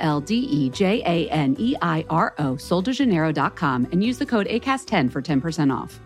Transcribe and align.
L 0.00 0.20
D 0.20 0.34
E 0.34 0.70
J 0.74 1.02
A 1.06 1.28
N 1.30 1.56
E 1.58 1.74
I 1.82 2.04
R 2.08 2.32
O, 2.38 2.56
soldejaneiro.com, 2.56 3.86
and 3.92 4.04
use 4.04 4.18
the 4.18 4.26
code 4.26 4.46
ACAST10 4.48 5.12
for 5.12 5.22
10% 5.22 5.84
off. 5.84 6.00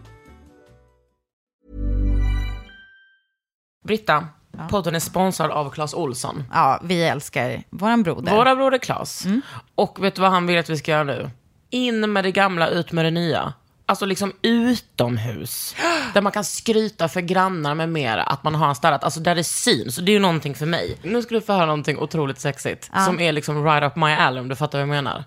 Britta, 3.84 4.29
podden 4.70 4.95
är 4.95 4.98
sponsrad 5.01 5.51
av 5.51 5.70
Clas 5.70 5.95
Olsson. 5.95 6.45
Ja, 6.53 6.80
vi 6.84 7.03
älskar 7.03 7.62
våran 7.70 8.03
broder. 8.03 8.37
Våra 8.37 8.57
broder 8.57 8.79
Clas. 8.79 9.27
Och 9.75 10.05
vet 10.05 10.15
du 10.15 10.23
vad 10.23 10.31
han 10.31 10.47
vill 10.47 10.59
att 10.59 10.70
vi 10.70 10.77
ska 10.77 10.91
göra 10.91 11.05
nu? 11.05 11.31
In 11.70 12.12
med 12.12 12.25
det 12.25 12.33
gamla, 12.33 12.69
ut 12.69 12.92
med 12.92 13.05
det 13.05 13.11
nya. 13.11 13.53
Alltså 13.87 14.06
liksom 14.06 14.33
utomhus. 14.43 15.74
Där 16.15 16.20
man 16.20 16.33
kan 16.33 16.45
skryta 16.45 17.09
för 17.09 17.20
grannar 17.20 17.75
med 17.75 17.88
mera 17.88 18.23
att 18.23 18.45
man 18.45 18.55
har 18.55 18.75
städat. 18.75 19.05
Alltså 19.05 19.20
där 19.20 19.34
det 19.34 19.45
syns. 19.45 19.97
Det 19.97 20.11
är 20.11 20.15
ju 20.15 20.19
någonting 20.19 20.55
för 20.55 20.66
mig. 20.66 20.98
Nu 21.02 21.23
ska 21.23 21.34
du 21.34 21.41
få 21.41 21.52
höra 21.52 21.66
någonting 21.66 21.98
otroligt 21.98 22.41
sexigt. 22.41 22.91
Som 23.05 23.20
är 23.20 23.33
liksom 23.33 23.65
right 23.65 23.83
up 23.83 23.97
my 23.97 24.12
alley 24.12 24.41
om 24.41 24.48
du 24.48 24.56
fattar 24.56 24.78
vad 24.78 24.83
jag 24.83 24.89
menar. 24.89 25.25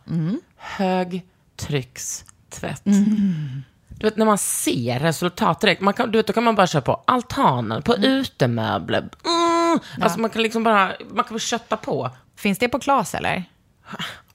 Högtryckstvätt. 0.57 2.83
Du 3.89 4.07
vet 4.07 4.17
när 4.17 4.25
man 4.25 4.37
ser 4.37 4.99
resultat 4.99 5.61
direkt. 5.61 5.81
Man 5.81 5.93
kan, 5.93 6.11
du 6.11 6.19
vet, 6.19 6.27
då 6.27 6.33
kan 6.33 6.43
man 6.43 6.55
bara 6.55 6.67
köra 6.67 6.81
på 6.81 7.03
altanen, 7.07 7.81
på 7.81 7.95
utemöbler. 7.95 8.99
Mm. 8.99 9.09
Alltså 10.01 10.19
man 10.19 10.29
kan 10.29 10.43
liksom 10.43 10.63
bara, 10.63 10.91
man 11.09 11.23
kan 11.23 11.35
bara 11.35 11.39
kötta 11.39 11.77
på. 11.77 12.09
Finns 12.35 12.59
det 12.59 12.69
på 12.69 12.79
Klas 12.79 13.15
eller? 13.15 13.43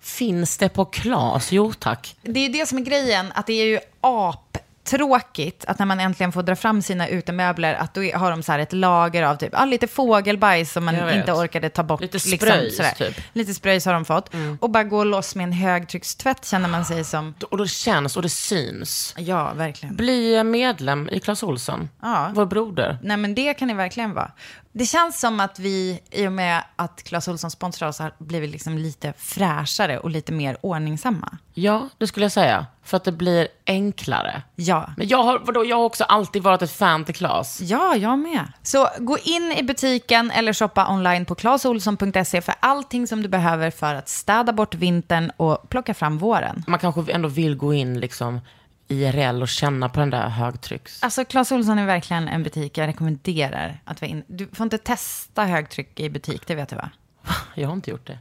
Finns 0.02 0.58
det 0.58 0.68
på 0.68 0.84
Klas? 0.84 1.52
Jo 1.52 1.72
tack. 1.72 2.16
Det 2.22 2.40
är 2.40 2.48
det 2.48 2.66
som 2.66 2.78
är 2.78 2.82
grejen, 2.82 3.32
att 3.34 3.46
det 3.46 3.52
är 3.52 3.66
ju 3.66 3.78
aptråkigt 4.00 5.64
att 5.64 5.78
när 5.78 5.86
man 5.86 6.00
äntligen 6.00 6.32
får 6.32 6.42
dra 6.42 6.56
fram 6.56 6.82
sina 6.82 7.08
utemöbler, 7.08 7.74
att 7.74 7.94
då 7.94 8.00
har 8.00 8.30
de 8.30 8.42
så 8.42 8.52
här 8.52 8.58
ett 8.58 8.72
lager 8.72 9.22
av 9.22 9.36
typ, 9.36 9.50
ah, 9.52 9.64
lite 9.64 9.86
fågelbajs 9.86 10.72
som 10.72 10.84
man 10.84 11.10
inte 11.18 11.32
orkade 11.32 11.68
ta 11.68 11.82
bort. 11.82 12.00
Lite 12.00 12.20
spröjs, 12.20 12.80
typ. 12.98 13.20
Lite 13.32 13.54
spröjs 13.54 13.86
har 13.86 13.92
de 13.92 14.04
fått. 14.04 14.30
Och 14.60 14.70
bara 14.70 14.84
gå 14.84 15.04
loss 15.04 15.34
med 15.34 15.44
en 15.44 15.52
högtryckstvätt 15.52 16.44
känner 16.46 16.68
man 16.68 16.84
sig 16.84 17.04
som, 17.04 17.34
Och 17.50 17.58
det 17.58 17.68
känns 17.68 18.16
och 18.16 18.22
det 18.22 18.28
syns. 18.28 19.14
ja 19.18 19.52
verkligen. 19.52 19.96
Bli 19.96 20.44
medlem 20.44 21.08
i 21.12 21.20
Clas 21.20 21.42
Ohlson. 21.42 21.88
Ja. 22.02 22.30
Vår 22.34 22.46
broder. 22.46 22.98
Nej 23.02 23.16
men 23.16 23.34
det 23.34 23.54
kan 23.54 23.68
det 23.68 23.74
verkligen 23.74 24.14
vara. 24.14 24.32
Det 24.72 24.86
känns 24.86 25.20
som 25.20 25.40
att 25.40 25.58
vi, 25.58 26.00
i 26.10 26.26
och 26.26 26.32
med 26.32 26.64
att 26.76 27.02
Clas 27.02 27.28
Ohlson 27.28 27.50
sponsrar 27.50 27.88
oss, 27.88 27.98
har 27.98 28.12
blivit 28.18 28.50
liksom 28.50 28.78
lite 28.78 29.12
fräschare 29.18 29.98
och 29.98 30.10
lite 30.10 30.32
mer 30.32 30.56
ordningsamma. 30.60 31.38
Ja, 31.54 31.88
det 31.98 32.06
skulle 32.06 32.24
jag 32.24 32.32
säga. 32.32 32.66
För 32.84 32.96
att 32.96 33.04
det 33.04 33.12
blir 33.12 33.48
enklare. 33.66 34.42
Ja. 34.54 34.90
Men 34.96 35.08
jag 35.08 35.22
har, 35.22 35.38
vadå, 35.38 35.64
jag 35.64 35.76
har 35.76 35.84
också 35.84 36.04
alltid 36.04 36.42
varit 36.42 36.62
ett 36.62 36.72
fan 36.72 37.04
till 37.04 37.14
Clas. 37.14 37.60
Ja, 37.60 37.96
jag 37.96 38.18
med. 38.18 38.52
Så 38.62 38.88
gå 38.98 39.18
in 39.18 39.54
i 39.58 39.62
butiken 39.62 40.30
eller 40.30 40.52
shoppa 40.52 40.92
online 40.92 41.24
på 41.24 41.34
clasolsson.se 41.34 42.40
för 42.40 42.54
allting 42.60 43.06
som 43.06 43.22
du 43.22 43.28
behöver 43.28 43.70
för 43.70 43.94
att 43.94 44.08
städa 44.08 44.52
bort 44.52 44.74
vintern 44.74 45.32
och 45.36 45.68
plocka 45.68 45.94
fram 45.94 46.18
våren. 46.18 46.64
Man 46.66 46.78
kanske 46.78 47.12
ändå 47.12 47.28
vill 47.28 47.56
gå 47.56 47.74
in 47.74 48.00
liksom 48.00 48.40
IRL 48.88 49.42
och 49.42 49.48
känna 49.48 49.88
på 49.88 50.00
den 50.00 50.10
där 50.10 50.28
högtrycks... 50.28 51.02
Alltså, 51.02 51.24
Clas 51.24 51.52
Ohlson 51.52 51.78
är 51.78 51.86
verkligen 51.86 52.28
en 52.28 52.42
butik 52.42 52.78
jag 52.78 52.86
rekommenderar 52.86 53.80
att 53.84 54.00
vara 54.00 54.10
in. 54.10 54.24
Du 54.26 54.48
får 54.52 54.64
inte 54.64 54.78
testa 54.78 55.44
högtryck 55.44 56.00
i 56.00 56.10
butik, 56.10 56.46
det 56.46 56.54
vet 56.54 56.68
du 56.68 56.76
va? 56.76 56.90
Jag 57.54 57.68
har 57.68 57.74
inte 57.74 57.90
gjort 57.90 58.06
det. 58.06 58.18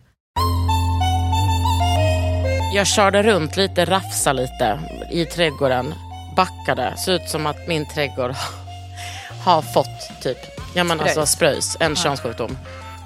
Jag 2.74 2.88
körde 2.88 3.24
runt 3.24 3.58
lite, 3.58 3.86
rafsa 3.86 4.34
lite 4.34 4.80
i 5.12 5.26
trädgården. 5.26 5.94
Backade. 6.36 6.98
Ser 6.98 7.14
ut 7.14 7.30
som 7.30 7.46
att 7.46 7.68
min 7.68 7.86
trädgård 7.86 8.32
har 9.44 9.62
fått 9.62 10.22
typ, 10.24 10.38
ja 10.76 10.84
men 10.84 11.00
alltså 11.00 11.26
spröjs, 11.26 11.78
en 11.80 11.96
könssjukdom. 11.96 12.58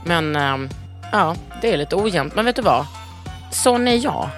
Men 0.06 0.36
ehm, 0.36 0.70
ja, 1.12 1.36
det 1.62 1.74
är 1.74 1.78
lite 1.78 1.96
ojämnt. 1.96 2.36
Men 2.36 2.46
vet 2.46 2.56
du 2.56 2.62
vad? 2.62 2.86
Sån 3.52 3.88
är 3.88 4.04
jag. 4.04 4.30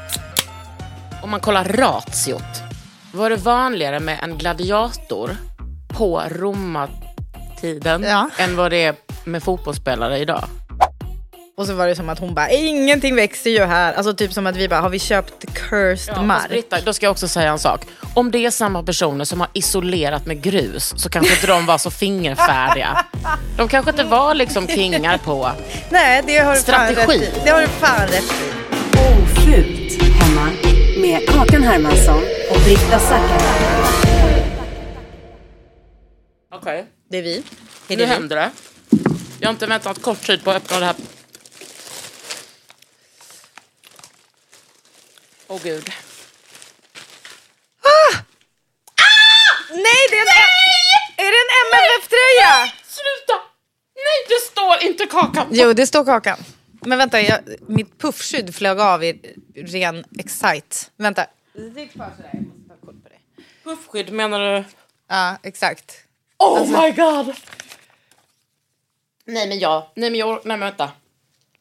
Om 1.24 1.30
man 1.30 1.40
kollar 1.40 1.64
ratiot. 1.64 2.67
Var 3.18 3.30
det 3.30 3.36
vanligare 3.36 4.00
med 4.00 4.20
en 4.24 4.38
gladiator 4.38 5.38
på 5.88 6.24
romartiden 6.30 8.04
Ja. 8.04 8.30
än 8.38 8.56
vad 8.56 8.72
det 8.72 8.84
är 8.84 8.96
med 9.24 9.44
fotbollsspelare 9.44 10.18
idag? 10.18 10.44
Och 11.58 11.66
så 11.66 11.74
var 11.74 11.88
det 11.88 11.96
som 11.96 12.10
att 12.10 12.20
hon 12.20 12.34
bara, 12.36 12.50
ingenting 12.50 13.16
växer 13.16 13.50
ju 13.50 13.66
här. 13.66 13.94
Alltså 13.94 14.14
typ 14.14 14.34
som 14.34 14.48
att 14.48 14.56
vi 14.56 14.68
bara, 14.70 14.82
har 14.82 14.90
vi 14.90 15.00
köpt 15.00 15.46
cursed 15.54 16.14
Ja, 16.18 16.22
mark? 16.24 16.50
Britta, 16.50 16.78
då 16.86 16.94
ska 16.94 17.06
jag 17.06 17.12
också 17.12 17.28
säga 17.28 17.52
en 17.52 17.60
sak. 17.60 17.82
Om 18.14 18.32
det 18.32 18.46
är 18.46 18.52
samma 18.52 18.84
personer 18.84 19.26
som 19.26 19.40
har 19.40 19.50
isolerat 19.54 20.26
med 20.26 20.42
grus 20.42 20.94
så 20.98 21.10
kanske 21.10 21.34
inte 21.34 21.48
de 21.48 21.66
var 21.66 21.78
så 21.78 21.92
fingerfärdiga. 21.92 23.06
De 23.58 23.68
kanske 23.68 23.92
inte 23.92 24.04
var 24.04 24.34
liksom 24.36 24.68
kingar 24.68 25.18
på. 25.18 25.52
Nej, 25.90 26.24
det 26.28 26.38
har 26.38 26.54
du 26.56 26.62
fan 26.62 26.64
Strategi. 26.94 27.02
rätt 27.26 27.38
i. 27.38 27.42
Det 27.44 27.50
har 27.50 27.62
du 27.62 27.68
fan 27.68 28.08
rätt 28.08 28.24
i. 28.32 28.52
Ofult 28.98 30.02
hemma 30.22 30.48
med 31.08 31.28
Kakan 31.30 31.64
Hermansson 31.64 32.24
och 32.52 32.60
Britta 32.66 33.00
Zackari. 33.00 33.44
Okej, 36.52 36.86
Det 37.10 37.18
är 37.18 37.22
vi. 37.22 37.44
nu 37.96 38.06
händer 38.06 38.36
det. 38.36 38.52
Jag 39.40 39.48
har 39.48 39.54
inte 39.54 39.66
väntat 39.68 40.02
kort 40.02 40.22
tid 40.22 40.44
på 40.44 40.50
att 40.52 40.56
öppna 40.58 40.80
det 40.80 40.86
här. 40.86 40.96
Åh 45.48 45.60
gud. 45.64 45.90
Nej, 49.70 50.08
det 50.12 50.18
är 50.18 50.22
en, 50.22 50.28
är 51.18 51.32
det 51.32 51.42
en 51.44 51.52
MFF-tröja? 51.68 52.72
Sluta! 52.88 53.34
Nej, 53.96 54.26
det 54.28 54.52
står 54.52 54.90
inte 54.92 55.06
kakan. 55.06 55.48
Jo, 55.52 55.74
det 55.74 55.88
står 55.88 56.06
kakan. 56.06 56.38
Men 56.82 56.98
vänta, 56.98 57.22
jag, 57.22 57.40
mitt 57.68 57.98
puffskydd 58.00 58.56
flög 58.56 58.80
av 58.80 59.04
i 59.04 59.36
ren 59.56 60.06
excite. 60.20 60.76
Vänta. 60.98 61.26
Sitt 61.76 61.94
kvar 61.94 62.12
sådär, 62.18 62.30
jag 62.34 62.44
måste 62.44 62.70
ta 62.70 62.76
kort 62.86 63.04
på 63.04 63.10
dig. 63.10 63.20
Puffskydd 63.64 64.14
menar 64.14 64.40
du? 64.40 64.64
Ja, 65.08 65.38
exakt. 65.44 65.96
Oh 66.38 66.82
my 66.82 66.92
god! 66.92 67.36
Nej 69.26 69.48
men 69.48 69.60
jag, 69.60 69.88
nej 69.96 70.10
men 70.10 70.20
jag, 70.20 70.30
nej 70.30 70.42
men 70.44 70.60
vänta. 70.60 70.92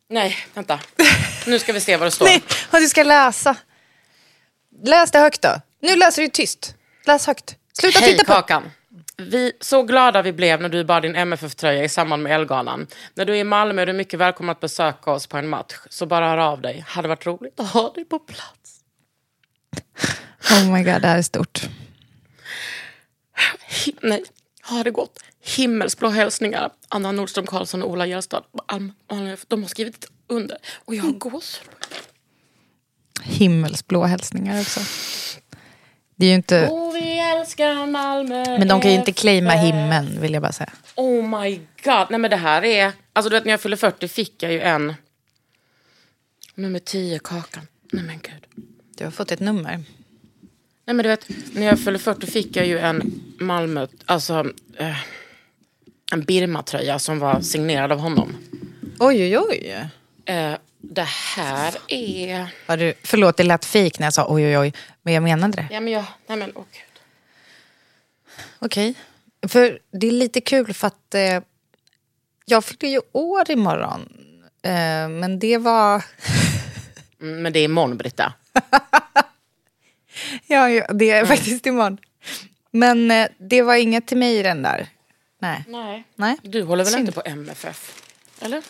Nej, 0.09 0.37
vänta. 0.55 0.81
Nu 1.47 1.59
ska 1.59 1.73
vi 1.73 1.81
se 1.81 1.97
vad 1.97 2.07
det 2.07 2.11
står. 2.11 2.27
Nej, 2.27 2.43
och 2.73 2.79
du 2.79 2.89
ska 2.89 3.03
läsa. 3.03 3.57
Läs 4.85 5.11
det 5.11 5.19
högt 5.19 5.43
då. 5.43 5.61
Nu 5.81 5.97
läser 5.97 6.23
du 6.23 6.29
tyst. 6.29 6.75
Läs 7.05 7.27
högt. 7.27 7.57
Sluta 7.73 7.99
Hej 7.99 8.13
titta 8.13 8.25
på... 8.25 8.33
Kakan. 8.33 8.71
Vi, 9.23 9.53
så 9.61 9.83
glada 9.83 10.23
vi 10.23 10.33
blev 10.33 10.61
när 10.61 10.69
du 10.69 10.85
bar 10.85 11.01
din 11.01 11.17
MFF-tröja 11.17 11.85
i 11.85 11.89
samband 11.89 12.23
med 12.23 12.33
Elgalan. 12.33 12.87
När 13.15 13.25
du 13.25 13.33
är 13.33 13.41
i 13.41 13.45
Malmö 13.45 13.83
är 13.83 13.87
du 13.87 13.93
mycket 13.93 14.21
välkommen 14.21 14.53
att 14.53 14.61
besöka 14.61 15.11
oss 15.11 15.27
på 15.27 15.37
en 15.37 15.49
match. 15.49 15.75
Så 15.91 16.07
bara 16.07 16.29
hör 16.29 16.39
av 16.39 16.61
dig. 16.61 16.85
Hade 16.87 17.09
varit 17.09 17.27
roligt 17.27 17.61
att 17.61 17.71
ha 17.71 17.93
dig 17.93 18.05
på 18.05 18.19
plats. 18.19 18.81
Oh 20.51 20.73
my 20.73 20.83
god, 20.83 21.03
det 21.03 21.09
här 21.09 21.19
är 21.19 21.23
stort. 21.23 21.69
Nej, 24.01 24.25
ha 24.63 24.83
det 24.83 24.91
gott. 24.91 25.19
Himmelsblå 25.41 26.09
hälsningar. 26.09 26.71
Anna 26.89 27.13
Nordström 27.13 27.47
Karlsson 27.47 27.83
och 27.83 27.91
Ola 27.91 28.07
Gällstad. 28.07 28.45
De 29.49 29.63
har 29.63 29.69
skrivit 29.69 30.11
under. 30.27 30.59
Och 30.85 30.95
jag 30.95 31.03
har 31.03 31.13
gåshud. 31.13 31.69
Himmelsblå 33.23 34.05
hälsningar 34.05 34.61
också. 34.61 34.81
Det 36.17 36.27
är 36.27 36.31
ju 36.31 36.35
inte... 36.35 36.71
Älskar 37.47 37.87
Malmö 37.87 38.45
Men 38.59 38.69
de 38.69 38.81
kan 38.81 38.91
ju 38.91 38.97
inte 38.97 39.13
claima 39.13 39.51
himlen, 39.51 40.21
vill 40.21 40.33
jag 40.33 40.43
bara 40.43 40.53
säga. 40.53 40.73
Oh 40.95 41.41
my 41.41 41.61
god. 41.85 42.07
Nej 42.11 42.21
men 42.21 42.31
det 42.31 42.37
här 42.37 42.65
är... 42.65 42.93
Alltså 43.13 43.31
du 43.31 43.37
vet 43.37 43.45
när 43.45 43.53
jag 43.53 43.61
fyllde 43.61 43.77
40 43.77 44.09
fick 44.09 44.43
jag 44.43 44.53
ju 44.53 44.61
en... 44.61 44.95
Nummer 46.55 46.79
10 46.79 47.19
kakan. 47.19 47.67
Nej 47.93 48.05
men 48.05 48.19
gud. 48.19 48.67
Du 48.97 49.05
har 49.05 49.11
fått 49.11 49.33
ett 49.33 49.41
nummer. 49.41 49.71
Nej 50.85 50.95
men 50.95 50.97
du 50.97 51.09
vet, 51.09 51.29
när 51.53 51.67
jag 51.67 51.81
fyllde 51.81 51.99
40 51.99 52.27
fick 52.27 52.57
jag 52.57 52.67
ju 52.67 52.79
en 52.79 53.23
Malmö... 53.41 53.87
Alltså... 54.07 54.47
Eh, 54.79 54.97
en 56.13 56.23
Birma-tröja 56.25 56.99
som 56.99 57.19
var 57.19 57.41
signerad 57.41 57.93
av 57.93 57.99
honom. 57.99 58.37
Oj, 58.99 59.23
oj, 59.23 59.39
oj. 59.39 59.89
Eh, 60.25 60.55
det 60.79 61.09
här 61.37 61.75
är... 61.89 62.77
Du, 62.77 62.95
förlåt, 63.03 63.37
det 63.37 63.45
lät 63.45 63.65
fejk 63.65 63.99
när 63.99 64.07
jag 64.07 64.15
sa 64.15 64.27
oj, 64.29 64.47
oj, 64.47 64.59
oj. 64.59 64.73
Men 65.03 65.15
jag 65.15 65.23
menade 65.23 65.57
det. 65.57 65.69
Ja 65.71 65.81
men 65.81 65.93
jag... 65.93 66.05
Nej 66.27 66.39
men 66.39 66.53
åh 66.55 66.65
Okej. 68.59 68.95
För 69.49 69.79
det 69.91 70.07
är 70.07 70.13
lite 70.13 70.41
kul 70.41 70.75
för 70.75 70.87
att 70.87 71.15
eh, 71.15 71.41
jag 72.45 72.65
fyllde 72.65 72.87
ju 72.89 73.01
år 73.13 73.51
imorgon. 73.51 74.09
Eh, 74.63 75.09
men 75.09 75.39
det 75.39 75.59
var... 75.59 76.05
Mm, 77.21 77.43
men 77.43 77.53
det 77.53 77.59
är 77.59 77.65
imorgon, 77.65 77.97
Britta. 77.97 78.33
Ja, 80.47 80.71
ja 80.71 80.87
det 80.93 81.11
är 81.11 81.27
faktiskt 81.27 81.67
imorgon. 81.67 81.99
Men 82.71 83.11
eh, 83.11 83.29
det 83.39 83.63
var 83.63 83.75
inget 83.75 84.07
till 84.07 84.17
mig 84.19 84.37
i 84.39 84.43
den 84.43 84.63
där. 84.63 84.89
Nej. 85.39 85.65
Nej. 85.69 86.05
Nej. 86.15 86.37
Du 86.43 86.63
håller 86.63 86.85
väl 86.85 86.93
Synd. 86.93 87.01
inte 87.09 87.13
på 87.13 87.23
MFF? 87.25 88.03
Eller? 88.41 88.63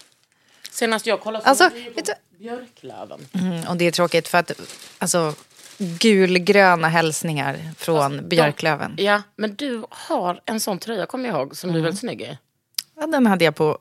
Senast 0.71 1.07
jag 1.07 1.21
kollade 1.21 1.45
så 1.45 1.49
Alltså, 1.51 1.65
var 1.65 1.71
du 1.71 1.81
ju 1.81 1.91
på 1.91 2.03
Björklöven. 2.39 3.27
Mm, 3.33 3.67
och 3.69 3.77
det 3.77 3.85
är 3.85 3.91
tråkigt 3.91 4.29
för 4.29 4.39
att 4.39 4.53
alltså, 4.99 5.35
gulgröna 5.78 6.88
hälsningar 6.88 7.58
från 7.78 8.28
Björklöven. 8.28 8.94
Ja, 8.99 9.23
men 9.37 9.55
du 9.55 9.82
har 9.90 10.40
en 10.44 10.61
sån 10.61 10.78
tröja, 10.78 11.06
kommer 11.06 11.28
jag 11.28 11.38
ihåg, 11.38 11.56
som 11.56 11.73
du 11.73 11.78
är 11.78 11.82
väldigt 11.82 12.00
snygg 12.00 12.20
i. 12.23 12.38
Ja, 13.00 13.06
den 13.06 13.26
hade 13.26 13.44
jag 13.44 13.55
på... 13.56 13.78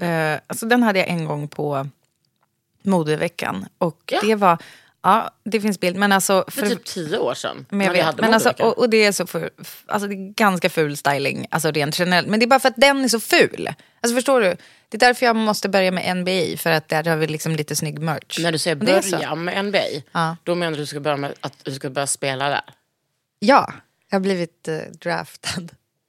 Eh, 0.00 0.34
alltså 0.46 0.66
den 0.66 0.82
hade 0.82 0.98
jag 0.98 1.08
en 1.08 1.24
gång 1.24 1.48
på 1.48 1.88
modeveckan. 2.82 3.66
Och 3.78 4.00
Ja. 4.06 4.20
det 4.22 4.34
var... 4.34 4.58
Ja, 5.02 5.30
det 5.44 5.60
finns 5.60 5.80
bild. 5.80 5.96
Men 5.96 6.12
alltså... 6.12 6.44
För 6.48 6.66
typ 6.68 6.84
tio 6.84 7.18
år 7.18 7.34
sedan. 7.34 7.66
Men 7.68 7.86
jag 7.86 7.92
vet. 7.92 8.04
hade 8.04 8.22
Men 8.22 8.34
alltså, 8.34 8.50
och, 8.58 8.78
och 8.78 8.90
det 8.90 9.04
är 9.04 9.12
så 9.12 9.26
för, 9.26 9.50
alltså 9.86 10.08
det 10.08 10.14
är 10.14 10.32
ganska 10.34 10.70
ful 10.70 10.96
styling, 10.96 11.46
alltså 11.50 11.70
rent 11.70 11.98
generellt. 11.98 12.28
Men 12.28 12.40
det 12.40 12.44
är 12.44 12.48
bara 12.48 12.60
för 12.60 12.68
att 12.68 12.76
den 12.76 13.04
är 13.04 13.08
så 13.08 13.20
ful. 13.20 13.70
Alltså 14.00 14.14
förstår 14.14 14.40
du? 14.40 14.56
Det 14.92 14.96
är 14.96 15.08
därför 15.08 15.26
jag 15.26 15.36
måste 15.36 15.68
börja 15.68 15.90
med 15.90 16.16
NBA, 16.16 16.56
för 16.56 16.70
att 16.70 16.88
där 16.88 17.04
har 17.04 17.16
vi 17.16 17.26
liksom 17.26 17.56
lite 17.56 17.76
snygg 17.76 17.98
merch. 17.98 18.38
När 18.38 18.52
du 18.52 18.58
säger 18.58 18.76
börja 18.76 19.34
med 19.34 19.64
NBA, 19.64 19.78
Ja. 20.12 20.36
då 20.44 20.54
menar 20.54 20.70
du 20.70 20.74
att 20.76 20.82
du 20.82 20.86
ska 20.86 21.00
börja 21.00 21.16
med 21.16 21.34
att 21.40 21.64
du 21.64 21.74
ska 21.74 21.90
börja 21.90 22.06
spela 22.06 22.48
där? 22.48 22.62
Ja, 23.38 23.72
jag 24.10 24.14
har 24.16 24.20
blivit 24.20 24.68
eh, 24.68 24.78
draftad. 25.00 25.62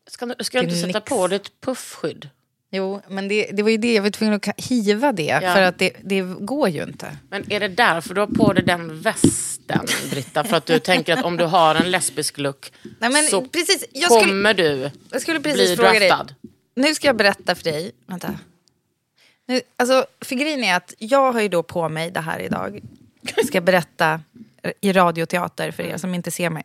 Ska, 0.10 0.26
du- 0.26 0.44
ska 0.44 0.58
jag 0.58 0.64
inte 0.66 0.76
sätta 0.76 0.92
Knicks. 1.00 1.10
på 1.10 1.28
dig 1.28 1.36
ett 1.36 1.52
puffskydd? 1.66 2.30
Jo, 2.72 3.02
men 3.08 3.28
det, 3.28 3.50
det 3.54 3.64
var 3.64 3.70
ju 3.70 3.78
det, 3.78 3.94
jag 3.94 4.04
var 4.04 4.10
tvungen 4.10 4.34
att 4.36 4.48
hiva 4.58 5.12
det, 5.12 5.24
Ja. 5.42 5.54
för 5.54 5.62
att 5.62 5.80
det, 5.80 5.92
det 6.04 6.22
går 6.22 6.70
ju 6.70 6.84
inte. 6.84 7.18
Men 7.30 7.52
är 7.52 7.60
det 7.60 7.68
därför 7.68 8.14
du 8.14 8.20
har 8.22 8.28
på 8.28 8.54
dig 8.54 8.64
den 8.64 9.02
västen, 9.02 9.86
Britta? 10.12 10.44
För 10.44 10.58
att 10.58 10.66
du 10.66 10.80
tänker 10.80 11.14
att 11.18 11.26
om 11.26 11.38
du 11.38 11.44
har 11.46 11.76
en 11.76 11.92
lesbisk 11.92 12.38
look 12.38 12.72
Nej, 13.00 13.10
men 13.10 13.24
så 13.24 13.42
precis, 13.42 13.86
jag 13.92 14.12
skulle- 14.12 14.28
kommer 14.32 14.54
du 14.54 14.90
Jag 15.12 15.22
skulle 15.22 15.40
precis 15.40 15.68
bli 15.70 15.76
fråga 15.76 16.00
dig. 16.00 16.08
draftad? 16.10 16.36
Nu 16.76 16.96
ska 16.96 17.08
jag 17.08 17.16
berätta 17.16 17.56
för 17.56 17.64
dig. 17.64 17.92
Vänta. 18.08 18.40
Nu, 19.46 19.62
alltså, 19.78 20.06
för 20.22 20.36
grejen 20.36 20.64
är 20.64 20.76
att 20.76 20.94
jag 20.98 21.32
har 21.32 21.42
ju 21.42 21.48
då 21.48 21.64
på 21.64 21.90
mig 21.90 22.12
det 22.12 22.20
här 22.20 22.40
idag. 22.40 22.80
Ska 23.46 23.58
jag 23.58 23.64
berätta 23.64 24.22
i 24.82 24.94
radioteater 24.94 25.72
för 25.72 25.84
er 25.84 25.98
som 25.98 26.14
inte 26.16 26.32
ser 26.32 26.50
mig. 26.50 26.64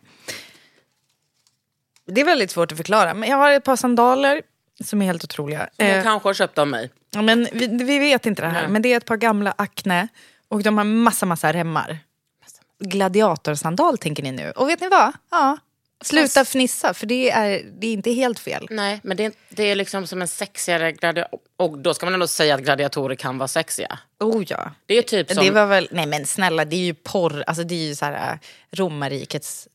Det 2.05 2.21
är 2.21 2.25
väldigt 2.25 2.51
svårt 2.51 2.71
att 2.71 2.77
förklara. 2.77 3.13
Men 3.13 3.29
jag 3.29 3.37
har 3.37 3.51
ett 3.51 3.63
par 3.63 3.75
sandaler 3.75 4.41
som 4.83 5.01
är 5.01 5.05
helt 5.05 5.23
otroliga. 5.23 5.69
Hon 5.77 5.87
Eh, 5.87 6.03
kanske 6.03 6.29
har 6.29 6.33
köpt 6.33 6.57
av 6.57 6.67
mig. 6.67 6.91
ja, 7.11 7.21
men 7.21 7.47
vi, 7.53 7.67
vi 7.67 7.99
vet 7.99 8.25
inte 8.25 8.41
det 8.41 8.47
här. 8.47 8.61
Nej. 8.61 8.71
Men 8.71 8.81
det 8.81 8.93
är 8.93 8.97
ett 8.97 9.05
par 9.05 9.17
gamla 9.17 9.53
Acne. 9.57 10.07
Och 10.47 10.63
de 10.63 10.77
har 10.77 10.85
massa, 10.85 11.25
massa 11.25 11.53
remmar. 11.53 11.97
Gladiatorsandal 12.79 13.97
tänker 13.97 14.23
ni 14.23 14.31
nu. 14.31 14.51
Och 14.51 14.69
vet 14.69 14.81
ni 14.81 14.87
vad? 14.89 15.13
Ja. 15.31 15.57
Sluta 16.01 16.45
fnissa, 16.45 16.93
för 16.93 17.05
det 17.05 17.29
är, 17.31 17.63
det 17.79 17.87
är 17.87 17.93
inte 17.93 18.11
helt 18.11 18.39
fel. 18.39 18.67
Nej, 18.69 18.99
men 19.03 19.17
det 19.17 19.25
är, 19.25 19.31
det 19.49 19.63
är 19.63 19.75
liksom 19.75 20.07
som 20.07 20.21
en 20.21 20.27
sexigare 20.27 20.91
gladiator. 20.91 21.39
Och 21.57 21.77
då 21.77 21.93
ska 21.93 22.05
man 22.05 22.13
ändå 22.13 22.27
säga 22.27 22.55
att 22.55 22.61
gladiatorer 22.61 23.15
kan 23.15 23.37
vara 23.37 23.47
sexiga. 23.47 23.99
Oh 24.19 24.43
ja. 24.47 24.71
Det 24.85 24.97
är 24.97 25.01
typ 25.01 25.31
som... 25.31 25.43
Det 25.45 25.51
var 25.51 25.65
väl, 25.65 25.87
nej 25.91 26.05
men 26.05 26.25
snälla, 26.25 26.65
det 26.65 26.75
är 26.75 26.85
ju 26.85 26.93
porr, 26.93 27.43
alltså 27.47 27.63
det 27.63 27.75
är 27.75 27.87
ju 27.87 27.95
så 27.95 28.05
här 28.05 28.33
äh, 28.33 28.37
romarrikets 28.77 29.67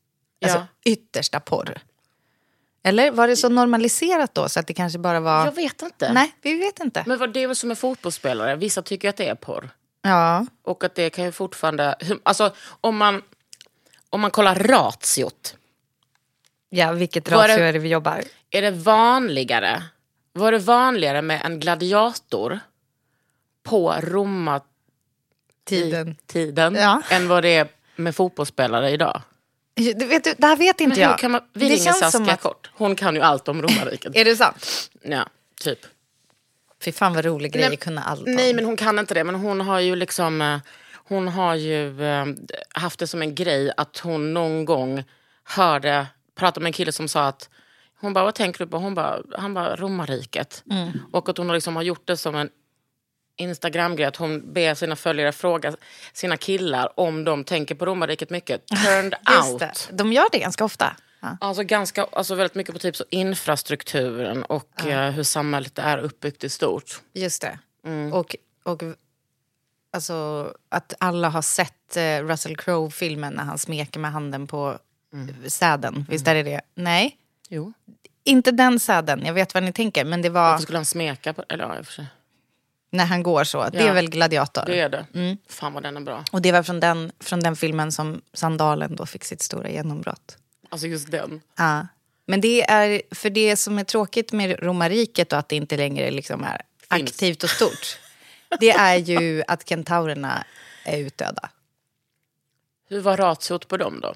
alltså, 0.44 0.58
Ja. 0.58 0.66
yttersta 0.84 1.40
porr. 1.40 1.78
Eller 2.82 3.10
var 3.10 3.28
det 3.28 3.36
så 3.36 3.48
normaliserat 3.48 4.34
då 4.34 4.48
så 4.48 4.60
att 4.60 4.66
det 4.66 4.74
kanske 4.74 4.98
bara 4.98 5.20
var... 5.20 5.44
Jag 5.44 5.52
vet 5.54 5.82
inte. 5.82 6.12
Nej, 6.12 6.34
vi 6.42 6.54
vet 6.54 6.80
inte. 6.80 7.04
Men 7.06 7.18
vad, 7.18 7.32
det 7.32 7.40
är 7.42 7.46
väl 7.46 7.56
som 7.56 7.68
med 7.68 7.78
fotbollsspelare. 7.78 8.56
Vissa 8.56 8.82
tycker 8.82 9.08
att 9.08 9.16
det 9.16 9.28
är 9.28 9.34
porr. 9.34 9.70
Ja, 10.02 10.46
Och 10.62 10.84
att 10.84 10.94
det 10.94 11.10
kan 11.10 11.24
ju 11.24 11.32
fortfarande... 11.32 11.94
Alltså 12.22 12.54
om 12.80 12.96
man, 12.96 13.22
om 14.10 14.20
man 14.20 14.30
kollar 14.30 14.54
ratiot. 14.54 15.56
Ja 16.74 16.92
vilket 16.92 17.30
Var 17.30 17.48
ratio 17.48 17.56
det- 17.56 17.68
är 17.68 17.72
det 17.72 17.78
vi 17.78 17.88
jobbar? 17.88 18.22
Är 18.50 18.62
det 18.62 18.70
vanligare? 18.70 19.82
Var 20.32 20.52
det 20.52 20.58
vanligare 20.58 21.22
med 21.22 21.40
en 21.44 21.60
gladiator 21.60 22.60
på 23.62 23.94
romartiden 24.00 26.16
Tiden. 26.26 26.74
Ja. 26.74 27.02
än 27.10 27.28
vad 27.28 27.42
det 27.42 27.56
är 27.56 27.68
med 27.96 28.16
fotbollsspelare 28.16 28.90
idag? 28.90 29.22
Du 29.74 30.06
vet, 30.06 30.24
du, 30.24 30.34
det 30.38 30.46
här 30.46 30.56
vet 30.56 30.80
inte 30.80 31.00
Men 31.00 31.16
jag. 31.22 31.30
man, 31.30 31.40
vi 31.52 31.68
det 31.68 31.74
ringer 31.74 31.92
Saskia 31.92 32.32
att... 32.32 32.40
Kort. 32.40 32.70
Hon 32.74 32.96
kan 32.96 33.14
ju 33.14 33.20
allt 33.20 33.48
om 33.48 33.62
romarriket. 33.62 34.16
Är 34.16 34.24
det 34.24 34.36
sant? 34.36 34.90
ja, 35.02 35.26
typ. 35.60 35.78
Fy 36.84 36.92
fan 36.92 37.14
vad 37.14 37.24
rolig 37.24 37.52
grej 37.52 37.64
att 37.74 37.80
kunna 37.80 38.02
allt 38.02 38.20
om. 38.26 38.32
Nej, 38.34 38.54
men 38.54 38.64
hon 38.64 38.76
kan 38.76 38.98
inte 38.98 39.14
det. 39.14 39.24
Men 39.24 39.34
hon 39.34 39.60
har 39.60 39.80
ju 39.80 39.96
liksom... 39.96 40.42
eh, 40.42 40.58
Hon 41.06 41.28
har 41.28 41.54
ju 41.54 42.04
eh, 42.04 42.26
haft 42.74 42.98
det 42.98 43.06
som 43.06 43.22
en 43.22 43.34
grej 43.34 43.72
att 43.76 43.98
hon 43.98 44.34
någon 44.34 44.64
gång 44.64 45.04
hörde, 45.44 46.06
pratade 46.34 46.62
med 46.64 46.68
en 46.68 46.72
kille 46.72 46.92
som 46.92 47.08
sa 47.08 47.26
att 47.26 47.48
hon 48.00 48.12
bara, 48.12 48.24
vad 48.24 48.34
tänker 48.34 48.64
du 48.64 48.70
på? 48.70 48.78
Hon 48.78 48.94
bara, 48.94 49.22
han 49.38 49.54
bara, 49.54 49.76
romarriket. 49.76 50.64
Mm. 50.70 50.90
Och 51.12 51.28
att 51.28 51.38
hon 51.38 51.52
liksom 51.52 51.76
har 51.76 51.82
gjort 51.82 52.06
det 52.06 52.16
som 52.16 52.34
en 52.34 52.50
Instagram-grej, 53.36 54.06
att 54.06 54.16
hon 54.16 54.52
ber 54.52 54.74
sina 54.74 54.96
följare 54.96 55.32
fråga 55.32 55.76
sina 56.12 56.36
killar 56.36 57.00
om 57.00 57.24
de 57.24 57.44
tänker 57.44 57.74
på 57.74 57.86
romarriket 57.86 58.30
mycket. 58.30 58.66
Turned 58.66 59.14
out. 59.50 59.60
det. 59.60 59.72
De 59.90 60.12
gör 60.12 60.26
det 60.32 60.38
ganska 60.38 60.64
ofta. 60.64 60.96
Ja. 61.20 61.36
Alltså, 61.40 61.62
ganska, 61.62 62.04
alltså 62.12 62.34
väldigt 62.34 62.54
mycket 62.54 62.72
på 62.72 62.78
typ 62.78 62.96
så 62.96 63.04
infrastrukturen 63.10 64.44
och 64.44 64.86
eh, 64.86 65.10
hur 65.10 65.22
samhället 65.22 65.78
är 65.78 65.98
uppbyggt 65.98 66.44
i 66.44 66.48
stort. 66.48 67.00
Just 67.12 67.42
det. 67.42 67.58
Mm. 67.84 68.12
Och, 68.12 68.36
och 68.62 68.82
alltså, 69.92 70.50
att 70.68 70.94
alla 70.98 71.28
har 71.28 71.42
sett 71.42 71.96
eh, 71.96 72.02
Russell 72.02 72.56
Crowe-filmen 72.56 73.32
när 73.32 73.44
han 73.44 73.58
smeker 73.58 74.00
med 74.00 74.12
handen 74.12 74.46
på 74.46 74.78
Mm. 75.14 75.50
säden. 75.50 76.06
Visst 76.10 76.28
är 76.28 76.34
det 76.34 76.42
det? 76.42 76.60
Nej, 76.74 77.16
Jo. 77.48 77.72
inte 78.24 78.50
den 78.50 78.80
säden. 78.80 79.22
Jag 79.26 79.34
vet 79.34 79.54
vad 79.54 79.62
ni 79.62 79.72
tänker. 79.72 80.04
Men 80.04 80.22
det 80.22 80.28
var 80.28 80.50
Varför 80.50 80.62
skulle 80.62 80.78
han 80.78 80.84
smeka 80.84 81.32
på 81.32 81.44
Eller 81.48 81.64
ja, 81.76 81.82
för 81.84 81.92
sig. 81.92 82.06
när 82.90 83.04
han 83.06 83.22
går 83.22 83.44
så. 83.44 83.68
Det 83.68 83.78
Ja. 83.78 83.84
är 83.88 83.92
väl 83.94 84.10
Gladiator. 84.10 84.64
Det 84.66 84.80
är 84.80 84.88
det. 84.88 85.06
Mm. 85.14 85.36
Fan 85.48 85.72
vad 85.72 85.82
den 85.82 85.96
är 85.96 86.00
bra. 86.00 86.24
Och 86.32 86.42
det 86.42 86.52
var 86.52 86.62
från 86.62 86.80
den, 86.80 87.12
från 87.20 87.40
den 87.40 87.56
filmen 87.56 87.92
som 87.92 88.20
Sandalen 88.32 88.96
då 88.96 89.06
fick 89.06 89.24
sitt 89.24 89.42
stora 89.42 89.70
genombrott. 89.70 90.36
Alltså 90.68 90.86
just 90.86 91.10
den. 91.10 91.40
Ja. 91.56 91.86
Men 92.26 92.40
det 92.40 92.70
är, 92.70 93.02
för 93.14 93.30
det 93.30 93.56
som 93.56 93.78
är 93.78 93.84
tråkigt 93.84 94.32
med 94.32 94.62
romarriket 94.62 95.32
och 95.32 95.38
att 95.38 95.48
det 95.48 95.56
inte 95.56 95.76
längre 95.76 96.10
liksom 96.10 96.44
är 96.44 96.62
Finns. 96.98 97.10
aktivt 97.10 97.42
och 97.44 97.50
stort. 97.50 97.98
det 98.60 98.70
är 98.70 98.96
ju 98.96 99.42
att 99.48 99.68
kentaurerna 99.68 100.44
är 100.84 100.98
utdöda. 100.98 101.50
Hur 102.88 103.00
var 103.00 103.16
ratiot 103.16 103.68
på 103.68 103.76
dem 103.76 104.00
då? 104.00 104.14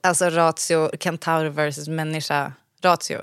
Alltså 0.00 0.30
ratio, 0.30 0.90
kentaur 1.00 1.44
versus 1.48 1.88
människa 1.88 2.52
ratio. 2.82 3.18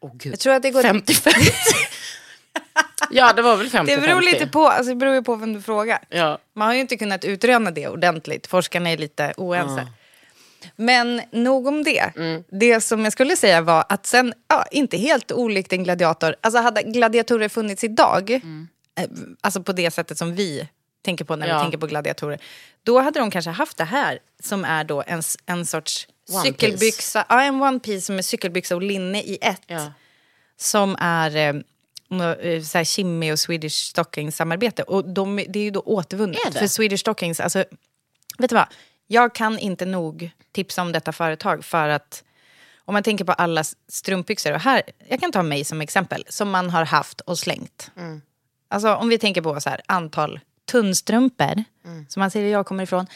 Åh 0.00 0.10
gud. 0.14 0.32
Jag 0.32 0.40
tror 0.40 0.54
att 0.54 0.62
det 0.62 0.70
går... 0.70 0.82
50-50. 0.82 1.32
ja, 3.10 3.32
det 3.32 3.42
var 3.42 3.56
väl 3.56 3.68
50-50. 3.68 3.86
Det 3.86 3.98
beror 4.00 4.20
lite 4.22 4.46
på, 4.46 4.68
alltså 4.68 4.88
det 4.90 4.96
beror 4.96 5.14
ju 5.14 5.22
på 5.22 5.36
vem 5.36 5.52
du 5.52 5.62
frågar. 5.62 5.98
Ja. 6.08 6.38
Man 6.52 6.66
har 6.68 6.74
ju 6.74 6.80
inte 6.80 6.96
kunnat 6.96 7.24
utröna 7.24 7.70
det 7.70 7.88
ordentligt. 7.88 8.46
Forskarna 8.46 8.90
är 8.90 8.96
lite 8.96 9.32
oense. 9.36 9.86
Men 10.76 11.22
nog 11.32 11.66
om 11.66 11.82
det. 11.84 12.12
Mm. 12.16 12.44
Det 12.48 12.80
som 12.80 13.04
jag 13.04 13.12
skulle 13.12 13.36
säga 13.36 13.60
var 13.60 13.84
att 13.88 14.06
sen, 14.06 14.34
ja, 14.48 14.64
inte 14.70 14.96
helt 14.96 15.32
olikt 15.32 15.72
en 15.72 15.84
gladiator. 15.84 16.36
Alltså 16.40 16.60
hade 16.60 16.82
gladiatorer 16.82 17.48
funnits 17.48 17.84
idag, 17.84 18.30
Mm. 18.30 18.68
eh, 18.98 19.04
alltså 19.40 19.62
på 19.62 19.72
det 19.72 19.90
sättet 19.90 20.18
som 20.18 20.34
vi 20.34 20.68
tänker 21.02 21.24
på 21.24 21.36
när 21.36 21.46
Ja. 21.48 21.56
vi 21.56 21.62
tänker 21.62 21.78
på 21.78 21.86
gladiatorer. 21.86 22.38
Då 22.82 23.00
hade 23.00 23.20
de 23.20 23.30
kanske 23.30 23.50
haft 23.50 23.76
det 23.76 23.84
här 23.84 24.18
som 24.42 24.64
är 24.64 24.84
då 24.84 25.04
en, 25.06 25.22
en 25.46 25.66
sorts 25.66 26.08
One 26.30 26.42
cykelbyxa. 26.42 27.26
Ja, 27.28 27.42
en 27.42 27.62
one 27.62 27.80
piece 27.80 28.06
som 28.06 28.18
är 28.18 28.22
cykelbyxa 28.22 28.74
och 28.74 28.82
linne 28.82 29.22
i 29.22 29.38
ett 29.40 29.62
Ja. 29.66 29.92
som 30.56 30.96
är 31.00 31.36
eh, 31.36 31.48
eh, 32.20 32.62
så 32.62 32.78
här 32.78 32.84
Kimmy 32.84 33.32
och 33.32 33.38
Swedish 33.38 33.72
Stockings 33.90 34.36
samarbete. 34.36 34.82
Och 34.82 35.08
de, 35.08 35.36
det 35.48 35.58
är 35.58 35.64
ju 35.64 35.70
då 35.70 35.80
återvunnet. 35.80 36.58
För 36.58 36.66
Swedish 36.66 37.00
Stockings, 37.00 37.40
alltså, 37.40 37.64
vet 38.38 38.50
du 38.50 38.54
vad? 38.56 38.66
Jag 39.06 39.34
kan 39.34 39.58
inte 39.58 39.84
nog 39.86 40.30
tipsa 40.52 40.82
om 40.82 40.92
detta 40.92 41.12
företag 41.12 41.64
för 41.64 41.88
att 41.88 42.24
om 42.84 42.94
man 42.94 43.02
tänker 43.02 43.24
på 43.24 43.32
alla 43.32 43.64
strumpbyxor, 43.88 44.52
och 44.52 44.60
här, 44.60 44.82
jag 45.08 45.20
kan 45.20 45.32
ta 45.32 45.42
mig 45.42 45.64
som 45.64 45.80
exempel, 45.80 46.24
som 46.28 46.50
man 46.50 46.70
har 46.70 46.84
haft 46.84 47.20
och 47.20 47.38
slängt. 47.38 47.90
Alltså 48.68 48.94
om 48.94 49.08
vi 49.08 49.18
tänker 49.18 49.42
på 49.42 49.60
så 49.60 49.70
här, 49.70 49.80
antal 49.86 50.40
tunnstrumpor, 50.70 51.64
som 52.08 52.20
man 52.20 52.30
där 52.30 52.40
jag 52.40 52.66
kommer 52.66 52.82
ifrån. 52.82 53.06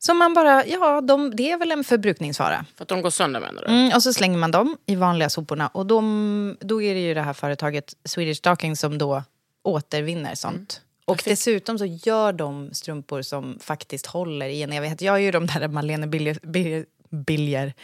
Som 0.00 0.18
man 0.18 0.34
bara, 0.34 0.66
ja, 0.66 1.00
de, 1.00 1.36
det 1.36 1.50
är 1.50 1.58
väl 1.58 1.72
en 1.72 1.84
förbrukningsvara. 1.84 2.66
För 2.76 2.82
att 2.82 2.88
de 2.88 3.02
går 3.02 3.10
sönder 3.10 3.40
menar 3.40 3.62
du? 3.62 3.68
Mm, 3.68 3.92
och 3.94 4.02
så 4.02 4.12
slänger 4.12 4.38
man 4.38 4.50
dem 4.50 4.76
i 4.86 4.96
vanliga 4.96 5.30
soporna. 5.30 5.68
Och 5.68 5.86
de, 5.86 6.56
då 6.60 6.82
är 6.82 6.94
det 6.94 7.00
ju 7.00 7.14
det 7.14 7.22
här 7.22 7.32
företaget 7.32 7.94
Swedish 8.04 8.38
Stocking 8.38 8.76
som 8.76 8.98
då 8.98 9.22
återvinner 9.62 10.34
sånt. 10.34 10.80
Och 11.04 11.22
dessutom 11.24 11.78
så 11.78 11.84
gör 11.84 12.32
de 12.32 12.74
strumpor 12.74 13.22
som 13.22 13.58
faktiskt 13.60 14.06
håller 14.06 14.46
i 14.46 14.62
en 14.62 14.72
evighet. 14.72 15.02
Jag 15.02 15.12
har 15.12 15.18
ju 15.18 15.30
de 15.30 15.46
där 15.46 15.68
Malene 15.68 16.06
Birger... 16.06 16.38
Birger, 16.42 16.86
Birger. 17.10 17.74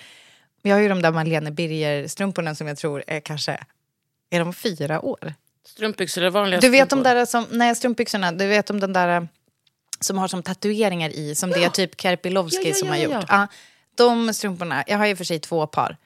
Jag 0.63 0.77
har 0.77 0.81
ju 0.81 0.89
de 0.89 1.03
där 1.03 1.13
Malene 1.13 1.51
Birger-strumporna 1.51 2.55
som 2.55 2.67
jag 2.67 2.79
tror 2.79 3.05
är 3.07 3.21
kanske... 3.21 3.65
Är 4.31 4.39
de 4.39 4.53
fyra 4.53 5.05
år? 5.05 5.35
Strumpbyxor 5.67 6.23
är 6.23 6.31
vanliga 6.31 6.61
Du 6.61 6.69
vet 6.69 6.91
de 6.91 7.03
där 7.03 7.27
som... 7.27 7.47
Nej, 7.51 7.75
strumpbyxorna. 7.75 8.33
Du 8.33 8.47
vet 8.47 8.71
om 8.71 8.81
den 8.81 8.93
där... 8.93 9.29
som 10.01 10.19
har 10.19 10.29
som 10.29 10.43
tatueringar 10.43 11.11
i, 11.11 11.35
som 11.35 11.51
det 11.51 11.65
är 11.65 11.71
typ 11.71 12.01
Kerpilovski 12.01 12.63
Ja, 12.63 12.69
ja, 12.69 12.75
som 12.75 12.89
ja, 12.89 12.95
har 12.95 12.99
ja, 12.99 13.05
gjort. 13.05 13.13
ja. 13.13 13.25
Ja, 13.29 13.47
de 13.95 14.35
strumporna, 14.35 14.85
jag 14.87 14.99
har 14.99 15.07
ju 15.07 15.17
för 15.17 15.25
sig 15.25 15.39
två 15.39 15.67
par. 15.67 15.97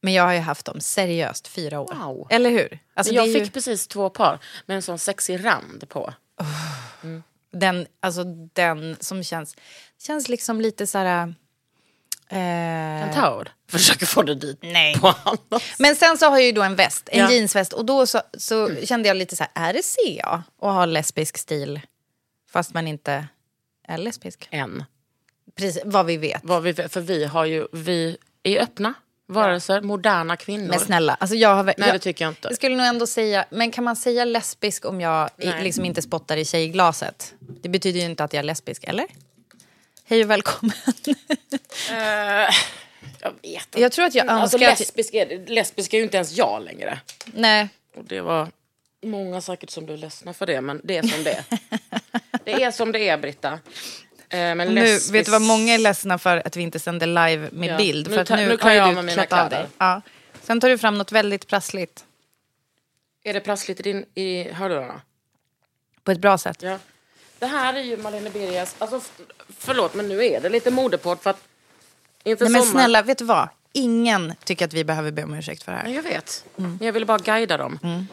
Men 0.00 0.12
jag 0.12 0.24
har 0.24 0.32
ju 0.32 0.38
haft 0.38 0.66
dem 0.66 0.80
seriöst 0.80 1.48
fyra 1.48 1.80
år. 1.80 1.94
Wow. 1.94 2.26
Eller 2.30 2.50
hur? 2.50 2.78
Alltså, 2.94 3.14
jag 3.14 3.24
fick 3.32 3.44
ju, 3.44 3.50
precis 3.50 3.86
två 3.88 4.10
par 4.10 4.38
med 4.66 4.74
en 4.74 4.82
sån 4.82 4.98
sexig 4.98 5.44
rand 5.44 5.88
på. 5.88 6.14
den, 7.52 7.86
alltså, 8.00 8.24
den 8.52 8.96
som 9.00 9.22
känns, 9.22 9.56
känns 9.98 10.28
liksom 10.28 10.60
lite 10.60 10.86
så 10.86 10.98
här... 10.98 11.34
Eh, 12.28 13.04
Kentaur. 13.04 13.48
Försöker 13.70 14.06
få 14.06 14.22
det 14.22 14.34
dit 14.34 14.58
Nej. 14.62 14.94
på 14.98 15.06
annat. 15.24 15.62
Men 15.78 15.96
sen 15.96 16.18
så 16.18 16.26
har 16.26 16.36
jag 16.36 16.46
ju 16.46 16.52
då 16.52 16.62
en 16.62 16.76
väst, 16.76 17.08
en 17.12 17.18
Ja. 17.20 17.30
jeansväst. 17.32 17.72
Och 17.72 17.84
då 17.84 18.06
så, 18.06 18.20
så 18.38 18.70
kände 18.84 19.08
jag 19.08 19.16
lite 19.16 19.36
så 19.36 19.44
här, 19.54 19.68
är 19.68 19.72
det 19.72 19.82
CA 19.82 20.42
att 20.62 20.72
ha 20.74 20.84
lesbisk 20.86 21.38
stil? 21.38 21.80
Fast 22.50 22.74
man 22.74 22.88
inte 22.88 23.26
är 23.88 23.98
lesbisk. 23.98 24.48
Än. 24.50 24.84
Precis, 25.56 25.82
vad 25.84 26.06
vi 26.06 26.16
vet. 26.16 26.40
Vad 26.44 26.62
vi, 26.62 26.74
för 26.74 27.00
vi 27.00 27.24
har 27.24 27.44
ju, 27.44 27.66
vi 27.72 28.16
är 28.42 28.60
öppna 28.62 28.94
varelser, 29.28 29.80
moderna 29.82 30.36
kvinnor. 30.36 30.68
Men 30.68 30.80
snälla, 30.80 31.14
alltså 31.14 31.36
jag 31.36 31.54
har... 31.54 31.64
Nej 31.64 31.74
jag, 31.76 31.94
det 31.94 31.98
tycker 31.98 32.24
jag 32.24 32.30
inte. 32.30 32.48
jag 32.48 32.56
skulle 32.56 32.76
nog 32.76 32.86
ändå 32.86 33.06
säga, 33.06 33.44
men 33.50 33.70
kan 33.70 33.84
man 33.84 33.96
säga 33.96 34.24
lesbisk 34.24 34.84
om 34.84 35.00
jag 35.00 35.30
i- 35.38 35.62
liksom 35.62 35.84
inte 35.84 36.02
spottar 36.02 36.36
i 36.36 36.44
tjejglaset? 36.44 37.34
Det 37.62 37.68
betyder 37.68 38.00
ju 38.00 38.06
inte 38.06 38.24
att 38.24 38.32
jag 38.32 38.38
är 38.38 38.44
lesbisk, 38.44 38.84
eller? 38.84 39.06
Hej 40.08 40.24
och 40.24 40.30
välkommen. 40.30 40.76
Eh, 41.90 41.96
jag 43.20 43.30
vet 43.42 43.42
inte. 43.42 43.80
Jag 43.80 43.92
tror 43.92 44.04
att 44.04 44.14
jag 44.14 44.28
Alltså 44.28 44.56
önskar 44.56 44.72
att- 44.72 44.78
lesbisk 44.80 45.14
är, 45.14 45.46
lesbisk 45.46 45.94
är 45.94 45.98
ju 45.98 46.04
inte 46.04 46.16
ens 46.16 46.32
jag 46.32 46.62
längre. 46.62 47.00
Nej, 47.26 47.68
Och 47.94 48.04
det 48.04 48.20
var 48.20 48.48
många 49.02 49.40
säkert 49.40 49.70
som 49.70 49.86
blev 49.86 49.98
ledsna 49.98 50.34
för 50.34 50.46
det, 50.46 50.60
men 50.60 50.80
det 50.84 50.96
är 50.96 51.02
som 51.02 51.24
det 51.24 51.30
är. 51.32 51.44
det 52.44 52.62
är 52.62 52.70
som 52.70 52.92
det 52.92 53.08
är, 53.08 53.18
Britta. 53.18 53.52
Eh, 53.52 53.58
men 54.38 54.58
nu 54.58 54.74
lesbisk- 54.84 55.14
vet 55.14 55.24
du 55.26 55.32
vad 55.32 55.42
många 55.42 55.74
är 55.74 55.78
ledsna 55.78 56.18
för 56.18 56.42
att 56.46 56.56
vi 56.56 56.62
inte 56.62 56.78
sänder 56.78 57.06
live 57.06 57.48
med 57.52 57.68
Ja, 57.68 57.76
bild. 57.76 58.08
nu 58.08 58.14
För 58.14 58.20
att 58.22 58.28
tar- 58.28 58.36
nu, 58.36 58.46
nu 58.48 58.58
har 58.60 58.70
jag 58.72 58.88
av 58.88 58.94
mig 58.94 59.04
mina 59.04 59.26
kläder. 59.26 59.66
Ja. 59.78 60.02
Sen 60.42 60.60
tar 60.60 60.68
du 60.68 60.78
fram 60.78 60.98
något 60.98 61.12
väldigt 61.12 61.46
prassligt. 61.46 62.04
Är 63.24 63.34
det 63.34 63.40
prassligt 63.40 63.80
i, 63.80 63.82
din, 63.82 64.04
i 64.14 64.42
hörlurarna? 64.52 65.00
På 66.04 66.10
ett 66.12 66.18
bra 66.20 66.38
sätt. 66.38 66.62
Ja. 66.62 66.78
Det 67.38 67.46
här 67.46 67.74
är 67.74 67.80
ju 67.82 67.96
Malene 67.96 68.30
Birgas, 68.30 68.74
alltså 68.78 69.00
förlåt 69.58 69.94
men 69.94 70.08
nu 70.08 70.24
är 70.26 70.40
det 70.40 70.48
lite 70.48 70.70
modeport 70.70 71.22
för 71.22 71.30
att 71.30 71.40
inför 72.24 72.44
Nej 72.44 72.52
men 72.52 72.62
sommar- 72.62 72.72
snälla, 72.80 73.02
vet 73.02 73.18
du 73.18 73.24
vad? 73.24 73.48
Ingen 73.72 74.34
tycker 74.44 74.64
att 74.64 74.72
vi 74.72 74.84
behöver 74.84 75.10
be 75.10 75.22
om 75.24 75.34
ursäkt 75.34 75.62
för 75.62 75.72
det 75.72 75.78
här. 75.78 75.88
jag 75.88 76.02
vet. 76.02 76.44
Men 76.56 76.78
jag 76.82 76.92
ville 76.92 77.06
bara 77.06 77.18
guida 77.18 77.56
dem. 77.56 77.78
Mm, 77.82 78.06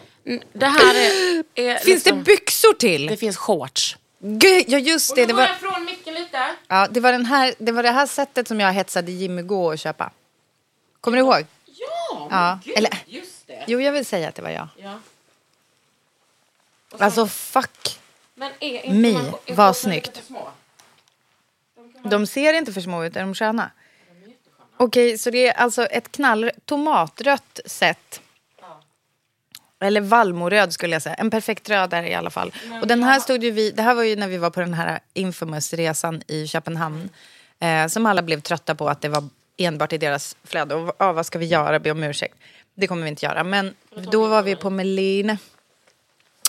Det 0.54 0.66
här 0.66 0.96
är... 0.96 1.44
är 1.56 1.76
Finns 1.78 1.86
liksom, 2.06 2.18
det 2.18 2.24
byxor 2.24 2.74
till? 2.74 3.08
Det 3.08 3.18
finns 3.18 3.38
shorts. 3.38 3.98
Gud, 4.20 4.64
ja 4.68 4.78
just 4.80 5.16
det. 5.16 5.22
Och 5.22 5.28
Det 5.28 5.34
nu 5.34 5.34
går 5.34 5.42
var, 5.42 5.48
jag 5.48 5.58
från 5.74 5.86
micken 5.86 6.14
lite. 6.14 6.56
ja, 6.68 6.88
det, 6.92 7.00
var 7.00 7.12
den 7.12 7.26
här, 7.26 7.54
det 7.58 7.72
var 7.72 7.84
det 7.84 7.92
här 7.92 8.06
sättet 8.08 8.48
som 8.48 8.60
jag 8.60 8.74
hetsade 8.74 9.12
Jimmy 9.12 9.42
gå 9.42 9.66
och 9.68 9.80
köpa. 9.80 10.12
Kommer 11.02 11.18
du 11.18 11.24
ihåg? 11.24 11.46
Ja, 11.66 12.28
Ja, 12.32 12.60
gud, 12.64 12.78
eller- 12.78 12.98
just 13.06 13.48
det. 13.48 13.64
Jo, 13.68 13.82
jag 13.82 13.92
vill 13.92 14.06
säga 14.06 14.30
att 14.30 14.36
det 14.36 14.42
var 14.42 14.50
jag. 14.50 14.68
Ja. 14.78 15.00
Alltså 17.00 17.28
fuck. 17.28 18.00
Men 18.36 18.52
är 18.60 18.82
inte 18.82 18.90
Mi, 18.90 19.14
man- 19.14 19.34
är 19.46 19.56
vad 19.56 19.78
snyggt. 19.78 20.22
små? 20.28 20.48
De 22.04 22.28
ser 22.28 22.54
inte 22.54 22.74
för 22.74 22.82
små 22.82 23.04
ut, 23.04 23.16
är 23.16 23.22
de 23.22 23.36
sköna? 23.36 23.72
Okej, 24.78 25.18
så 25.18 25.30
det 25.30 25.48
är 25.48 25.54
alltså 25.54 25.86
ett 25.86 26.12
knall 26.12 26.52
tomatrött 26.66 27.60
set. 27.66 28.22
Eller 29.80 30.02
vallmoröd 30.02 30.74
skulle 30.74 30.96
jag 30.96 31.02
säga. 31.02 31.16
En 31.16 31.30
perfekt 31.30 31.70
röd 31.70 31.94
är 31.94 32.04
i 32.04 32.14
alla 32.14 32.30
fall. 32.30 32.54
Och 32.82 32.88
den 32.88 33.04
här 33.04 33.20
stod 33.20 33.44
ju 33.44 33.52
vi, 33.52 33.72
det 33.72 33.82
här 33.82 33.96
var 33.96 34.04
ju 34.04 34.16
när 34.16 34.28
vi 34.28 34.38
var 34.38 34.50
på 34.50 34.60
den 34.60 34.74
här 34.74 35.00
infamous 35.14 35.74
resan 35.74 36.22
i 36.28 36.48
Köpenhamn. 36.48 37.10
Eh, 37.60 37.88
som 37.88 38.06
alla 38.06 38.22
blev 38.22 38.42
trötta 38.42 38.76
på 38.76 38.90
att 38.90 39.02
det 39.02 39.10
var 39.10 39.24
enbart 39.58 39.94
i 39.94 39.98
deras 39.98 40.38
flöde. 40.44 40.76
Och 40.76 40.96
ah, 40.98 41.12
vad 41.12 41.26
ska 41.26 41.40
vi 41.40 41.46
göra? 41.46 41.80
Be 41.80 41.92
om 41.92 42.04
ursäkt. 42.04 42.36
Det 42.76 42.88
kommer 42.88 43.04
vi 43.04 43.10
inte 43.10 43.26
göra. 43.26 43.44
Men 43.44 43.76
då 44.12 44.28
var 44.28 44.42
vi 44.42 44.56
på 44.56 44.70
Melin 44.70 45.38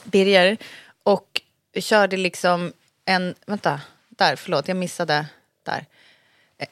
Birger 0.05 0.57
och 1.03 1.41
körde 1.75 2.17
liksom 2.17 2.73
en... 3.05 3.35
Vänta, 3.47 3.81
där, 4.09 4.37
förlåt, 4.37 4.69
jag 4.69 4.77
missade 4.77 5.27
där. 5.65 5.87
Eh, 6.59 6.69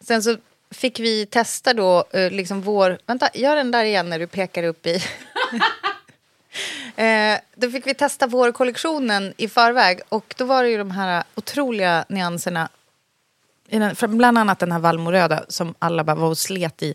Sen 0.00 0.22
så 0.22 0.36
fick 0.70 1.00
vi 1.00 1.26
testa 1.26 1.74
då 1.74 2.04
eh, 2.10 2.30
liksom 2.30 2.60
vår... 2.60 2.98
Vänta, 3.06 3.28
gör 3.34 3.56
den 3.56 3.70
där 3.70 3.84
igen 3.84 4.10
när 4.10 4.18
du 4.18 4.26
pekar 4.26 4.62
upp 4.62 4.86
i... 4.86 5.02
Eh, 6.96 7.38
då 7.54 7.70
fick 7.70 7.86
vi 7.86 7.94
testa 7.94 8.26
vårkollektionen 8.26 9.34
i 9.36 9.48
förväg 9.48 10.00
och 10.08 10.34
då 10.38 10.44
var 10.44 10.62
det 10.62 10.70
ju 10.70 10.78
de 10.78 10.90
här 10.90 11.24
otroliga 11.34 12.04
nyanserna. 12.08 12.68
Bland 14.08 14.38
annat 14.38 14.58
den 14.58 14.72
här 14.72 14.78
vallmoröda 14.78 15.44
som 15.48 15.74
alla 15.78 16.04
bara 16.04 16.16
var 16.16 16.28
och 16.28 16.38
slet 16.38 16.82
i. 16.82 16.94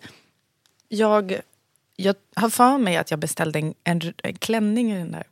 Jag, 0.87 1.41
jag 1.95 2.15
har 2.35 2.49
för 2.49 2.77
mig 2.77 2.97
att 2.97 3.11
jag 3.11 3.19
beställde 3.19 3.59
en, 3.59 3.73
en, 3.83 4.13
en 4.23 4.35
klänning 4.35 4.91
i 4.91 4.97
den 4.97 5.11
där. 5.11 5.27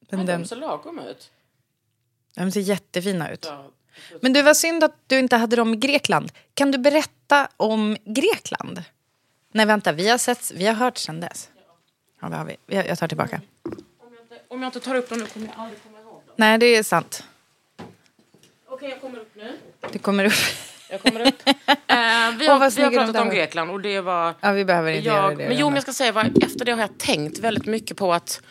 Den, 0.00 0.26
de 0.26 0.44
ser 0.44 0.56
lagom 0.56 0.98
ut. 0.98 1.30
de 2.34 2.52
ser 2.52 2.60
jättefina 2.60 3.30
ut. 3.30 3.44
Ja. 3.48 3.70
Men 4.20 4.32
du, 4.32 4.42
var 4.42 4.54
synd 4.54 4.84
att 4.84 4.94
du 5.06 5.18
inte 5.18 5.36
hade 5.36 5.56
dem 5.56 5.74
i 5.74 5.76
Grekland. 5.76 6.32
Kan 6.54 6.70
du 6.70 6.78
berätta 6.78 7.48
om 7.56 7.96
Grekland? 8.04 8.82
Nej, 9.52 9.66
vänta, 9.66 9.92
vi 9.92 10.08
har, 10.08 10.18
sett, 10.18 10.50
vi 10.54 10.66
har 10.66 10.74
hört 10.74 10.98
sen 10.98 11.20
dess. 11.20 11.50
Ja, 12.20 12.28
det 12.28 12.36
har 12.36 12.44
vi. 12.44 12.56
Jag, 12.66 12.86
jag 12.88 12.98
tar 12.98 13.08
tillbaka. 13.08 13.40
Om, 13.62 13.72
jag 14.00 14.22
inte, 14.22 14.44
om 14.48 14.62
jag 14.62 14.68
inte 14.68 14.80
tar 14.80 14.94
upp 14.94 15.08
dem 15.08 15.18
nu 15.18 15.26
kommer 15.26 15.46
jag 15.46 15.54
aldrig 15.56 15.82
komma 15.82 16.00
ihåg 16.00 16.22
dem. 16.26 16.34
Nej, 16.36 16.58
det 16.58 16.66
är 16.66 16.82
sant. 16.82 17.24
Okej, 18.66 18.90
jag 18.90 19.00
kommer 19.00 19.18
upp 19.18 19.34
nu. 19.34 19.52
Det 19.92 19.98
kommer 19.98 20.24
upp. 20.24 20.32
Jag 20.90 21.02
kommer 21.02 21.26
upp. 21.26 21.42
Eh, 21.86 22.36
vi, 22.38 22.46
har, 22.46 22.70
vi 22.76 22.82
har 22.82 22.90
pratat 22.90 23.22
om. 23.22 23.30
Grekland 23.30 23.70
och 23.70 23.80
det 23.80 24.00
var... 24.00 24.34
Ja, 24.40 24.52
vi 24.52 24.64
behöver 24.64 24.92
inte 24.92 25.08
göra 25.08 25.22
Jag, 25.22 25.38
det. 25.38 25.48
men 25.48 25.58
jo, 25.58 25.66
men 25.66 25.74
jag 25.74 25.82
ska 25.82 25.92
säga, 25.92 26.12
vad, 26.12 26.44
efter 26.44 26.64
det 26.64 26.72
har 26.72 26.80
jag 26.80 26.98
tänkt 26.98 27.38
väldigt 27.38 27.66
mycket 27.66 27.96
på 27.96 28.12
att 28.12 28.42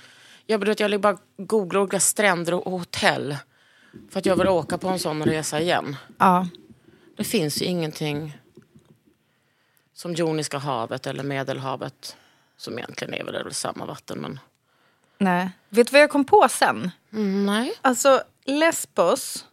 jag, 0.46 0.65
vet, 0.65 0.79
jag 0.79 1.01
bara 1.01 1.17
googlar 1.38 1.81
olika 1.81 2.00
stränder 2.00 2.53
och 2.67 2.72
hotell 2.72 3.38
för 4.10 4.19
att 4.19 4.25
jag 4.25 4.36
vill 4.36 4.48
åka 4.48 4.77
på 4.77 4.88
en 4.88 5.00
sån 5.00 5.24
resa 5.24 5.60
igen. 5.62 5.96
Ja. 6.17 6.48
Det 7.17 7.24
finns 7.24 7.62
ju 7.62 7.65
ingenting 7.65 8.38
som 9.93 10.13
Joniska 10.13 10.58
havet 10.58 11.08
eller 11.08 11.24
Medelhavet 11.24 12.17
som 12.58 12.79
egentligen 12.79 13.13
är 13.13 13.24
väl, 13.24 13.53
samma 13.53 13.86
vatten. 13.86 14.19
Men... 14.19 14.39
Nej. 15.17 15.50
Vet 15.69 15.88
du 15.88 15.91
vad 15.91 16.01
jag 16.01 16.10
kom 16.10 16.25
på 16.25 16.48
sen? 16.50 16.91
Mm, 17.13 17.46
nej. 17.46 17.74
Alltså, 17.81 18.24
Lesbos. 18.46 19.46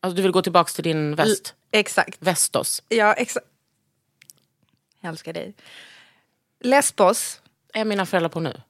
Alltså, 0.00 0.16
du 0.16 0.22
vill 0.22 0.30
gå 0.30 0.42
tillbaka 0.42 0.72
till 0.72 0.84
din 0.84 1.14
väst? 1.14 1.54
Exakt. 1.70 2.16
Västos. 2.22 2.82
Ja, 2.88 3.12
exakt. 3.12 3.46
Jag 5.00 5.10
älskar 5.10 5.32
dig. 5.32 5.54
Lesbos. 6.60 7.40
Är 7.72 7.84
mina 7.84 8.06
föräldrar 8.06 8.28
på 8.28 8.40
nu? 8.40 8.60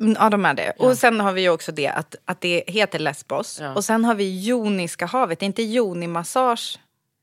Mm, 0.00 0.16
Ja, 0.20 0.30
de 0.30 0.44
är 0.44 0.54
det. 0.54 0.72
Och 0.78 0.98
sen 0.98 1.20
har 1.20 1.32
vi 1.32 1.40
ju 1.42 1.48
också 1.48 1.72
det 1.72 1.88
att, 1.88 2.14
att 2.24 2.40
det 2.40 2.64
heter 2.66 2.98
Lesbos. 2.98 3.58
Ja. 3.60 3.74
Och 3.74 3.84
sen 3.84 4.04
har 4.04 4.14
vi 4.14 4.40
Joniska 4.46 5.06
havet. 5.06 5.38
Det 5.40 5.44
är 5.44 5.46
inte 5.46 5.62
Joni-massage. 5.62 6.78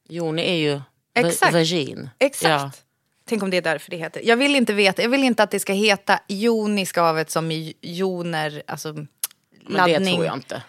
Joni 0.10 0.42
är 0.52 0.56
ju 0.56 0.82
Exakt. 1.16 1.56
virgin. 1.56 2.10
Exakt. 2.20 2.50
Ja. 2.50 2.72
Tänk 3.30 3.44
om 3.44 3.50
det 3.50 3.58
är 3.58 3.62
därför 3.62 3.92
det 3.92 3.98
heter. 3.98 4.22
Jag 4.26 4.38
vill 4.38 4.56
inte 4.56 4.74
veta. 4.74 5.02
Jag 5.02 5.10
vill 5.10 5.24
inte 5.24 5.44
att 5.44 5.52
det 5.52 5.60
ska 5.60 5.74
heta 5.74 6.20
Joniska 6.28 7.02
havet 7.02 7.30
som 7.30 7.52
i 7.52 7.74
joner, 7.82 8.64
alltså 8.68 8.94
Men 8.94 9.08
laddning. 9.68 10.00
det 10.06 10.12
tror 10.14 10.26
jag 10.26 10.34
inte. 10.36 10.62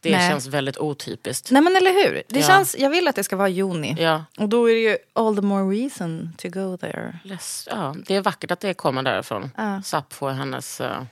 Det 0.00 0.10
Nej. 0.16 0.30
känns 0.30 0.46
väldigt 0.46 0.78
otypiskt. 0.78 1.50
Nej 1.50 1.62
men 1.62 1.76
eller 1.76 1.92
hur? 1.92 2.22
Det 2.28 2.40
Ja. 2.40 2.46
känns, 2.46 2.76
jag 2.78 2.90
vill 2.90 3.08
att 3.08 3.16
det 3.16 3.24
ska 3.24 3.36
vara 3.36 3.48
juni. 3.48 3.96
Ja. 3.98 4.24
Och 4.38 4.48
då 4.48 4.70
är 4.70 4.74
det 4.74 4.80
ju 4.80 4.96
all 5.12 5.36
the 5.36 5.42
more 5.42 5.76
reason 5.76 6.32
to 6.38 6.48
go 6.48 6.76
there. 6.76 7.18
Less, 7.24 7.68
ja, 7.70 7.96
det 8.06 8.16
är 8.16 8.20
vackert 8.20 8.50
att 8.50 8.60
det 8.60 8.74
kommer 8.74 9.02
därifrån. 9.02 9.50
Ja. 9.56 9.82
Sappho 9.84 10.26
och 10.26 10.34
hennes 10.34 10.80
eh, 10.80 11.02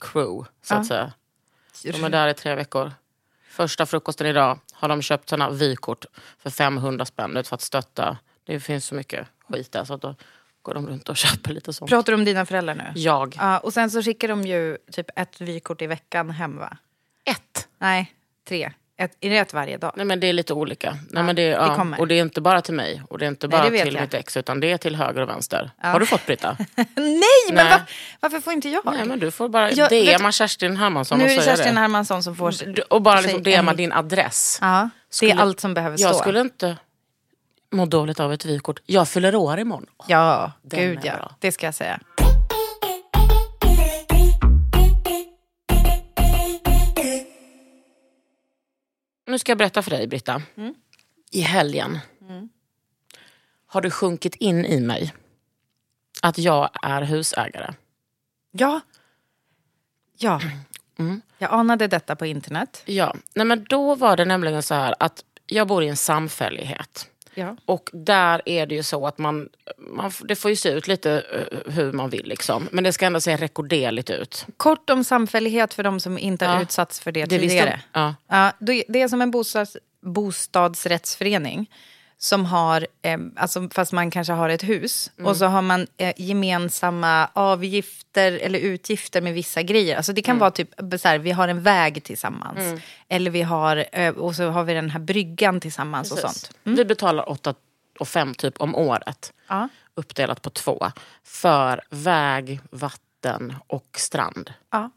crew, 0.00 0.48
så 0.62 0.74
Ja. 0.74 0.78
att 0.78 0.86
säga. 0.86 1.12
De 1.84 2.04
är 2.04 2.10
där 2.10 2.28
i 2.28 2.34
tre 2.34 2.54
veckor. 2.54 2.92
Första 3.48 3.86
frukosten 3.86 4.26
idag 4.26 4.58
har 4.72 4.88
de 4.88 5.02
köpt 5.02 5.28
såna 5.28 5.50
vykort 5.50 6.04
för 6.38 6.50
500 6.50 7.04
spänn 7.04 7.44
för 7.44 7.54
att 7.54 7.60
stötta. 7.60 8.18
Det 8.44 8.60
finns 8.60 8.84
så 8.86 8.94
mycket 8.94 9.26
skit 9.48 9.72
där 9.72 9.84
så 9.84 9.94
att 9.94 10.00
då 10.02 10.14
går 10.62 10.74
de 10.74 10.86
runt 10.88 11.08
och 11.08 11.16
köper 11.16 11.52
lite 11.52 11.72
sånt. 11.72 11.88
Pratar 11.90 12.12
du 12.12 12.18
om 12.18 12.24
dina 12.24 12.46
föräldrar 12.46 12.74
nu? 12.74 12.92
Jag. 12.94 13.36
Ja, 13.38 13.58
och 13.58 13.72
sen 13.72 13.90
så 13.90 14.02
skickar 14.02 14.28
de 14.28 14.42
ju 14.42 14.78
typ 14.92 15.06
ett 15.16 15.40
vykort 15.40 15.82
i 15.82 15.86
veckan 15.86 16.30
hem 16.30 16.56
va? 16.58 16.76
Ett. 17.24 17.68
Nej, 17.78 18.14
tre. 18.48 18.72
Ett, 19.00 19.16
är 19.20 19.30
det 19.30 19.36
ett 19.38 19.52
varje 19.54 19.76
dag? 19.78 19.92
Nej 19.96 20.06
men 20.06 20.20
det 20.20 20.26
är 20.26 20.32
lite 20.32 20.54
olika. 20.54 20.96
Nej, 21.10 21.22
men 21.22 21.36
det, 21.36 21.42
det 21.42 21.48
ja, 21.48 21.74
kommer. 21.76 22.00
och 22.00 22.08
det 22.08 22.14
är 22.14 22.22
inte 22.22 22.40
bara 22.40 22.62
till 22.62 22.74
mig 22.74 23.02
och 23.08 23.18
det 23.18 23.24
är 23.24 23.28
inte 23.28 23.46
Nej, 23.46 23.58
bara 23.58 23.64
det 23.64 23.70
vet 23.70 23.84
till 23.84 23.94
jag. 23.94 24.00
mitt 24.00 24.14
ex 24.14 24.36
utan 24.36 24.60
det 24.60 24.72
är 24.72 24.76
till 24.78 24.96
höger 24.96 25.20
och 25.22 25.28
vänster. 25.28 25.70
Har 25.78 26.00
du 26.00 26.06
fått 26.06 26.26
Britta? 26.26 26.56
Nej, 26.76 26.86
men 27.46 27.54
Nej. 27.54 27.70
va, 27.70 27.80
varför 28.20 28.40
får 28.40 28.52
inte 28.52 28.68
jag? 28.68 28.82
Nej 28.84 29.04
men 29.04 29.18
du 29.18 29.30
får 29.30 29.48
bara 29.48 29.72
Jag- 29.72 29.90
vet- 29.90 30.18
DMa 30.18 30.32
Kerstin 30.32 30.76
Hermansson 30.76 31.18
nu 31.18 31.24
och 31.24 31.30
är 31.30 31.36
det 31.36 31.42
Kerstin 31.42 31.74
det. 31.74 31.80
Hermansson 31.80 32.22
som 32.22 32.36
får... 32.36 32.72
Du- 32.74 32.82
Och 32.82 33.02
bara 33.02 33.20
liksom 33.20 33.42
DMa 33.42 33.70
en- 33.70 33.76
din 33.76 33.92
adress. 33.92 34.58
Ja, 34.60 34.88
det 35.10 35.14
Skulle- 35.16 35.32
är 35.32 35.36
allt 35.38 35.60
som 35.60 35.74
behöver 35.74 35.96
stå. 35.96 36.06
Jag 36.08 36.16
skulle 36.16 36.40
inte 36.40 36.76
må 37.72 37.86
dåligt 37.86 38.20
av 38.20 38.32
ett 38.32 38.44
vykort. 38.44 38.80
Jag 38.86 39.08
fyller 39.08 39.34
år 39.34 39.58
imorgon. 39.58 39.86
Ja, 40.06 40.52
Den 40.62 40.80
gud 40.80 40.98
är 40.98 41.06
ja. 41.06 41.16
bra. 41.16 41.32
Det 41.38 41.52
ska 41.52 41.66
jag 41.66 41.74
säga. 41.74 42.00
Nu 49.30 49.38
ska 49.38 49.50
jag 49.50 49.58
berätta 49.58 49.82
för 49.82 49.90
dig, 49.90 50.06
Britta. 50.06 50.42
I 51.30 51.40
helgen 51.40 51.98
har 53.66 53.80
det 53.80 53.90
sjunkit 53.90 54.34
in 54.34 54.64
i 54.64 54.80
mig 54.80 55.14
att 56.22 56.38
jag 56.38 56.70
är 56.82 57.02
husägare. 57.02 57.74
Ja. 58.50 58.80
Ja. 60.18 60.40
Jag 61.38 61.52
anade 61.52 61.86
detta 61.86 62.16
på 62.16 62.26
internet. 62.26 62.82
Ja, 62.86 63.14
Nej, 63.34 63.46
men 63.46 63.64
då 63.68 63.94
var 63.94 64.16
det 64.16 64.24
nämligen 64.24 64.62
så 64.62 64.74
här 64.74 64.94
att 64.98 65.24
jag 65.46 65.68
bor 65.68 65.82
i 65.82 65.88
en 65.88 65.96
samfällighet. 65.96 67.09
Ja. 67.34 67.56
Och 67.66 67.90
där 67.92 68.42
är 68.46 68.66
det 68.66 68.74
ju 68.74 68.82
så 68.82 69.06
att 69.06 69.18
man, 69.18 69.48
man 69.78 70.10
det 70.24 70.36
får 70.36 70.50
ju 70.50 70.56
se 70.56 70.68
ut 70.68 70.88
lite 70.88 71.22
eh, 71.32 71.72
hur 71.72 71.92
man 71.92 72.10
vill 72.10 72.26
liksom. 72.26 72.68
Men 72.72 72.84
det 72.84 72.92
ska 72.92 73.06
ändå 73.06 73.20
se 73.20 73.36
rekorderligt 73.36 74.10
ut. 74.10 74.46
Kort 74.56 74.90
om 74.90 75.04
samfällighet 75.04 75.74
för 75.74 75.82
de 75.82 76.00
som 76.00 76.18
inte 76.18 76.46
har 76.46 76.54
Ja. 76.56 76.62
utsatts 76.62 77.00
för 77.00 77.12
det, 77.12 77.24
Det 77.24 77.38
tidigare. 77.38 77.80
ja. 77.92 78.14
Ja, 78.28 78.52
det 78.88 79.02
är 79.02 79.08
som 79.08 79.22
en 79.22 79.30
bostads, 79.30 79.76
bostadsrättsförening 80.02 81.70
som 82.22 82.46
har, 82.46 82.86
eh, 83.02 83.18
alltså, 83.36 83.68
fast 83.70 83.92
man 83.92 84.10
kanske 84.10 84.32
har 84.32 84.48
ett 84.48 84.62
hus 84.62 85.10
och 85.22 85.36
så 85.36 85.46
har 85.46 85.62
man 85.62 85.86
eh, 85.96 86.14
gemensamma 86.16 87.30
avgifter 87.32 88.32
eller 88.32 88.58
utgifter 88.58 89.20
med 89.20 89.34
vissa 89.34 89.62
grejer. 89.62 89.96
Alltså 89.96 90.12
det 90.12 90.22
kan 90.22 90.38
vara 90.38 90.50
typ 90.50 90.68
så 91.00 91.08
här, 91.08 91.18
vi 91.18 91.30
har 91.30 91.48
en 91.48 91.62
väg 91.62 92.04
tillsammans. 92.04 92.82
Eller 93.08 93.30
vi 93.30 93.42
har, 93.42 93.84
eh, 93.92 94.14
och 94.14 94.36
så 94.36 94.48
har 94.48 94.64
vi 94.64 94.74
den 94.74 94.90
här 94.90 95.00
bryggan 95.00 95.60
tillsammans 95.60 96.12
och 96.12 96.18
sånt. 96.18 96.50
Vi 96.62 96.84
betalar 96.84 97.28
8 97.28 97.54
och 97.98 98.08
5 98.08 98.34
typ 98.34 98.60
om 98.60 98.74
året. 98.74 99.32
Ja. 99.48 99.68
Uppdelat 99.94 100.42
på 100.42 100.50
två. 100.50 100.90
För 101.24 101.80
väg, 101.90 102.60
vatten 102.70 103.54
och 103.66 103.88
strand. 103.96 104.52
Ja. 104.70 104.90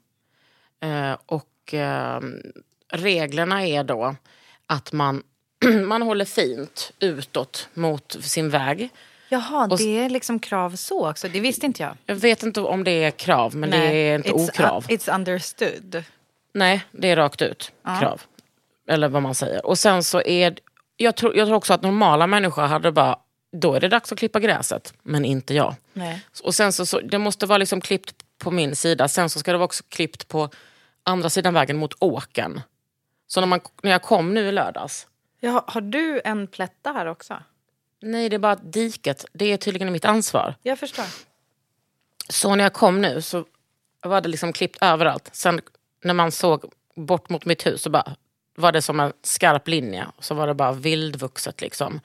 Eh, 0.87 1.17
och 1.25 1.73
eh, 1.73 2.21
reglerna 2.91 3.67
är 3.67 3.83
då 3.83 4.15
att 4.67 4.91
man, 4.91 5.23
man 5.85 6.01
håller 6.01 6.25
fint 6.25 6.91
utåt 6.99 7.69
mot 7.73 8.17
sin 8.21 8.49
väg. 8.49 8.89
Jaha, 9.29 9.67
Och 9.71 9.77
det 9.77 9.99
är 9.99 10.09
liksom 10.09 10.39
krav 10.39 10.75
så 10.75 11.09
också. 11.09 11.27
Det 11.27 11.39
visste 11.39 11.65
inte 11.65 11.83
jag. 11.83 11.97
Jag 12.05 12.15
vet 12.15 12.43
inte 12.43 12.61
om 12.61 12.83
det 12.83 13.03
är 13.03 13.11
krav, 13.11 13.55
men 13.55 13.69
det 13.69 13.77
är 13.77 14.15
inte 14.15 14.29
it's, 14.29 14.49
okrav. 14.49 14.85
it's 14.85 15.15
understood. 15.15 16.03
Nej, 16.53 16.85
det 16.91 17.09
är 17.09 17.15
rakt 17.15 17.41
ut 17.41 17.71
krav. 17.99 18.21
Eller 18.87 19.07
vad 19.07 19.21
man 19.21 19.35
säger. 19.35 19.65
Och 19.65 19.79
sen 19.79 20.03
så 20.03 20.21
är... 20.21 20.57
Jag 20.97 21.15
tror, 21.15 21.35
jag 21.35 21.47
tror 21.47 21.57
också 21.57 21.73
att 21.73 21.81
normala 21.81 22.27
människor 22.27 22.61
hade 22.61 22.91
bara... 22.91 23.19
Då 23.51 23.73
är 23.73 23.79
det 23.79 23.87
dags 23.87 24.11
att 24.11 24.17
klippa 24.17 24.39
gräset. 24.39 24.93
Men 25.03 25.25
inte 25.25 25.53
jag. 25.53 25.75
Nej. 25.93 26.21
Och 26.43 26.55
sen 26.55 26.73
så, 26.73 26.85
så 26.85 26.99
det 26.99 27.17
måste 27.17 27.45
vara 27.45 27.57
liksom 27.57 27.81
klippt 27.81 28.15
på 28.37 28.51
min 28.51 28.75
sida. 28.75 29.07
Sen 29.07 29.29
så 29.29 29.39
ska 29.39 29.51
det 29.51 29.57
vara 29.57 29.65
också 29.65 29.83
klippt 29.89 30.27
på 30.27 30.49
andra 31.03 31.29
sidan 31.29 31.53
vägen 31.53 31.77
mot 31.77 31.93
åken. 31.99 32.61
Så 33.27 33.39
när, 33.39 33.47
man, 33.47 33.59
när 33.83 33.91
jag 33.91 34.01
kom 34.01 34.33
nu 34.33 34.47
i 34.47 34.51
lördags. 34.51 35.07
Ja, 35.45 35.63
har 35.67 35.81
du 35.81 36.21
en 36.23 36.47
plätta 36.47 36.91
här 36.91 37.05
också? 37.05 37.43
Nej, 38.01 38.29
det 38.29 38.35
är 38.35 38.39
bara 38.39 38.55
diket. 38.55 39.25
Det 39.33 39.45
är 39.45 39.57
tydligen 39.57 39.91
mitt 39.91 40.05
ansvar. 40.05 40.55
Jag 40.61 40.79
förstår. 40.79 41.05
Så 42.29 42.55
när 42.55 42.63
jag 42.63 42.73
kom 42.73 43.01
nu 43.01 43.21
så 43.21 43.45
var 44.01 44.21
det 44.21 44.29
liksom 44.29 44.53
klippt 44.53 44.77
överallt. 44.81 45.29
Sen 45.33 45.61
när 46.03 46.13
man 46.13 46.31
såg 46.31 46.71
bort 46.95 47.29
mot 47.29 47.45
mitt 47.45 47.65
hus 47.65 47.81
så 47.81 47.89
bara 47.89 48.15
var 48.55 48.71
det 48.71 48.81
som 48.81 48.99
en 48.99 49.13
skarp 49.21 49.67
linje. 49.67 50.07
Så 50.19 50.33
var 50.35 50.47
det 50.47 50.53
bara 50.53 50.71
vildvuxet 50.71 51.61
liksom. 51.61 51.99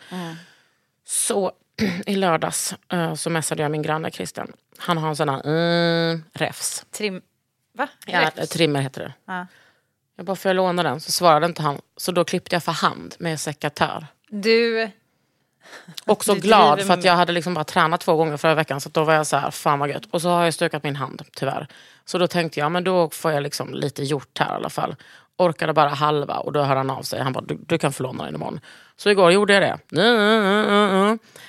Så 1.05 1.53
i 2.07 2.17
lördags 2.17 2.75
eh, 2.89 3.15
så 3.15 3.31
messade 3.31 3.63
jag 3.63 3.71
min 3.71 3.83
granne 3.83 4.11
Christian. 4.11 4.53
Han 4.79 4.99
har 4.99 5.09
en 5.09 5.17
sån 5.17 5.29
här 5.29 5.47
mm, 5.47 6.25
refs. 6.33 6.87
Trim... 6.91 7.23
Va? 7.73 7.89
Ja, 8.07 8.31
Rätt. 8.37 8.51
trimmer 8.51 8.81
heter 8.81 9.01
det. 9.01 9.13
Ja. 9.25 9.47
Jag 10.19 10.25
bara, 10.27 10.37
får 10.37 10.49
jag 10.49 10.57
låna 10.57 10.83
den? 10.83 11.01
Så 11.01 11.13
svarade 11.13 11.47
inte 11.47 11.63
han. 11.63 11.81
Så 11.97 12.13
då 12.13 12.25
klippte 12.25 12.57
jag 12.57 12.63
för 12.63 12.73
hand 12.73 13.15
med 13.19 13.41
sekatör. 13.41 14.07
Du... 14.29 14.91
Och 16.07 16.25
så 16.25 16.35
Du 16.35 16.41
glad 16.41 16.79
driver 16.79 16.87
för 16.87 16.99
att 16.99 17.05
jag 17.05 17.17
hade 17.17 17.33
liksom 17.33 17.55
bara 17.55 17.65
tränat 17.65 18.01
två 18.01 18.17
gånger 18.17 18.37
förra 18.37 18.55
veckan. 18.55 18.81
Så 18.81 18.89
då 18.89 19.05
var 19.05 19.15
jag 19.15 19.27
så 19.27 19.37
här, 19.37 19.51
fan 19.51 19.79
vad 19.79 19.89
gött. 19.89 20.03
Och 20.11 20.23
så 20.23 20.29
har 20.29 20.45
jag 20.45 20.55
stökat 20.55 20.83
min 20.83 20.97
hand 20.97 21.23
tyvärr. 21.37 21.67
Så 22.05 22.19
då 22.19 22.27
tänkte 22.27 22.61
jag, 22.61 22.73
men 22.73 22.85
då 22.85 23.11
får 23.11 23.33
jag 23.33 23.43
liksom 23.43 23.75
lite 23.75 24.03
gjort 24.03 24.39
här 24.39 24.53
i 24.53 24.57
alla 24.57 24.71
fall. 24.71 24.97
Orkade 25.37 25.73
bara 25.73 25.89
halva 25.89 26.39
och 26.39 26.53
då 26.53 26.63
hör 26.63 26.77
han 26.77 26.91
av 26.91 27.03
sig. 27.03 27.21
Han 27.21 27.33
bara, 27.33 27.45
du, 27.45 27.59
du 27.67 27.79
kan 27.79 27.93
få 27.93 28.03
låna 28.03 28.25
den 28.25 28.35
imorgon. 28.35 28.61
Så 28.97 29.11
igår 29.11 29.33
gjorde 29.33 29.53
jag 29.53 29.63
det. 29.63 29.79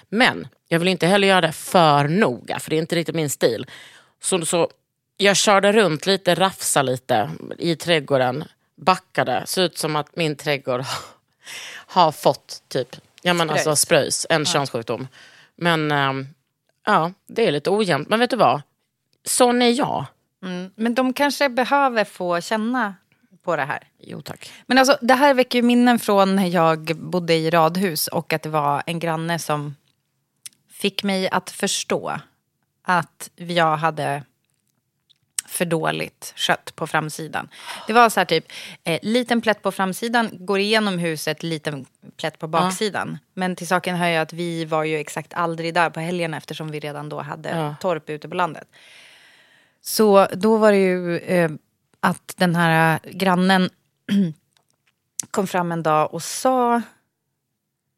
Men 0.09 0.47
jag 0.67 0.79
vill 0.79 0.87
inte 0.87 1.07
heller 1.07 1.27
göra 1.27 1.41
det 1.41 1.51
för 1.51 2.07
noga. 2.07 2.59
För 2.59 2.69
det 2.69 2.75
är 2.75 2.79
inte 2.79 2.95
riktigt 2.95 3.15
min 3.15 3.29
stil. 3.29 3.65
Så, 4.21 4.45
så 4.45 4.69
jag 5.17 5.37
körde 5.37 5.71
runt 5.71 6.05
lite, 6.05 6.35
rafsa 6.35 6.81
lite 6.81 7.29
i 7.57 7.75
trädgården. 7.75 8.43
Backade. 8.79 9.43
Såg 9.45 9.63
ut 9.63 9.77
som 9.77 9.95
att 9.95 10.15
min 10.15 10.35
trädgård 10.35 10.81
har 11.75 12.11
fått 12.11 12.63
typ, 12.67 12.95
ja 13.21 13.33
men 13.33 13.49
alltså 13.49 13.75
spröjs, 13.75 14.25
en 14.29 14.45
könssjukdom. 14.45 15.07
Men 15.55 15.91
ehm, 15.91 16.27
ja, 16.85 17.11
det 17.27 17.47
är 17.47 17.51
lite 17.51 17.69
ojämnt. 17.69 18.09
Men 18.09 18.19
vet 18.19 18.29
du 18.29 18.35
vad? 18.35 18.61
Sån 19.25 19.61
är 19.61 19.69
jag. 19.69 20.05
Men 20.75 20.95
de 20.95 21.13
kanske 21.13 21.49
behöver 21.49 22.03
få 22.03 22.41
känna 22.41 22.95
på 23.43 23.55
det 23.55 23.65
här. 23.65 23.87
Jo 23.99 24.21
tack. 24.21 24.51
Men 24.65 24.77
alltså, 24.77 24.97
det 25.01 25.13
här 25.13 25.33
väcker 25.33 25.59
ju 25.59 25.63
minnen 25.63 25.99
från 25.99 26.35
när 26.35 26.47
jag 26.47 26.95
bodde 26.95 27.33
i 27.33 27.49
radhus 27.49 28.07
och 28.07 28.33
att 28.33 28.41
det 28.41 28.49
var 28.49 28.83
en 28.85 28.99
granne 28.99 29.39
som 29.39 29.75
fick 30.71 31.03
mig 31.03 31.29
att 31.29 31.49
förstå 31.49 32.19
att 32.81 33.29
jag 33.35 33.77
hade 33.77 34.23
för 35.49 35.65
dåligt 35.65 36.33
skött 36.35 36.75
på 36.75 36.87
framsidan. 36.87 37.49
Det 37.87 37.93
var 37.93 38.09
så 38.09 38.19
här 38.19 38.25
typ, 38.25 38.45
eh, 38.83 38.99
liten 39.01 39.41
plätt 39.41 39.61
på 39.61 39.71
framsidan, 39.71 40.29
går 40.31 40.59
igenom 40.59 40.99
huset, 40.99 41.43
liten 41.43 41.85
plätt 42.17 42.39
på 42.39 42.47
baksidan. 42.47 43.17
Men 43.33 43.55
till 43.55 43.67
saken 43.67 43.95
hör 43.95 44.07
jag 44.07 44.21
att 44.21 44.33
vi 44.33 44.65
var 44.65 44.83
ju 44.83 44.97
exakt 44.97 45.33
aldrig 45.33 45.73
där 45.73 45.89
på 45.89 45.99
helgen 45.99 46.33
eftersom 46.33 46.71
vi 46.71 46.79
redan 46.79 47.09
då 47.09 47.21
hade 47.21 47.49
Ja. 47.49 47.75
torp 47.81 48.09
ute 48.09 48.29
på 48.29 48.35
landet. 48.35 48.67
Så 49.81 50.27
då 50.33 50.57
var 50.57 50.71
det 50.71 50.77
ju 50.77 51.17
eh, 51.17 51.51
att 51.99 52.33
den 52.37 52.55
här 52.55 52.99
grannen 53.11 53.69
kom 55.31 55.47
fram 55.47 55.71
en 55.71 55.83
dag 55.83 56.13
och 56.13 56.23
sa... 56.23 56.81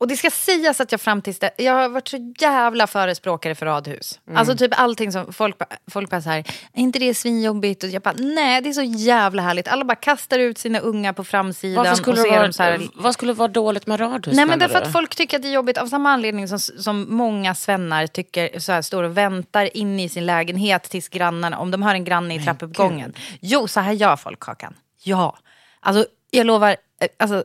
Och 0.02 0.08
det 0.08 0.18
ska 0.18 0.30
sägas 0.30 0.82
att 0.82 0.92
jag 0.92 1.02
fram 1.02 1.22
tills 1.22 1.40
det, 1.40 1.52
jag 1.58 1.74
har 1.74 1.90
varit 1.90 2.08
så 2.08 2.34
jävla 2.40 2.88
förespråkare 2.88 3.56
för 3.56 3.66
radhus. 3.66 4.20
Mm. 4.28 4.38
Alltså 4.38 4.58
typ 4.58 4.80
allting 4.80 5.12
som 5.12 5.34
folk, 5.34 5.56
folk 5.92 6.10
bara 6.10 6.22
så 6.22 6.30
här, 6.30 6.40
är 6.74 6.82
inte 6.82 7.00
det 7.00 7.14
svinjobbigt? 7.14 7.84
Och 7.84 7.90
jag 7.90 8.02
bara, 8.02 8.16
nej 8.18 8.62
det 8.62 8.70
är 8.70 8.74
så 8.74 8.82
jävla 8.82 9.42
härligt. 9.42 9.68
Alla 9.68 9.86
bara 9.86 9.96
kastar 9.96 10.40
ut 10.40 10.58
sina 10.58 10.80
unga 10.80 11.14
på 11.14 11.24
framsidan. 11.24 11.84
Varför 11.84 11.96
skulle, 11.96 12.22
och 12.22 12.28
ser 12.28 12.40
vara, 12.40 12.54
så 12.54 12.64
här, 12.64 12.82
vad 12.94 13.14
skulle 13.14 13.34
vara 13.34 13.48
dåligt 13.48 13.88
med 13.88 14.00
radhus 14.00 14.36
Nej 14.36 14.46
men 14.46 14.60
därför 14.60 14.82
att 14.82 14.92
folk 14.92 15.16
tycker 15.16 15.38
att 15.38 15.44
det 15.44 15.50
är 15.50 15.54
jobbigt 15.54 15.78
av 15.78 15.88
samma 15.88 16.12
anledning 16.12 16.48
som, 16.48 16.60
som 16.60 17.06
många 17.10 17.56
svennar 17.56 18.08
tycker, 18.08 18.60
så 18.60 18.72
här, 18.72 18.82
står 18.82 19.04
och 19.04 19.18
väntar 19.18 19.78
inne 19.78 20.04
i 20.04 20.10
sin 20.10 20.26
lägenhet 20.26 20.84
tills 20.84 21.10
grannarna, 21.10 21.60
om 21.60 21.72
de 21.72 21.84
har 21.84 21.94
en 21.94 22.04
granne 22.04 22.36
i 22.36 22.44
trappuppgången. 22.44 23.14
Jo, 23.40 23.68
så 23.68 23.80
här 23.80 23.92
gör 23.92 24.16
folk 24.16 24.40
Kakan. 24.40 24.74
Ja. 25.04 25.38
Alltså 25.80 26.06
jag 26.32 26.46
lovar, 26.46 26.76
alltså 27.20 27.44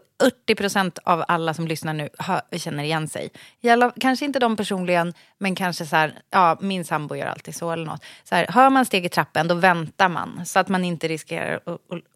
80% 0.49 0.99
av 1.05 1.25
alla 1.29 1.55
som 1.55 1.67
lyssnar 1.69 1.93
nu 1.95 2.09
hör, 2.19 2.41
känner 2.59 2.85
igen 2.85 3.09
sig. 3.09 3.31
Lo- 3.63 3.93
kanske 4.01 4.25
inte 4.25 4.39
de 4.39 4.57
personligen, 4.57 5.15
men 5.39 5.55
kanske 5.55 5.87
så 5.87 5.97
här, 5.97 6.19
ja 6.31 6.57
min 6.61 6.85
sambo 6.85 7.15
gör 7.17 7.27
alltid 7.27 7.55
så 7.57 7.71
eller 7.71 7.85
något. 7.87 8.05
Så 8.25 8.35
här, 8.35 8.47
hör 8.49 8.71
man 8.71 8.85
steg 8.87 9.07
i 9.07 9.09
trappen, 9.09 9.49
då 9.49 9.55
väntar 9.55 10.09
man. 10.09 10.47
Så 10.47 10.59
att 10.59 10.69
man 10.69 10.85
inte 10.85 11.09
riskerar 11.09 11.61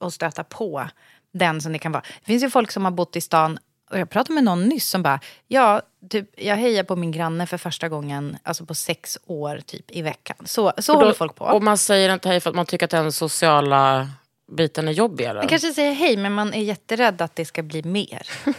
att, 0.00 0.12
stöta 0.14 0.44
på 0.44 0.88
den 1.32 1.60
som 1.60 1.72
det 1.72 1.78
kan 1.78 1.92
vara. 1.92 2.02
Det 2.20 2.26
finns 2.26 2.42
ju 2.42 2.50
folk 2.50 2.70
som 2.70 2.84
har 2.84 2.92
bott 2.92 3.16
i 3.16 3.20
stan 3.20 3.58
och 3.90 3.98
jag 3.98 4.10
pratade 4.10 4.34
med 4.34 4.44
någon 4.44 4.64
nyss 4.64 4.88
som 4.90 5.02
bara, 5.02 5.20
ja, 5.48 5.80
typ, 6.10 6.30
jag 6.36 6.56
hejar 6.56 6.84
på 6.84 6.96
min 6.96 7.12
granne 7.12 7.46
för 7.46 7.56
första 7.58 7.88
gången 7.88 8.36
alltså 8.42 8.66
på 8.66 8.74
sex 8.74 9.18
år 9.26 9.60
typ 9.66 9.90
i 9.90 10.02
veckan. 10.02 10.36
Så, 10.44 10.72
så 10.78 10.92
Och 10.92 10.98
då- 10.98 11.04
håller 11.04 11.12
folk 11.14 11.34
på. 11.34 11.44
Och 11.44 11.62
man 11.62 11.78
säger 11.78 12.12
inte 12.12 12.28
hej 12.28 12.40
för 12.40 12.50
att 12.50 12.56
man 12.56 12.66
tycker 12.66 12.84
att 12.84 12.90
den 12.90 13.12
sociala 13.12 14.08
biten 14.50 14.88
är 14.88 14.92
jobbig 14.92 15.24
eller? 15.24 15.40
Man 15.40 15.48
kanske 15.48 15.72
säger 15.72 15.92
hej, 15.92 16.16
men 16.16 16.32
man 16.32 16.54
är 16.54 16.62
jätterädd 16.62 17.22
att 17.22 17.36
det 17.36 17.44
ska 17.44 17.62
bli 17.62 17.82
mer. 17.82 18.22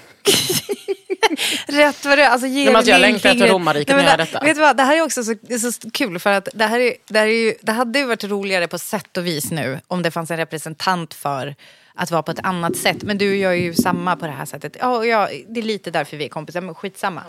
Rätt 1.68 2.06
vad 2.06 2.18
det 2.18 2.24
är. 2.24 2.30
Alltså, 2.30 2.48
ge 2.48 2.66
men 2.66 2.76
alltså, 2.76 2.92
jag 2.92 3.02
längtar 3.02 3.30
efter 3.30 3.48
romarriket 3.48 3.96
Nej, 3.96 4.04
när 4.04 4.12
jag 4.12 4.20
detta. 4.20 4.40
Vet 4.40 4.56
du 4.56 4.62
vad, 4.62 4.78
det 4.78 4.84
här 4.84 4.98
är 4.98 5.02
också 5.02 5.24
så, 5.24 5.36
så 5.72 5.92
kul 5.92 6.20
för 6.20 6.32
att 6.32 6.50
det 6.54 6.66
här, 6.66 6.80
är, 6.80 6.94
det, 7.08 7.20
här 7.20 7.28
är 7.28 7.46
ju, 7.46 7.54
det 7.62 7.72
hade 7.72 8.00
ju 8.00 8.06
varit 8.06 8.24
roligare 8.24 8.68
på 8.68 8.78
sätt 8.78 9.18
och 9.18 9.28
vis 9.28 9.52
nu 9.52 9.80
om 9.88 10.02
det 10.02 10.12
fanns 10.12 10.32
en 10.32 10.38
representant 10.38 11.14
för 11.14 11.56
att 11.94 12.12
vara 12.12 12.24
på 12.24 12.32
ett 12.32 12.46
annat 12.46 12.78
sätt. 12.78 13.04
Men 13.04 13.18
du 13.18 13.38
gör 13.38 13.52
ju 13.52 13.74
samma 13.74 14.16
på 14.16 14.26
det 14.26 14.32
här 14.32 14.46
sättet. 14.46 14.78
Ja, 14.80 14.98
och 14.98 15.08
ja, 15.08 15.30
det 15.48 15.60
är 15.60 15.64
lite 15.64 15.92
därför 15.92 16.18
vi 16.18 16.26
är 16.26 16.30
kompisar, 16.30 16.62
men 16.62 16.76
skitsamma. 16.76 17.24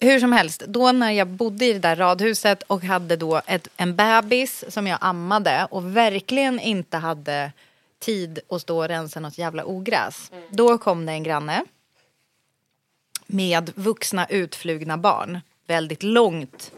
Hur 0.00 0.20
som 0.20 0.32
helst, 0.32 0.62
då 0.66 0.92
när 0.92 1.12
jag 1.12 1.28
bodde 1.28 1.64
i 1.64 1.72
det 1.72 1.78
där 1.78 1.96
radhuset 1.96 2.62
och 2.62 2.84
hade 2.84 3.16
då 3.16 3.40
ett, 3.46 3.68
en 3.76 3.96
bebis 3.96 4.64
som 4.68 4.86
jag 4.86 4.98
ammade 5.00 5.66
och 5.70 5.96
verkligen 5.96 6.60
inte 6.60 6.96
hade 6.96 7.52
tid 7.98 8.38
att 8.48 8.62
stå 8.62 8.78
och 8.78 8.88
rensa 8.88 9.20
något 9.20 9.38
jävla 9.38 9.64
ogräs. 9.64 10.30
Då 10.50 10.78
kom 10.78 11.06
det 11.06 11.12
en 11.12 11.22
granne 11.22 11.64
med 13.26 13.72
vuxna 13.74 14.26
utflugna 14.26 14.98
barn 14.98 15.40
väldigt 15.66 16.02
långt 16.02 16.72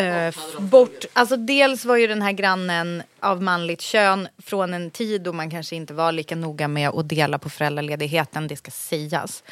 Eh, 0.00 0.34
bort, 0.58 1.04
alltså 1.12 1.36
dels 1.36 1.84
var 1.84 1.96
ju 1.96 2.06
den 2.06 2.22
här 2.22 2.32
grannen 2.32 3.02
av 3.20 3.42
manligt 3.42 3.80
kön 3.80 4.28
från 4.38 4.74
en 4.74 4.90
tid 4.90 5.22
då 5.22 5.32
man 5.32 5.50
kanske 5.50 5.76
inte 5.76 5.94
var 5.94 6.12
lika 6.12 6.36
noga 6.36 6.68
med 6.68 6.88
att 6.88 7.08
dela 7.08 7.38
på 7.38 7.50
föräldraledigheten, 7.50 8.48
det 8.48 8.56
ska 8.56 8.70
sägas. 8.70 9.42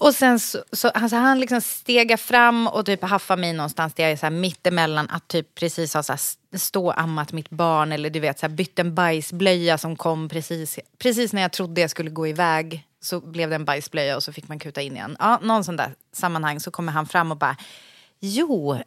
Och 0.00 0.14
sen 0.14 0.40
så, 0.40 0.64
så 0.72 0.88
alltså 0.88 1.16
han 1.16 1.40
liksom 1.40 1.60
stegar 1.60 2.16
fram 2.16 2.66
och 2.66 2.86
typ 2.86 3.04
haffar 3.04 3.36
mig 3.36 3.52
någonstans 3.52 3.94
där 3.94 4.04
jag 4.04 4.12
är 4.12 4.16
så 4.16 4.26
här 4.26 4.30
mittemellan 4.30 5.10
att 5.10 5.28
typ 5.28 5.54
precis 5.54 5.94
ha 5.94 6.02
så 6.02 6.16
stå 6.56 6.90
ammat 6.90 7.32
mitt 7.32 7.50
barn 7.50 7.92
eller 7.92 8.10
du 8.10 8.20
vet 8.20 8.38
så 8.38 8.46
här 8.46 8.54
bytt 8.54 8.78
en 8.78 8.94
bajsblöja 8.94 9.78
som 9.78 9.96
kom 9.96 10.28
precis, 10.28 10.78
precis 10.98 11.32
när 11.32 11.42
jag 11.42 11.52
trodde 11.52 11.80
jag 11.80 11.90
skulle 11.90 12.10
gå 12.10 12.26
iväg 12.26 12.86
så 13.00 13.20
blev 13.20 13.48
det 13.48 13.54
en 13.54 13.64
bajsblöja 13.64 14.16
och 14.16 14.22
så 14.22 14.32
fick 14.32 14.48
man 14.48 14.58
kuta 14.58 14.80
in 14.80 14.96
igen. 14.96 15.16
Ja, 15.20 15.38
någon 15.42 15.64
sån 15.64 15.76
där 15.76 15.94
sammanhang 16.12 16.60
så 16.60 16.70
kommer 16.70 16.92
han 16.92 17.06
fram 17.06 17.30
och 17.30 17.38
bara 17.38 17.56
Jo, 18.20 18.78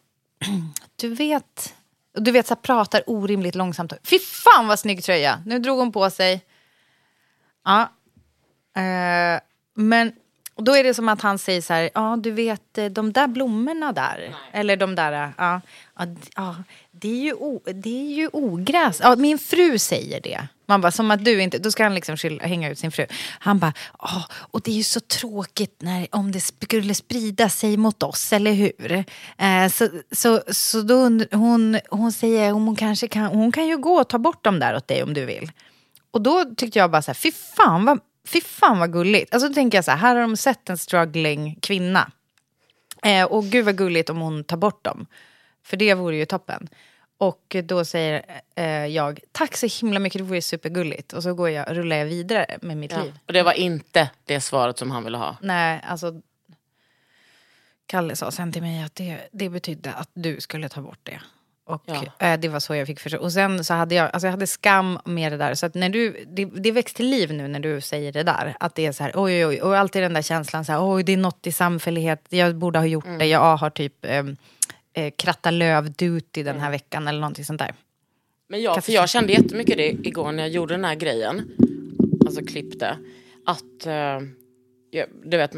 du 0.96 1.10
vet, 1.16 1.74
och 2.16 2.24
du 2.24 2.32
vet 2.32 2.48
så 2.48 2.54
här, 2.54 2.62
pratar 2.62 3.04
orimligt 3.08 3.56
långsamt. 3.56 3.94
Fy 4.04 4.20
fan 4.20 4.68
vad 4.68 4.80
snygg 4.80 5.04
tröja, 5.04 5.44
nu 5.46 5.60
drog 5.60 5.80
hon 5.80 5.92
på 5.92 6.10
sig. 6.10 6.46
Ja, 7.66 7.82
eh, 8.82 9.42
men 9.74 10.14
och 10.62 10.66
då 10.66 10.76
är 10.76 10.84
det 10.84 10.94
som 10.94 11.10
att 11.10 11.22
han 11.22 11.38
säger 11.40 11.62
så 11.62 11.74
här, 11.74 11.90
ja 11.94 12.18
du 12.20 12.32
vet 12.32 12.78
eh, 12.78 12.86
de 12.86 13.12
där 13.14 13.28
blommorna 13.28 13.92
där, 13.92 14.36
eller 14.52 14.78
de 14.78 14.96
där, 14.96 15.34
ja, 15.38 15.62
ja, 15.98 16.06
d- 16.06 16.22
ja 16.36 16.56
det, 16.92 17.08
är 17.10 17.22
ju 17.22 17.34
o, 17.34 17.62
det 17.66 17.90
är 17.90 18.14
ju 18.16 18.30
ogräs. 18.34 19.02
Min 19.18 19.38
fru 19.38 19.80
säger 19.80 20.22
det. 20.22 20.48
Man 20.66 20.82
bara, 20.82 20.92
som 20.92 21.12
att 21.12 21.26
du 21.26 21.42
inte, 21.42 21.58
då 21.58 21.72
ska 21.72 21.84
han 21.84 21.96
liksom 21.96 22.18
skylla, 22.18 22.44
hänga 22.44 22.70
ut 22.70 22.80
sin 22.80 22.92
fru. 22.92 23.06
Han 23.40 23.60
bara, 23.60 23.74
ja, 24.00 24.26
och 24.52 24.62
det 24.62 24.72
är 24.72 24.76
ju 24.76 24.84
så 24.84 25.00
tråkigt 25.00 25.82
när, 25.82 26.08
om 26.12 26.32
det 26.32 26.42
skulle 26.42 26.94
sprida 26.94 27.50
sig 27.50 27.78
mot 27.78 28.04
oss, 28.04 28.34
eller 28.34 28.54
hur? 28.54 29.06
Eh, 29.38 29.68
så, 29.72 29.90
så, 30.12 30.42
så 30.52 30.82
då, 30.82 30.96
hon, 31.32 31.80
hon 31.90 32.12
säger, 32.12 32.52
hon 32.52 32.76
kanske 32.76 33.08
kan, 33.08 33.26
hon 33.26 33.52
kan 33.52 33.68
ju 33.68 33.78
gå 33.78 33.94
och 33.94 34.10
ta 34.10 34.18
bort 34.18 34.44
dem 34.44 34.60
där 34.60 34.76
åt 34.76 34.88
dig 34.88 35.04
om 35.04 35.14
du 35.14 35.26
vill. 35.26 35.52
Och 36.12 36.22
då 36.22 36.46
tyckte 36.58 36.80
jag 36.80 36.92
bara 36.92 37.02
så 37.02 37.10
här, 37.12 37.16
fy 37.16 37.32
fan 37.32 37.86
vad, 37.86 38.00
fy 38.28 38.42
fan 38.42 38.80
vad 38.80 38.94
gulligt. 38.94 39.34
Alltså 39.34 39.48
då 39.50 39.54
tänker 39.54 39.78
jag 39.78 39.86
så 39.86 39.92
här, 39.92 39.98
här 39.98 40.16
har 40.16 40.22
de 40.22 40.38
sett 40.38 40.70
en 40.70 40.78
struggling 40.78 41.58
kvinna. 41.62 42.12
Eh, 43.04 43.26
och 43.26 43.46
gud 43.46 43.66
vad 43.66 43.78
gulligt 43.78 44.10
om 44.10 44.18
hon 44.18 44.44
tar 44.44 44.58
bort 44.58 44.84
dem. 44.86 45.06
För 45.64 45.78
det 45.78 45.94
vore 45.94 46.16
ju 46.16 46.26
toppen. 46.26 46.70
Och 47.18 47.56
då 47.64 47.86
säger 47.86 48.42
eh, 48.56 48.66
jag, 48.86 49.20
tack 49.32 49.58
så 49.58 49.68
himla 49.82 50.00
mycket, 50.00 50.20
det 50.20 50.24
vore 50.26 50.42
supergulligt. 50.42 51.14
Och 51.14 51.24
så 51.24 51.34
går 51.34 51.50
jag, 51.50 51.78
rullar 51.78 51.96
jag 51.96 52.06
vidare 52.06 52.58
med 52.62 52.78
mitt 52.78 52.92
Ja. 52.92 53.04
liv. 53.04 53.20
Och 53.28 53.34
det 53.34 53.44
var 53.44 53.54
inte 53.54 54.10
det 54.26 54.42
svaret 54.42 54.78
som 54.78 54.92
han 54.92 55.04
ville 55.04 55.18
ha. 55.18 55.38
Nej, 55.42 55.82
alltså. 55.88 56.22
Kalle 57.86 58.16
sa 58.16 58.32
sen 58.32 58.52
till 58.52 58.62
mig 58.62 58.84
att 58.84 58.96
det, 58.96 59.18
det 59.32 59.50
betydde 59.50 59.94
att 59.94 60.10
du 60.14 60.42
skulle 60.42 60.70
ta 60.70 60.82
bort 60.82 61.00
det. 61.04 61.22
Och 61.72 61.82
Ja. 61.86 62.28
eh, 62.28 62.40
det 62.40 62.48
var 62.50 62.60
så 62.60 62.76
jag 62.76 62.88
fick 62.88 63.00
förstå. 63.00 63.18
Och 63.20 63.32
sen 63.34 63.64
så 63.64 63.74
hade 63.74 63.96
jag, 63.96 64.10
alltså 64.14 64.28
jag 64.28 64.32
hade 64.32 64.48
skam 64.48 65.00
med 65.06 65.32
det 65.32 65.38
där. 65.38 65.54
Så 65.54 65.70
när 65.74 65.90
du, 65.90 66.26
det, 66.28 66.46
det 66.46 66.72
väcks 66.72 66.94
till 66.94 67.10
liv 67.10 67.34
nu 67.34 67.48
när 67.48 67.60
du 67.60 67.82
säger 67.82 68.12
det 68.12 68.24
där. 68.24 68.56
Att 68.60 68.76
det 68.76 68.86
är 68.86 68.92
så 68.92 69.04
här, 69.04 69.12
oj 69.16 69.46
oj 69.46 69.46
oj. 69.46 69.62
Och 69.62 69.78
alltid 69.78 70.02
den 70.04 70.14
där 70.14 70.22
känslan 70.22 70.66
så 70.66 70.72
här, 70.72 70.94
oj 70.94 71.04
det 71.04 71.12
är 71.14 71.18
något 71.18 71.48
i 71.48 71.52
samfällighet. 71.52 72.26
Jag 72.30 72.56
borde 72.56 72.80
ha 72.80 72.86
gjort 72.86 73.06
det. 73.20 73.26
Jag 73.26 73.58
har 73.58 73.70
typ 73.70 74.06
eh, 74.06 74.26
eh, 74.94 75.12
kratta 75.18 75.52
löv 75.52 75.92
duty 75.92 76.44
den 76.44 76.60
här 76.60 76.72
veckan 76.72 77.08
eller 77.08 77.20
någonting 77.20 77.46
sånt 77.46 77.60
där. 77.60 77.74
Men 78.50 78.62
jag, 78.62 78.84
för 78.84 78.92
jag 78.92 79.10
kände 79.10 79.34
jättemycket 79.34 79.78
det 79.78 79.90
igår 80.08 80.32
när 80.32 80.44
jag 80.44 80.50
gjorde 80.52 80.74
den 80.74 80.86
här 80.86 80.96
grejen. 80.96 81.52
Alltså 82.26 82.46
klippte. 82.46 82.98
Att, 83.46 83.86
eh, 83.86 84.20
jag, 84.92 85.06
du 85.24 85.38
vet. 85.38 85.52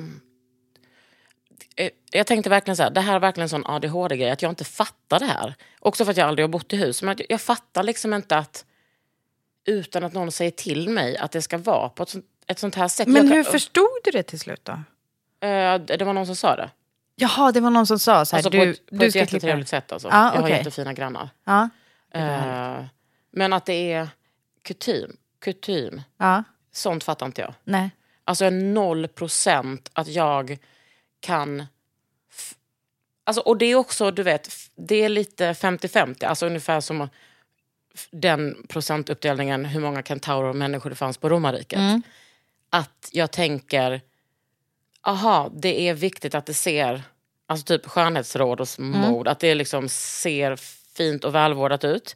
Jag 2.16 2.28
tänkte 2.28 2.50
verkligen 2.50 2.78
så 2.78 2.84
här, 2.84 2.90
det 2.90 3.02
här 3.02 3.16
är 3.16 3.20
verkligen 3.20 3.46
en 3.46 3.50
sån 3.50 3.66
ADHD-grej, 3.66 4.30
att 4.30 4.42
jag 4.42 4.52
inte 4.52 4.64
fattar 4.64 5.20
det 5.20 5.26
här. 5.26 5.56
Också 5.80 6.06
för 6.06 6.12
att 6.12 6.18
jag 6.18 6.28
aldrig 6.28 6.44
har 6.44 6.50
bott 6.50 6.74
i 6.74 6.78
hus. 6.78 7.02
Men 7.02 7.18
jag 7.30 7.42
fattar 7.42 7.84
liksom 7.84 8.14
inte 8.14 8.38
att, 8.38 8.66
utan 9.66 10.04
att 10.04 10.14
någon 10.14 10.32
säger 10.32 10.52
till 10.52 10.90
mig, 10.90 11.18
att 11.18 11.32
det 11.32 11.42
ska 11.42 11.58
vara 11.58 11.90
på 11.90 12.04
ett 12.04 12.10
sånt, 12.10 12.26
ett 12.48 12.60
sånt 12.60 12.76
här 12.76 12.88
sätt. 12.88 13.08
Men 13.08 13.28
jag, 13.28 13.36
hur 13.36 13.44
förstod 13.44 13.90
du 14.04 14.12
det 14.12 14.24
till 14.24 14.40
slut 14.40 14.66
då? 14.66 14.72
eh, 15.48 15.76
Det 15.80 16.04
var 16.06 16.14
någon 16.14 16.26
som 16.26 16.36
sa 16.36 16.56
det. 16.56 16.70
Jaha, 17.16 17.52
det 17.52 17.60
var 17.60 17.70
någon 17.70 17.88
som 17.88 18.00
sa 18.00 18.26
så 18.26 18.36
här, 18.36 18.40
Alltså 18.40 18.52
på 18.60 18.66
du, 18.66 18.72
ett, 18.72 18.86
på 18.90 18.96
du 18.96 19.06
ett 19.06 19.16
jättetrevligt 19.16 19.70
sätt. 19.70 19.92
Alltså. 19.92 20.08
Ja, 20.12 20.32
Jag 20.36 20.42
har 20.42 20.50
jättefina 20.50 20.94
grannar. 20.94 21.30
Ja, 21.44 21.70
Eh, 22.16 22.84
men 23.32 23.54
att 23.54 23.66
det 23.66 23.92
är 23.94 24.08
kutym, 24.64 25.18
kutym, 25.42 26.02
ja, 26.18 26.44
sånt 26.72 27.04
fattar 27.04 27.26
inte 27.26 27.42
jag. 27.42 27.54
nej. 27.64 27.90
Alltså 28.24 28.46
en 28.46 28.74
noll 28.74 29.08
procent 29.08 29.90
att 29.94 30.08
jag 30.08 30.58
kan... 31.20 31.66
Alltså, 33.24 33.42
och 33.42 33.58
det 33.58 33.66
är 33.66 33.76
också, 33.76 34.12
du 34.12 34.24
vet, 34.24 34.50
det 34.76 34.96
är 34.96 35.10
lite 35.10 35.54
50-50. 35.54 36.26
Alltså 36.26 36.46
ungefär 36.46 36.82
som 36.82 37.10
den 38.12 38.66
procentuppdelningen 38.68 39.66
hur 39.66 39.82
många 39.82 40.04
kentaurer 40.04 40.50
och 40.50 40.56
människor 40.56 40.90
det 40.90 40.96
fanns 40.96 41.18
på 41.18 41.30
romarriket. 41.30 41.80
Att 42.70 43.10
jag 43.12 43.32
tänker, 43.32 44.02
aha, 45.02 45.52
det 45.56 45.82
är 45.82 45.94
viktigt 45.94 46.36
att 46.36 46.46
det 46.46 46.54
ser, 46.54 47.04
alltså 47.46 47.66
typ 47.66 47.86
skönhetsråd 47.86 48.62
och 48.62 48.68
mod, 48.80 49.28
att 49.28 49.40
det 49.40 49.56
liksom 49.56 49.90
ser 49.90 50.56
fint 50.98 51.24
och 51.24 51.36
välvårdat 51.36 51.84
ut. 51.84 52.16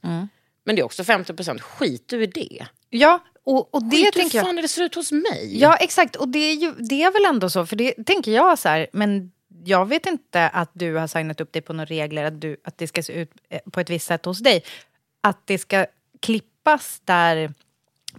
Men 0.63 0.75
det 0.75 0.79
är 0.79 0.83
också 0.83 1.03
50 1.03 1.33
procent, 1.33 1.61
skit 1.61 2.03
du 2.07 2.23
i 2.23 2.27
det. 2.27 2.65
Ja, 2.89 3.19
och, 3.43 3.75
och 3.75 3.83
det 3.83 3.95
Skit 3.95 4.05
hur 4.05 4.11
tänker 4.11 4.37
jag... 4.37 4.45
fan 4.45 4.55
det 4.55 4.67
ser 4.67 4.83
ut 4.83 4.95
hos 4.95 5.11
mig. 5.11 5.59
Ja, 5.59 5.75
exakt. 5.75 6.15
Och 6.15 6.27
det 6.27 6.39
är, 6.39 6.53
ju, 6.53 6.71
det 6.71 7.03
är 7.03 7.11
väl 7.11 7.25
ändå 7.25 7.49
så, 7.49 7.65
för 7.65 7.75
det 7.75 7.93
tänker 8.05 8.31
jag 8.31 8.59
så 8.59 8.69
här, 8.69 8.87
men 8.93 9.31
jag 9.65 9.85
vet 9.85 10.05
inte 10.05 10.49
att 10.49 10.69
du 10.73 10.95
har 10.95 11.07
signat 11.07 11.41
upp 11.41 11.53
dig 11.53 11.61
på 11.61 11.73
några 11.73 11.85
regler, 11.85 12.23
att, 12.23 12.41
du, 12.41 12.57
att 12.63 12.77
det 12.77 12.87
ska 12.87 13.03
se 13.03 13.13
ut 13.13 13.31
eh, 13.49 13.59
på 13.71 13.79
ett 13.79 13.89
visst 13.89 14.07
sätt 14.07 14.25
hos 14.25 14.39
dig. 14.39 14.63
Att 15.21 15.37
det 15.45 15.57
ska 15.57 15.85
klippas 16.19 17.01
där 17.05 17.53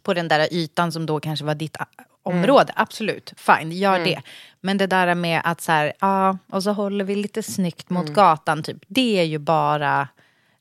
på 0.02 0.14
den 0.14 0.28
där 0.28 0.48
ytan 0.54 0.92
som 0.92 1.06
då 1.06 1.20
kanske 1.20 1.44
var 1.44 1.54
ditt 1.54 1.76
a- 1.76 1.86
område, 2.22 2.72
absolut, 2.76 3.32
fine, 3.36 3.72
gör 3.72 3.98
det. 4.04 4.22
Men 4.60 4.78
det 4.78 4.86
där 4.86 5.14
med 5.14 5.40
att 5.44 5.60
så 5.60 5.72
här, 5.72 5.92
ja, 6.00 6.38
och 6.52 6.62
så 6.62 6.70
håller 6.72 7.04
vi 7.04 7.14
lite 7.16 7.42
snyggt 7.42 7.90
mot 7.90 8.06
gatan, 8.14 8.62
typ, 8.62 8.76
det 8.86 9.18
är 9.20 9.24
ju 9.24 9.38
bara 9.38 10.08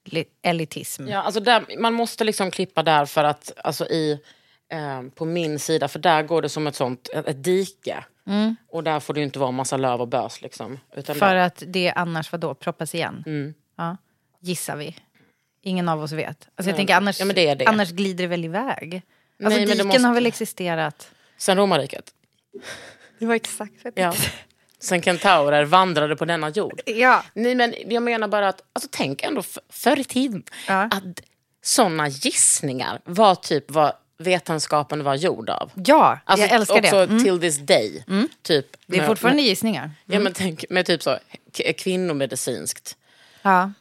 li- 0.05 0.25
elitism. 0.41 1.07
Ja, 1.07 1.21
alltså 1.21 1.39
där, 1.39 1.65
man 1.79 1.93
måste 1.93 2.23
liksom 2.23 2.51
klippa 2.51 2.83
där 2.83 3.05
för 3.05 3.23
att, 3.23 3.51
alltså 3.63 3.85
i, 3.85 4.19
eh, 4.71 5.01
på 5.15 5.25
min 5.25 5.59
sida, 5.59 5.87
för 5.87 5.99
där 5.99 6.23
går 6.23 6.41
det 6.41 6.49
som 6.49 6.67
ett 6.67 6.75
sånt, 6.75 7.09
ett, 7.13 7.27
ett 7.27 7.43
dike. 7.43 8.03
Och 8.69 8.83
där 8.83 8.99
får 8.99 9.13
det 9.13 9.21
inte 9.21 9.39
vara 9.39 9.51
massa 9.51 9.77
löv 9.77 10.01
och 10.01 10.07
bös 10.07 10.41
liksom. 10.41 10.79
Utan 10.95 11.15
För 11.15 11.25
där, 11.35 11.35
att 11.35 11.63
det 11.67 11.91
annars, 11.91 12.31
vadå, 12.31 12.53
proppas 12.53 12.95
igen? 12.95 13.53
Ja, 13.77 13.97
gissar 14.39 14.75
vi. 14.75 14.95
Ingen 15.61 15.89
av 15.89 16.03
oss 16.03 16.11
vet. 16.11 16.47
Alltså 16.55 16.69
jag 16.69 16.75
tänker 16.77 16.95
annars, 16.95 17.19
Ja, 17.19 17.25
men 17.25 17.35
det 17.35 17.47
är 17.47 17.55
det. 17.55 17.65
annars 17.65 17.89
glider 17.91 18.23
det 18.23 18.27
väl 18.27 18.45
iväg. 18.45 18.93
Alltså 19.43 19.59
men 19.59 19.67
det 19.67 19.73
diken 19.73 19.87
måste- 19.87 20.01
har 20.07 20.13
väl 20.13 20.25
existerat? 20.25 21.11
sen 21.37 21.57
romarriket. 21.57 22.11
Det 23.19 23.25
var 23.25 23.35
exakt 23.35 23.81
så. 23.81 23.89
Ja. 23.95 24.13
Sen 24.79 25.01
kentaurer 25.01 25.65
vandrade 25.65 26.15
på 26.15 26.25
denna 26.25 26.49
jord. 26.49 26.81
ja. 26.85 27.23
Nej, 27.33 27.55
men 27.55 27.73
jag 27.87 28.03
menar 28.03 28.27
bara 28.27 28.47
att, 28.47 28.61
alltså, 28.73 28.89
tänk 28.91 29.23
ändå 29.23 29.43
förr 29.69 29.99
i 29.99 30.03
tiden 30.03 30.43
Ja. 30.67 30.81
att 30.81 31.03
såna 31.61 32.07
gissningar 32.07 32.99
var 33.05 33.35
typ 33.35 33.71
vad 33.71 33.93
vetenskapen 34.17 35.03
var 35.03 35.15
gjord 35.15 35.49
av. 35.49 35.71
Ja, 35.73 36.19
Alltså, 36.25 36.45
jag 36.47 36.55
älskar 36.55 36.79
också 36.79 36.95
det. 36.95 37.03
Mm. 37.03 37.23
till 37.23 37.39
this 37.39 37.57
day. 37.57 38.03
Typ, 38.41 38.65
Det 38.85 38.95
är 38.95 38.99
med- 38.99 39.07
fortfarande 39.07 39.41
med, 39.41 39.45
gissningar. 39.49 39.91
Ja, 40.05 40.19
men 40.19 40.33
tänk 40.33 40.65
med 40.69 40.85
typ 40.85 41.03
så, 41.03 41.17
kvinnomedicinskt. 41.77 42.97
Ja. 43.41 43.71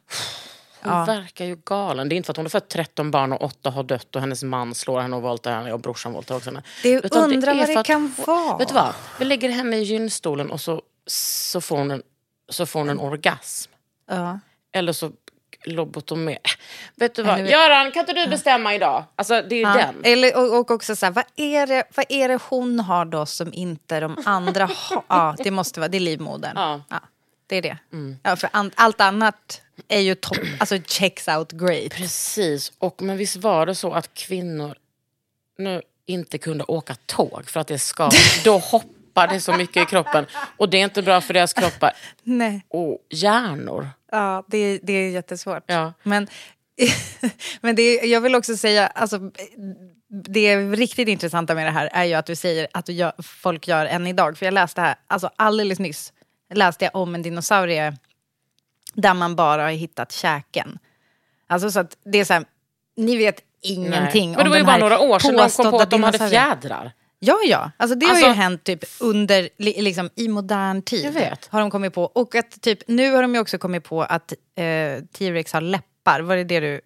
Hon 0.83 1.05
verkar 1.07 1.45
ju 1.45 1.57
galen. 1.65 2.09
Det 2.09 2.15
är 2.15 2.17
inte 2.17 2.27
för 2.27 2.33
att 2.33 2.37
hon 2.37 2.45
har 2.47 2.51
fött 2.51 2.69
13 2.69 3.11
barn 3.11 3.33
och 3.33 3.43
8 3.45 3.71
har 3.71 3.83
dött 3.83 4.15
och 4.15 4.21
hennes 4.21 4.43
man 4.43 4.75
slår 4.75 5.01
henne 5.01 5.17
och 5.17 5.23
våldtar 5.23 5.53
henne 5.53 5.73
och 5.73 5.81
brorsan 5.81 6.13
våldtar 6.13 6.37
också 6.37 6.51
henne. 6.51 6.63
Det 6.83 6.91
Utan 6.93 7.33
undrar 7.33 7.53
är 7.55 7.59
vad 7.59 7.69
det 7.69 7.83
kan 7.85 8.15
vara. 8.27 8.57
Vet 8.59 8.69
du 8.69 8.75
vad? 8.75 8.95
Vi 9.19 9.25
lägger 9.25 9.49
henne 9.49 9.77
i 9.77 9.83
gynstolen 9.83 10.51
och 10.51 10.61
så, 10.61 10.83
så, 11.07 11.61
får, 11.61 11.77
hon 11.79 11.91
en, 11.91 12.03
så 12.49 12.67
får 12.67 12.81
hon 12.81 12.89
en 12.89 12.99
orgasm. 13.01 13.71
Ja. 14.11 14.39
Eller 14.73 14.93
så 14.93 15.13
lobotomer. 15.67 16.39
Vet 16.95 17.15
du 17.15 17.23
vad? 17.23 17.39
Eller- 17.41 17.51
Göran, 17.51 17.93
kan 17.93 18.01
inte 18.01 18.13
du 18.13 18.27
bestämma 18.27 18.75
idag? 18.75 19.05
Alltså 19.17 19.43
det 19.43 19.57
är 19.57 19.61
Ja. 19.63 19.75
den. 19.75 19.95
Eller, 20.05 20.37
och, 20.37 20.59
och 20.61 20.71
också 20.71 20.97
så 20.97 21.07
här, 21.07 21.13
vad 21.13 21.25
är, 21.37 21.67
det, 21.67 21.85
vad 21.95 22.07
är 22.09 22.29
det 22.29 22.39
hon 22.49 22.81
har 22.81 23.05
då 23.05 23.27
som 23.27 23.53
inte 23.53 24.01
de 24.01 24.23
andra 24.25 24.65
har? 24.75 25.03
Ja, 25.09 25.35
det 25.39 25.51
måste 25.51 25.81
vara, 25.81 25.89
det 25.89 25.99
är 25.99 26.01
livmodern. 26.01 26.53
Ja. 26.57 27.01
det 27.47 27.57
är 27.57 27.63
det. 27.63 27.79
Ja, 28.23 28.37
för 28.37 28.49
an, 28.53 28.71
allt 28.75 29.01
annat 29.01 29.61
är 29.89 30.01
ju 30.01 30.15
topp, 30.15 30.39
alltså 30.61 30.79
checks 30.87 31.29
out 31.29 31.53
great. 31.53 31.93
Precis. 31.93 32.73
Och, 32.79 33.03
men 33.03 33.17
visst 33.17 33.37
var 33.37 33.67
det 33.67 33.75
så 33.75 33.93
att 33.93 34.15
kvinnor 34.15 34.75
nu 35.59 35.83
inte 36.07 36.39
kunde 36.39 36.65
åka 36.65 36.95
tåg 37.07 37.51
för 37.51 37.61
att 37.61 37.67
det 37.67 37.79
ska. 37.79 38.11
Då 38.45 38.59
hoppar 39.17 39.35
det 39.35 39.41
så 39.41 39.53
mycket 39.53 39.83
i 39.83 39.87
kroppen. 39.87 40.27
Och 40.57 40.69
det 40.69 40.77
är 40.77 40.85
inte 40.85 41.03
bra 41.03 41.21
för 41.21 41.35
deras 41.35 41.53
kroppar 41.53 41.93
Nej. 42.23 42.67
och 42.69 42.99
hjärnor. 43.11 43.89
Ja, 44.13 44.45
det, 44.47 44.79
det 44.83 44.93
är 44.93 45.11
jättesvårt. 45.11 45.65
Ja. 45.67 45.93
Men, 46.03 46.29
men 47.61 47.77
det, 47.77 47.83
är- 47.83 48.07
jag 48.07 48.21
vill 48.21 48.35
också 48.35 48.57
säga, 48.57 48.87
alltså, 48.87 49.21
det 50.09 50.57
riktigt 50.57 51.09
intressanta 51.09 51.55
med 51.55 51.67
det 51.67 51.71
här 51.71 51.91
är 51.93 52.05
ju 52.05 52.15
att 52.15 52.27
du 52.27 52.37
säger 52.37 52.69
att 52.73 52.87
du 52.87 52.93
gör, 52.93 53.13
folk 53.23 53.69
gör 53.69 53.87
än 53.87 54.07
idag. 54.07 54.39
För 54.39 54.47
jag 54.47 54.55
läste 54.55 54.81
här, 54.81 54.95
alltså 55.07 55.31
alldeles 55.37 55.79
nyss 55.79 56.13
läste 56.55 56.85
jag 56.85 56.97
om 56.97 57.15
en 57.15 57.23
dinosaurie 57.23 57.97
Där 58.95 59.15
man 59.15 59.37
bara 59.37 59.63
har 59.63 59.71
hittat 59.71 60.13
käken. 60.13 60.79
Alltså 61.49 61.71
så 61.71 61.81
att 61.81 61.97
det 62.05 62.19
är 62.19 62.25
så 62.25 62.33
här, 62.33 62.45
ni 62.97 63.17
vet 63.17 63.41
ingenting 63.63 64.31
Men 64.31 64.39
det 64.39 64.45
om 64.45 64.51
var 64.51 64.59
ju 64.59 64.65
bara 64.65 64.77
några 64.77 64.99
år 64.99 65.19
sedan 65.19 65.37
de 65.37 65.51
kom 65.51 65.71
på 65.71 65.81
att 65.81 65.91
de 65.91 66.03
hade 66.03 66.29
fjädrar. 66.29 66.93
Ja, 67.19 67.39
ja. 67.47 67.71
Alltså 67.77 67.95
det 67.99 68.07
har 68.07 68.13
Alltså- 68.13 68.27
ju 68.29 68.33
hänt 68.33 68.65
typ 68.65 68.85
under, 69.01 69.49
li- 69.59 69.83
liksom, 69.83 70.11
i 70.15 70.29
modern 70.29 70.83
tid. 70.83 71.05
Har 71.49 71.61
de 71.61 71.71
kommit 71.71 71.95
på. 71.95 72.05
Och 72.05 72.35
att 72.35 72.61
typ, 72.61 72.79
nu 72.89 73.13
har 73.13 73.23
de 73.23 73.35
ju 73.35 73.41
också 73.41 73.59
kommit 73.59 73.85
på 73.85 74.03
att 74.03 74.33
eh, 74.33 75.03
T-Rex 75.19 75.53
har 75.53 75.61
läppar. 75.61 76.21
Var 76.21 76.37
det 76.37 76.45
det 76.45 76.61
du... 76.61 76.81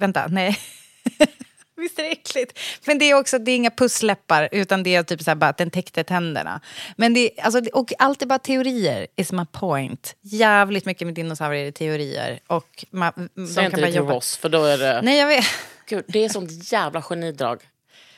Vänta, 0.00 0.26
nej. 0.28 0.58
Visst 1.76 1.98
är 1.98 2.02
det 2.02 2.08
äckligt? 2.10 2.58
Men 2.86 2.98
det 2.98 3.04
är 3.10 3.14
också, 3.14 3.38
det 3.38 3.50
är 3.50 3.56
inga 3.56 3.70
pussläppar 3.70 4.48
utan 4.52 4.82
det 4.82 4.94
är 4.94 5.02
typ 5.02 5.22
så 5.22 5.34
bara 5.34 5.50
att 5.50 5.56
den 5.58 5.70
täckte 5.70 6.04
tänderna. 6.04 6.60
Men 6.96 7.14
det, 7.14 7.30
alltså, 7.42 7.60
och 7.72 7.92
allt 7.98 8.22
är 8.22 8.26
bara 8.26 8.38
teorier, 8.38 9.06
is 9.16 9.32
my 9.32 9.44
point. 9.52 10.16
Jävligt 10.20 10.84
mycket 10.84 11.06
med 11.06 11.14
dinosaurier 11.14 11.66
är 11.66 11.70
teorier. 11.70 12.40
Och 12.46 12.84
man, 12.90 13.12
de 13.34 13.46
Säg 13.46 13.54
kan 13.54 13.64
inte 13.64 13.80
det 13.80 13.86
till 13.86 13.96
jobba. 13.96 14.12
Ross, 14.14 14.36
för 14.36 14.48
då 14.48 14.64
är 14.64 14.78
det... 14.78 15.00
Nej, 15.02 15.18
jag 15.18 15.26
vet. 15.26 15.44
Gud, 15.88 16.04
det 16.08 16.24
är 16.24 16.28
sånt 16.28 16.72
jävla 16.72 17.02
genidrag. 17.02 17.62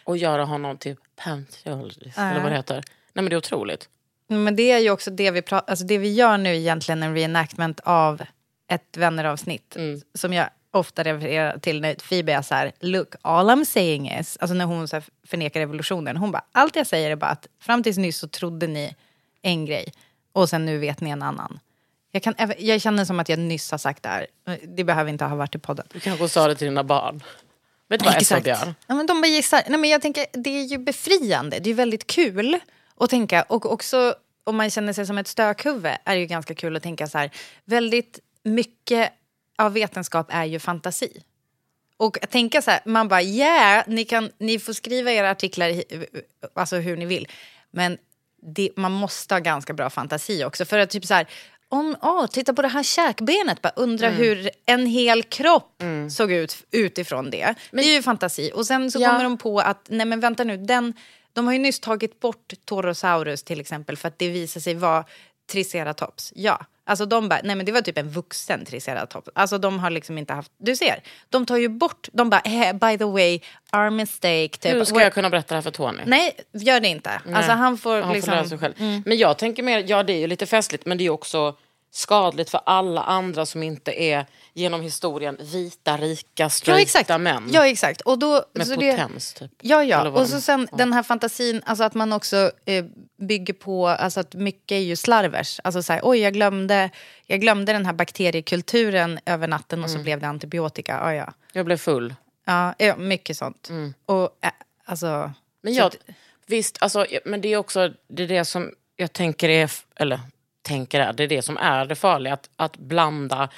Att 0.05 0.19
göra 0.19 0.45
honom 0.45 0.77
till 0.79 0.97
paleontologist, 1.17 2.19
eller 2.19 2.41
vad 2.43 2.53
det 2.53 2.57
heter. 2.57 2.75
Nej 2.75 3.23
men 3.23 3.25
det 3.25 3.35
är 3.35 3.39
otroligt. 3.39 3.89
Men 4.29 4.57
det 4.57 4.71
är 4.73 4.79
ju 4.79 4.91
också 4.91 5.11
det 5.11 5.31
vi, 5.31 5.41
pra- 5.41 5.65
alltså 5.67 5.85
det 5.85 5.99
vi 5.99 6.13
gör 6.13 6.39
nu 6.39 6.57
egentligen 6.57 7.03
en 7.03 7.15
reenactment 7.15 7.81
av 7.85 8.23
ett 8.69 8.97
vänneravsnitt. 8.97 9.77
Som 10.15 10.33
jag 10.33 10.49
ofta 10.71 11.03
refererar 11.05 11.59
till 11.59 11.81
när 11.81 11.95
Phoebe 11.95 12.33
är 12.33 12.43
så 12.43 12.55
här, 12.55 12.73
look, 12.81 13.15
all 13.23 13.51
I'm 13.51 13.65
saying 13.65 14.11
is, 14.11 14.37
alltså 14.41 14.55
när 14.55 14.65
hon 14.65 14.89
så 14.89 14.97
här 14.97 15.05
förnekar 15.27 15.61
revolutionen, 15.61 16.17
hon 16.17 16.31
bara, 16.33 16.45
allt 16.53 16.77
jag 16.77 16.87
säger 16.87 17.11
är 17.11 17.17
bara 17.17 17.31
att 17.31 17.47
fram 17.61 17.83
tills 17.83 17.99
nyss 17.99 18.19
så 18.19 18.29
trodde 18.29 18.67
ni 18.67 18.95
en 19.43 19.67
grej 19.67 19.93
och 20.33 20.49
sen 20.49 20.67
nu 20.67 20.79
vet 20.79 21.01
ni 21.01 21.11
en 21.11 21.23
annan. 21.23 21.61
Jag, 22.11 22.23
kan, 22.23 22.35
jag 22.59 22.81
känner 22.81 23.05
som 23.05 23.21
att 23.21 23.29
jag 23.29 23.39
nyss 23.39 23.71
har 23.71 23.79
sagt 23.79 24.03
det 24.03 24.09
här. 24.09 24.27
Det 24.65 24.85
behöver 24.85 25.11
inte 25.11 25.25
ha 25.25 25.37
varit 25.37 25.55
i 25.55 25.59
podden. 25.59 25.87
Du 25.93 26.01
kanske 26.01 26.29
sa 26.29 26.49
det 26.49 26.55
till 26.55 26.67
dina 26.67 26.85
barn. 26.85 27.23
Vet 27.93 28.01
du 28.01 28.05
vad 28.05 28.17
Exakt. 28.17 28.47
gör? 28.47 28.75
Ja, 28.87 28.95
men 28.95 29.07
de 29.07 29.21
bara 29.21 29.27
gissar. 29.27 29.63
Nej, 29.69 29.79
men 29.79 29.91
jag 29.91 30.03
tänker, 30.03 30.27
det 30.33 30.51
är 30.51 30.63
ju 30.63 30.79
befriande. 30.79 31.59
Det 31.59 31.71
är 31.71 31.75
väldigt 31.75 32.07
kul 32.07 32.61
att 32.97 33.11
tänka. 33.11 33.43
Och 33.43 33.73
också 33.73 34.15
om 34.45 34.57
man 34.57 34.71
känner 34.71 34.93
sig 34.93 35.07
som 35.07 35.19
ett 35.19 35.29
stökhuvud 35.29 35.93
är 36.05 36.15
det 36.15 36.21
ju 36.21 36.27
ganska 36.27 36.55
kul 36.55 36.77
att 36.77 36.83
tänka 36.83 37.07
så 37.07 37.19
här. 37.19 37.31
Väldigt 37.65 38.19
mycket 38.43 39.13
av 39.59 39.73
vetenskap 39.73 40.27
är 40.31 40.45
ju 40.45 40.59
fantasi. 40.59 41.23
Och 41.97 42.25
att 42.25 42.31
tänka 42.31 42.63
så 42.63 42.71
här, 42.71 42.81
man 42.85 43.09
bara 43.09 43.23
yeah, 43.23 43.85
ni, 43.87 44.05
kan, 44.05 44.31
ni 44.39 44.59
får 44.59 44.73
skriva 44.73 45.13
era 45.13 45.31
artiklar 45.31 45.83
alltså 46.55 46.77
hur 46.77 46.97
ni 46.97 47.07
vill. 47.07 47.29
Men 47.71 47.99
det, 48.43 48.71
man 48.77 48.93
måste 48.93 49.35
ha 49.35 49.39
ganska 49.39 49.73
bra 49.73 49.91
fantasi 49.91 50.45
också. 50.45 50.65
För 50.65 50.79
att 50.79 50.91
typ 50.91 51.07
så 51.07 51.15
här, 51.15 51.27
om, 51.73 51.97
åh, 52.03 52.27
titta 52.27 52.55
på 52.55 52.63
det 52.63 52.69
här 52.69 52.83
käkbenet, 52.83 53.63
bara 53.63 53.73
undra 53.77 54.09
hur 54.09 54.51
en 54.67 54.87
hel 54.87 55.23
kropp 55.23 55.83
såg 56.11 56.33
ut 56.33 56.65
utifrån 56.71 57.31
det. 57.31 57.55
det 57.71 57.81
är 57.83 57.95
ju 57.95 58.03
fantasi. 58.03 58.51
Och 58.55 58.67
sen 58.67 58.91
så 58.91 59.01
Ja. 59.01 59.09
kommer 59.11 59.25
de 59.25 59.39
på 59.39 59.59
att, 59.61 59.87
nej 59.89 60.07
men 60.07 60.21
vänta 60.21 60.45
nu, 60.45 60.57
den, 60.57 60.95
de 61.33 61.47
har 61.47 61.53
ju 61.53 61.59
nyss 61.59 61.81
tagit 61.81 62.21
bort 62.21 62.53
Torosaurus 62.65 63.43
till 63.43 63.61
exempel 63.61 63.97
för 63.97 64.09
att 64.09 64.19
det 64.19 64.29
visar 64.29 64.61
sig 64.61 64.75
vara 64.75 65.05
Triceratops. 65.53 66.33
Ja, 66.37 66.67
alltså 66.85 67.07
de 67.07 67.29
bara, 67.29 67.41
nej 67.45 67.57
men 67.57 67.67
det 67.67 67.73
var 67.73 67.81
typ 67.81 67.99
en 67.99 68.11
vuxen 68.11 68.65
Triceratops. 68.65 69.29
Alltså 69.35 69.59
de 69.59 69.79
har 69.79 69.91
liksom 69.91 70.19
inte 70.19 70.33
haft, 70.33 70.53
du 70.59 70.77
ser, 70.77 71.03
de 71.29 71.47
tar 71.47 71.57
ju 71.57 71.69
bort, 71.69 72.09
de 72.13 72.31
bara, 72.31 72.41
eh, 72.41 72.73
by 72.73 72.99
the 72.99 73.05
way, 73.05 73.41
our 73.73 73.91
mistake. 73.91 74.49
Typ. 74.49 74.75
Hur 74.75 74.85
ska 74.85 75.01
jag 75.01 75.15
kunna 75.15 75.31
berätta 75.31 75.49
det 75.49 75.55
här 75.55 75.63
för 75.63 75.71
Tony? 75.71 76.03
Nej, 76.07 76.37
gör 76.53 76.81
det 76.81 76.89
inte. 76.89 77.11
Alltså 77.35 77.53
han 77.53 77.79
får 77.79 78.01
Han 78.03 78.13
liksom... 78.13 78.31
får 78.31 78.37
lära 78.37 78.49
sig 78.49 78.59
själv. 78.59 79.03
Men 79.07 79.19
jag 79.19 79.39
tänker 79.39 79.63
mer, 79.63 79.85
ja 79.87 80.03
det 80.03 80.13
är 80.13 80.19
ju 80.19 80.27
lite 80.27 80.47
festligt 80.47 80.87
men 80.87 80.99
det 80.99 81.03
är 81.03 81.07
ju 81.07 81.11
också 81.11 81.57
skadligt 81.95 82.51
för 82.51 82.61
alla 82.67 83.03
andra 83.03 83.47
som 83.47 83.63
inte 83.63 84.03
är 84.03 84.27
genom 84.55 84.81
historien 84.81 85.37
vita, 85.41 85.97
rika, 85.97 86.43
Ja 86.43 86.49
straighta 86.49 86.83
exakt. 86.83 87.21
män. 87.21 87.51
ja, 87.53 87.67
exakt. 87.67 88.01
Och 88.01 88.19
då, 88.19 88.45
med 88.53 88.67
så 88.67 88.75
det, 88.75 88.93
potens 88.93 89.35
typ. 89.35 89.51
Ja, 89.61 89.85
ja. 89.85 90.09
Och 90.09 90.29
så 90.29 90.41
sen 90.41 90.69
den 90.73 90.93
här 90.93 91.03
fantasin, 91.03 91.63
alltså 91.65 91.85
att 91.85 91.95
man 91.95 92.13
också 92.13 92.51
eh, 92.65 92.85
bygger 93.19 93.55
på, 93.55 93.89
alltså 93.89 94.21
att 94.21 94.35
mycket 94.35 94.73
är 94.73 94.81
ju 94.81 94.97
slarvers. 94.97 95.61
Alltså 95.65 95.83
så 95.83 95.93
här, 95.93 96.01
oj 96.05 96.19
jag 96.19 96.33
glömde, 96.33 96.91
jag 97.27 97.41
glömde 97.41 97.73
den 97.73 97.87
här 97.87 97.93
bakteriekulturen 97.93 99.19
över 99.27 99.49
natten 99.49 99.85
och 99.85 99.91
så 99.91 99.99
blev 99.99 100.21
det 100.21 100.27
antibiotika. 100.29 100.93
Ja, 100.93 101.15
ja. 101.15 101.33
Jag 101.53 101.67
blev 101.67 101.77
full. 101.77 102.15
Ja, 102.45 102.75
ja 102.79 102.97
mycket 102.97 103.37
sånt. 103.37 103.71
Och 104.07 104.39
eh, 104.41 104.51
alltså... 104.85 105.33
Men 105.63 105.75
så 105.75 105.81
jag, 105.81 105.87
att- 105.87 105.97
visst, 106.47 106.77
alltså, 106.81 107.07
men 107.25 107.41
det 107.41 107.49
är 107.53 107.57
också 107.57 107.91
det, 108.09 108.23
är 108.23 108.29
det 108.29 108.45
som 108.45 108.73
jag 108.97 109.13
tänker 109.13 109.49
är, 109.49 109.71
eller 109.97 110.21
tänker 110.63 111.01
är, 111.01 111.13
det 111.13 111.23
är 111.23 111.29
det 111.29 111.43
som 111.43 111.57
är 111.57 111.85
det 111.85 111.95
farliga. 111.95 112.35
Att, 112.35 112.51
att 112.57 112.77
blanda 112.77 113.49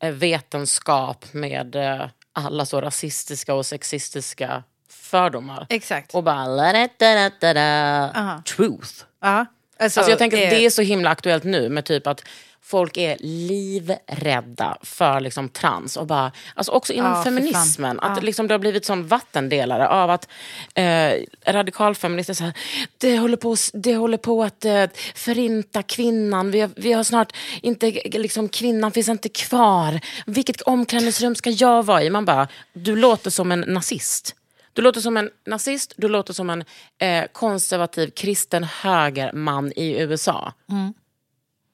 eh, 0.00 0.10
vetenskap 0.10 1.24
med 1.32 1.76
eh, 1.76 2.06
alla 2.32 2.66
så 2.66 2.80
rasistiska 2.80 3.54
och 3.54 3.66
sexistiska 3.66 4.62
fördomar. 4.90 5.66
Exakt. 5.68 6.14
Och 6.14 6.22
bara 6.22 6.46
la 6.46 6.72
da 6.72 6.88
da 6.98 7.30
da 7.40 7.54
da 7.54 8.10
Aha. 8.20 8.42
truth. 8.56 8.92
ja. 9.20 9.46
Alltså, 9.78 10.00
Alltså 10.00 10.10
jag 10.10 10.18
tänker 10.18 10.36
att 10.36 10.52
eh, 10.52 10.58
det 10.58 10.64
är 10.64 10.70
så 10.70 10.82
himla 10.82 11.10
aktuellt 11.10 11.44
nu 11.44 11.68
med 11.68 11.84
typ 11.84 12.06
att 12.06 12.24
folk 12.64 12.96
är 12.96 13.16
livrädda 13.20 14.76
för 14.82 15.20
liksom 15.20 15.48
trans. 15.48 15.96
Och 15.96 16.06
bara, 16.06 16.32
alltså 16.54 16.72
också 16.72 16.92
inom 16.92 17.12
Ja, 17.12 17.24
feminismen. 17.24 18.00
Att 18.00 18.16
Ja. 18.16 18.22
liksom 18.22 18.48
det 18.48 18.54
har 18.54 18.58
blivit 18.58 18.84
sån 18.84 19.06
vattendelare 19.06 19.88
av 19.88 20.10
att 20.10 20.28
eh, 20.74 21.12
radikalfeminister 21.46 22.34
säger 22.34 22.52
det 22.98 23.18
håller 23.18 23.36
på, 23.36 23.56
det 23.72 23.96
håller 23.96 24.18
på 24.18 24.44
att 24.44 24.64
eh, 24.64 24.84
förinta 25.14 25.82
kvinnan. 25.82 26.50
Vi 26.50 26.60
har, 26.60 26.70
vi 26.76 26.92
har 26.92 27.04
snart 27.04 27.32
inte, 27.62 27.90
liksom, 28.04 28.48
kvinnan 28.48 28.92
finns 28.92 29.08
inte 29.08 29.28
kvar. 29.28 30.00
Vilket 30.26 30.60
omklädningsrum 30.62 31.34
ska 31.34 31.50
jag 31.50 31.82
vara 31.86 32.02
i? 32.02 32.10
Man 32.10 32.24
bara, 32.24 32.48
du 32.72 32.96
låter 32.96 33.30
som 33.30 33.52
en 33.52 33.60
nazist. 33.60 34.34
Du 34.74 34.82
låter 34.82 35.00
som 35.00 35.16
en 35.16 35.30
nazist, 35.46 35.92
du 35.96 36.08
låter 36.08 36.32
som 36.32 36.50
en 36.50 36.64
eh, 36.98 37.24
konservativ 37.32 38.10
kristen 38.10 38.64
högerman 38.64 39.72
i 39.76 40.00
USA. 40.00 40.52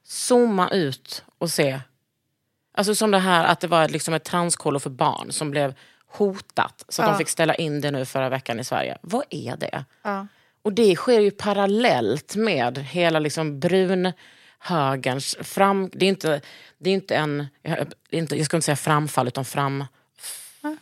Zooma 0.09 0.71
ut 0.71 1.25
och 1.39 1.51
se. 1.51 1.81
Alltså 2.75 2.95
som 2.95 3.11
det 3.11 3.19
här 3.19 3.45
att 3.45 3.61
det 3.61 3.67
var 3.67 3.89
liksom 3.89 4.15
ett 4.15 4.25
transkollo 4.25 4.79
för 4.79 4.91
barn 4.91 5.33
som 5.33 5.51
blev 5.51 5.75
hotat. 6.07 6.85
Så 6.89 7.03
att 7.03 7.09
de 7.09 7.19
fick 7.19 7.29
ställa 7.29 7.55
in 7.55 7.81
det 7.81 7.91
nu 7.91 8.05
förra 8.05 8.29
veckan 8.29 8.61
i 8.61 8.65
Sverige. 8.65 8.99
Vad 9.01 9.25
är 9.31 9.57
det? 9.57 9.85
Ja. 10.03 10.27
Och 10.63 10.73
det 10.73 10.97
sker 10.97 11.21
ju 11.21 11.31
parallellt 11.31 12.37
med 12.37 12.79
hela 12.79 13.19
liksom 13.19 13.61
brunhögerns 13.61 15.37
fram... 15.41 15.91
Det 15.93 16.05
är 16.05 16.09
inte, 16.09 16.41
det 16.79 16.91
är 16.91 16.95
inte 16.95 17.17
en... 17.17 17.47
Jag, 17.63 17.93
inte, 18.11 18.37
jag 18.37 18.47
ska 18.47 18.57
inte 18.57 18.65
säga 18.65 18.77
framfall, 18.77 19.29
utan 19.29 19.45
fram... 19.45 19.85
Ja, 20.61 20.77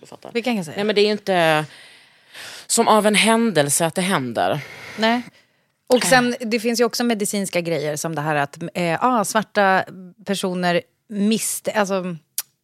du 0.00 0.06
fattar. 0.06 0.30
Vi 0.34 0.42
kan 0.42 0.64
säga. 0.64 0.76
Nej, 0.76 0.84
men 0.84 0.94
det 0.94 1.00
är 1.00 1.10
inte 1.10 1.64
som 2.66 2.88
av 2.88 3.06
en 3.06 3.14
händelse 3.14 3.86
att 3.86 3.94
det 3.94 4.02
händer. 4.02 4.60
Nej. 4.98 5.22
Och 5.96 6.04
sen, 6.04 6.34
det 6.40 6.60
finns 6.60 6.80
ju 6.80 6.84
också 6.84 7.04
medicinska 7.04 7.60
grejer 7.60 7.96
som 7.96 8.14
det 8.14 8.20
här 8.20 8.34
att 8.34 8.58
eh, 8.74 9.04
ah, 9.04 9.24
svarta 9.24 9.84
personer 10.26 10.82
miste... 11.08 11.70
Alltså, 11.72 12.16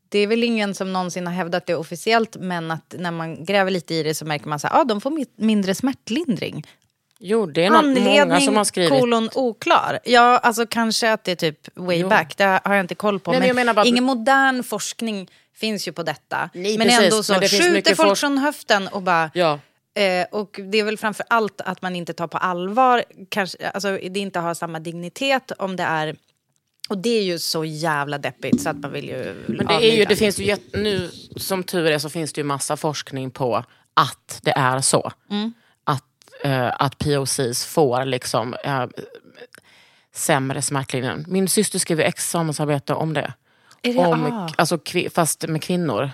det 0.09 0.19
är 0.19 0.27
väl 0.27 0.45
ingen 0.45 0.75
som 0.75 0.93
någonsin 0.93 1.27
har 1.27 1.35
hävdat 1.35 1.67
det 1.67 1.75
officiellt 1.75 2.37
men 2.41 2.71
att 2.71 2.95
när 2.99 3.11
man 3.11 3.45
gräver 3.45 3.71
lite 3.71 3.95
i 3.95 4.03
det 4.03 4.15
så 4.15 4.25
märker 4.25 4.49
man 4.49 4.57
att 4.63 4.75
ah, 4.75 4.85
de 4.85 5.01
får 5.01 5.11
mi- 5.11 5.27
mindre 5.37 5.75
smärtlindring. 5.75 6.67
Jo, 7.19 7.47
det 7.47 7.65
är 7.65 7.71
många 7.71 7.79
Anledning 7.79 8.41
som 8.41 8.57
har 8.57 8.65
skrivit. 8.65 8.91
kolon 9.01 9.31
oklar. 9.35 9.99
Ja, 10.05 10.39
alltså 10.39 10.67
kanske 10.67 11.13
att 11.13 11.25
det 11.25 11.33
är 11.33 11.37
typ 11.37 11.69
way 11.75 11.97
Jo. 11.99 12.09
back. 12.09 12.37
Det 12.37 12.45
har 12.65 12.75
jag 12.75 12.81
inte 12.85 12.95
koll 12.95 13.21
på. 13.21 13.31
Nej, 13.31 13.41
men 13.41 13.49
men 13.49 13.57
menar 13.57 13.75
bara- 13.75 13.87
ingen 13.87 14.05
modern 14.05 14.63
forskning 14.63 15.29
finns 15.55 15.89
ju 15.89 15.93
på 15.93 16.03
detta. 16.03 16.51
Nej, 16.55 16.79
men 16.79 16.87
precis, 16.87 17.05
ändå 17.05 17.23
så 17.23 17.33
men 17.33 17.49
skjuter 17.49 17.95
folk 17.95 18.19
från 18.19 18.39
höften 18.39 18.89
och 18.89 19.03
bara... 19.03 19.31
Ja. 19.35 19.59
Eh, 19.97 20.27
och 20.31 20.61
det 20.73 20.79
är 20.79 20.85
väl 20.85 20.99
framför 20.99 21.27
allt 21.31 21.61
att 21.61 21.83
man 21.83 21.97
inte 21.97 22.13
tar 22.13 22.27
på 22.27 22.39
allvar, 22.39 23.05
kanske, 23.29 23.69
alltså 23.69 23.99
det 24.11 24.21
inte 24.21 24.39
har 24.41 24.55
samma 24.55 24.81
dignitet 24.81 25.53
om 25.59 25.77
det 25.77 25.83
är... 25.83 26.17
Och 26.89 26.99
det 26.99 27.19
är 27.19 27.23
ju 27.23 27.39
så 27.39 27.65
jävla 27.65 28.19
deppigt 28.19 28.63
så 28.63 28.69
att 28.69 28.77
man 28.77 28.93
vill 28.93 29.09
ju 29.09 29.45
Men 29.47 29.67
det, 29.67 29.75
är 29.75 29.97
ju, 29.97 30.05
det 30.05 30.17
finns 30.17 30.39
ju 30.39 30.57
nu, 30.73 31.11
som 31.37 31.63
tur 31.63 31.87
är 31.87 31.99
så 31.99 32.11
finns 32.11 32.33
det 32.33 32.41
ju 32.41 32.45
massa 32.45 32.77
forskning 32.77 33.31
på 33.31 33.65
att 33.95 34.41
det 34.43 34.51
är 34.51 34.81
så. 34.81 35.13
Att, 35.85 36.05
eh, 36.43 36.75
att 36.79 36.99
POCs 36.99 37.65
får 37.65 38.05
liksom 38.05 38.55
eh, 38.65 38.87
sämre 40.15 40.63
smärtlindring. 40.63 41.25
Min 41.29 41.49
syster 41.49 41.79
skrev 41.79 42.01
examensarbete 42.01 42.95
om 42.95 43.15
det. 43.15 43.33
Det- 43.81 43.97
om, 43.97 44.33
ah. 44.33 44.49
alltså, 44.57 44.79
fast 45.15 45.49
med 45.49 45.63
kvinnor. 45.63 46.11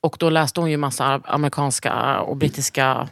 Och 0.00 0.16
då 0.18 0.30
läste 0.30 0.60
hon 0.60 0.70
ju 0.70 0.76
massa 0.76 1.20
amerikanska 1.24 2.20
och 2.20 2.36
brittiska 2.36 3.08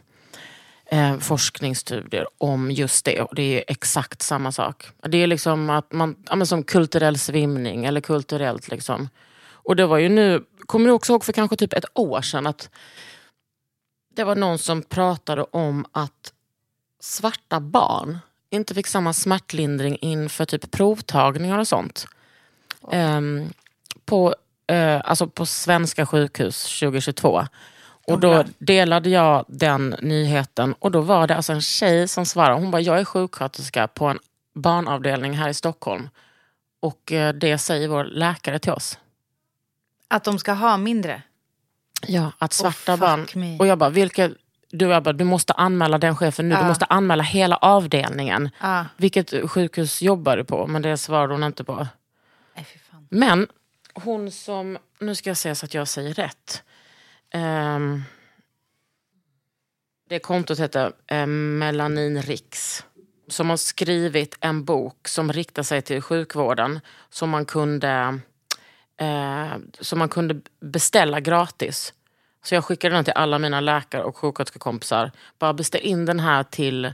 eh, 0.91 1.19
forskningsstudier 1.19 2.27
om 2.39 2.71
just 2.71 3.05
det. 3.05 3.21
Och 3.21 3.35
det 3.35 3.43
är 3.43 3.65
exakt 3.69 4.23
samma 4.23 4.53
sak. 4.53 4.87
Det 5.03 5.19
är 5.19 5.27
liksom 5.27 5.71
att 5.71 5.93
man, 5.93 6.17
ja, 6.31 6.47
som 6.47 6.63
kulturell 6.63 7.19
svimning 7.19 7.85
eller 7.85 8.01
kulturellt 8.01 8.69
liksom. 8.69 9.09
Och 9.53 9.77
det 9.77 9.87
var 9.87 9.99
ju 9.99 10.09
nu, 10.09 10.45
kommer 10.67 10.87
du 10.87 10.93
också 10.93 11.13
ihåg 11.13 11.25
för 11.25 11.33
kanske 11.33 11.57
typ 11.57 11.73
ett 11.73 11.85
år 11.95 12.23
sedan 12.23 12.47
att 12.47 12.71
det 14.15 14.25
var 14.25 14.37
någon 14.37 14.59
som 14.59 14.83
pratade 14.83 15.43
om 15.43 15.87
att 15.93 16.33
svarta 17.01 17.61
barn 17.61 18.19
inte 18.51 18.75
fick 18.75 18.87
samma 18.87 19.13
smärtlindring 19.13 19.97
inför 20.01 20.45
typ 20.45 20.71
provtagningar 20.71 21.59
och 21.59 21.69
sånt. 21.69 22.07
Ehm, 22.93 23.53
på, 24.05 24.35
eh, 24.67 25.01
alltså 25.05 25.27
på 25.27 25.47
svenska 25.47 26.07
sjukhus 26.07 26.81
2022. 26.81 27.47
Och 28.13 28.21
då 28.21 28.45
delade 28.59 29.11
jag 29.11 29.45
den 29.49 29.97
nyheten 30.03 30.75
och 30.79 30.91
då 30.91 31.01
var 31.01 31.27
det 31.27 31.37
alltså 31.37 31.53
en 31.53 31.61
tjej 31.63 32.09
som 32.09 32.27
svarade. 32.27 32.55
Hon 32.61 32.71
bara, 32.71 32.81
jag 32.83 33.01
är 33.01 33.05
sjuksköterska 33.05 33.89
på 33.89 34.05
en 34.07 34.19
barnavdelning 34.55 35.33
här 35.33 35.49
i 35.49 35.55
Stockholm. 35.55 36.09
Och 36.81 37.13
eh, 37.13 37.35
det 37.35 37.59
säger 37.59 37.89
vår 37.89 38.05
läkare 38.05 38.59
till 38.59 38.73
oss. 38.73 38.99
Att 40.09 40.25
de 40.25 40.39
ska 40.39 40.53
ha 40.53 40.77
mindre? 40.77 41.23
Ja, 42.07 42.33
att 42.39 42.53
svarta 42.53 42.95
Oh, 42.95 42.99
barn... 42.99 43.27
me. 43.35 43.59
Och 43.59 43.67
jag 43.67 43.79
bara, 43.79 43.91
vilket... 43.91 44.33
Du, 44.73 44.87
jag 44.89 45.03
bara, 45.03 45.13
du 45.13 45.25
måste 45.25 45.53
anmäla 45.53 45.99
den 45.99 46.17
chefen 46.17 46.49
nu. 46.49 46.55
Du 46.55 46.61
Ja. 46.61 46.67
måste 46.69 46.85
anmäla 46.85 47.23
hela 47.23 47.57
avdelningen. 47.57 48.51
Ja. 48.61 48.87
Vilket 48.97 49.51
sjukhus 49.51 50.03
jobbar 50.03 50.37
du 50.37 50.45
på? 50.45 50.67
Men 50.67 50.83
det 50.83 50.97
svarade 50.97 51.35
hon 51.35 51.43
inte 51.45 51.65
på. 51.65 51.87
Nej. 52.55 52.67
Men 53.09 53.47
hon 53.95 54.31
som... 54.31 54.79
Nu 54.99 55.15
ska 55.15 55.31
jag 55.31 55.37
se 55.37 55.55
så 55.55 55.67
att 55.67 55.75
jag 55.75 55.89
säger 55.89 56.15
rätt. 56.15 56.63
Um, 57.35 58.05
det 60.09 60.19
kontot 60.19 60.59
heter 60.61 60.93
eh, 61.07 61.27
Melanin 61.27 62.23
Riks. 62.23 62.85
Som 63.29 63.51
har 63.51 63.57
skrivit 63.57 64.39
en 64.41 64.65
bok 64.65 65.09
som 65.09 65.33
riktar 65.33 65.63
sig 65.63 65.83
till 65.83 66.03
sjukvården. 66.03 66.81
Som 67.11 67.31
man 67.31 67.45
kunde, 67.45 68.21
eh, 68.97 69.53
som 69.81 69.99
man 69.99 70.09
kunde 70.09 70.41
beställa 70.61 71.21
gratis. 71.21 71.95
Så 72.43 72.55
jag 72.55 72.65
skickade 72.65 72.95
den 72.95 73.05
till 73.05 73.13
alla 73.13 73.39
mina 73.39 73.61
läkare 73.61 74.03
och 74.03 74.17
sjuksköterskekompisar. 74.17 75.11
Bara 75.39 75.53
beställ 75.53 75.81
in 75.81 76.05
den 76.05 76.21
här 76.21 76.43
till, 76.43 76.85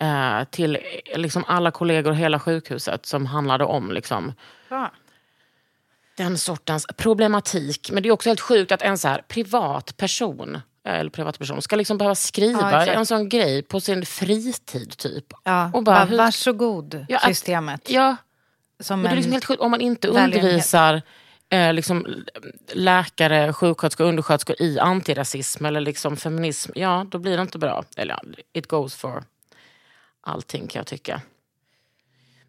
eh, 0.00 0.44
till 0.50 0.76
eh, 0.76 1.18
liksom 1.18 1.44
alla 1.46 1.70
kollegor 1.70 2.10
och 2.10 2.16
hela 2.16 2.40
sjukhuset 2.40 3.06
som 3.06 3.26
handlade 3.26 3.64
om 3.64 3.92
liksom, 3.92 4.32
Bra 4.68 4.90
den 6.18 6.38
sortens 6.38 6.86
problematik. 6.96 7.90
Men 7.92 8.02
det 8.02 8.08
är 8.08 8.10
också 8.12 8.28
helt 8.30 8.40
sjukt 8.40 8.72
att 8.72 8.82
en 8.82 8.98
så 8.98 9.08
här 9.08 9.22
privat 9.28 9.96
person 9.96 10.60
eller 10.84 11.10
privatperson 11.10 11.62
ska 11.62 11.76
liksom 11.76 11.98
behöva 11.98 12.10
Ja, 12.10 12.14
skriva 12.14 12.82
exakt. 12.82 12.98
en 12.98 13.06
sån 13.06 13.28
grej 13.28 13.62
på 13.62 13.80
sin 13.80 14.06
fritid 14.06 14.96
typ. 14.96 15.24
Ja, 15.44 15.64
Och 15.74 15.82
bara, 15.82 15.96
bara, 15.96 16.04
hur- 16.04 16.16
varsågod, 16.18 17.06
Ja, 17.08 17.16
att- 17.18 17.24
systemet. 17.24 17.90
Ja, 17.90 18.16
Som 18.80 19.02
men 19.02 19.10
det 19.10 19.14
är 19.14 19.16
liksom 19.16 19.32
helt 19.32 19.44
sjukt 19.44 19.60
om 19.62 19.70
man 19.70 19.80
inte 19.80 20.08
undervisar 20.08 21.02
eh, 21.50 21.72
liksom, 21.72 22.06
läkare, 22.72 23.52
sjuksköterskor 23.52 24.04
undersköterskor 24.04 24.56
i 24.62 24.78
antirasism 24.78 25.64
eller 25.66 25.80
liksom 25.80 26.16
feminism. 26.16 26.72
Ja, 26.74 27.06
då 27.10 27.18
blir 27.18 27.36
det 27.36 27.42
inte 27.42 27.58
bra. 27.58 27.84
Eller 27.96 28.14
ja, 28.14 28.20
it 28.52 28.66
goes 28.66 28.94
for 28.94 29.24
allting 30.20 30.66
kan 30.66 30.80
jag 30.80 30.86
tycka. 30.86 31.20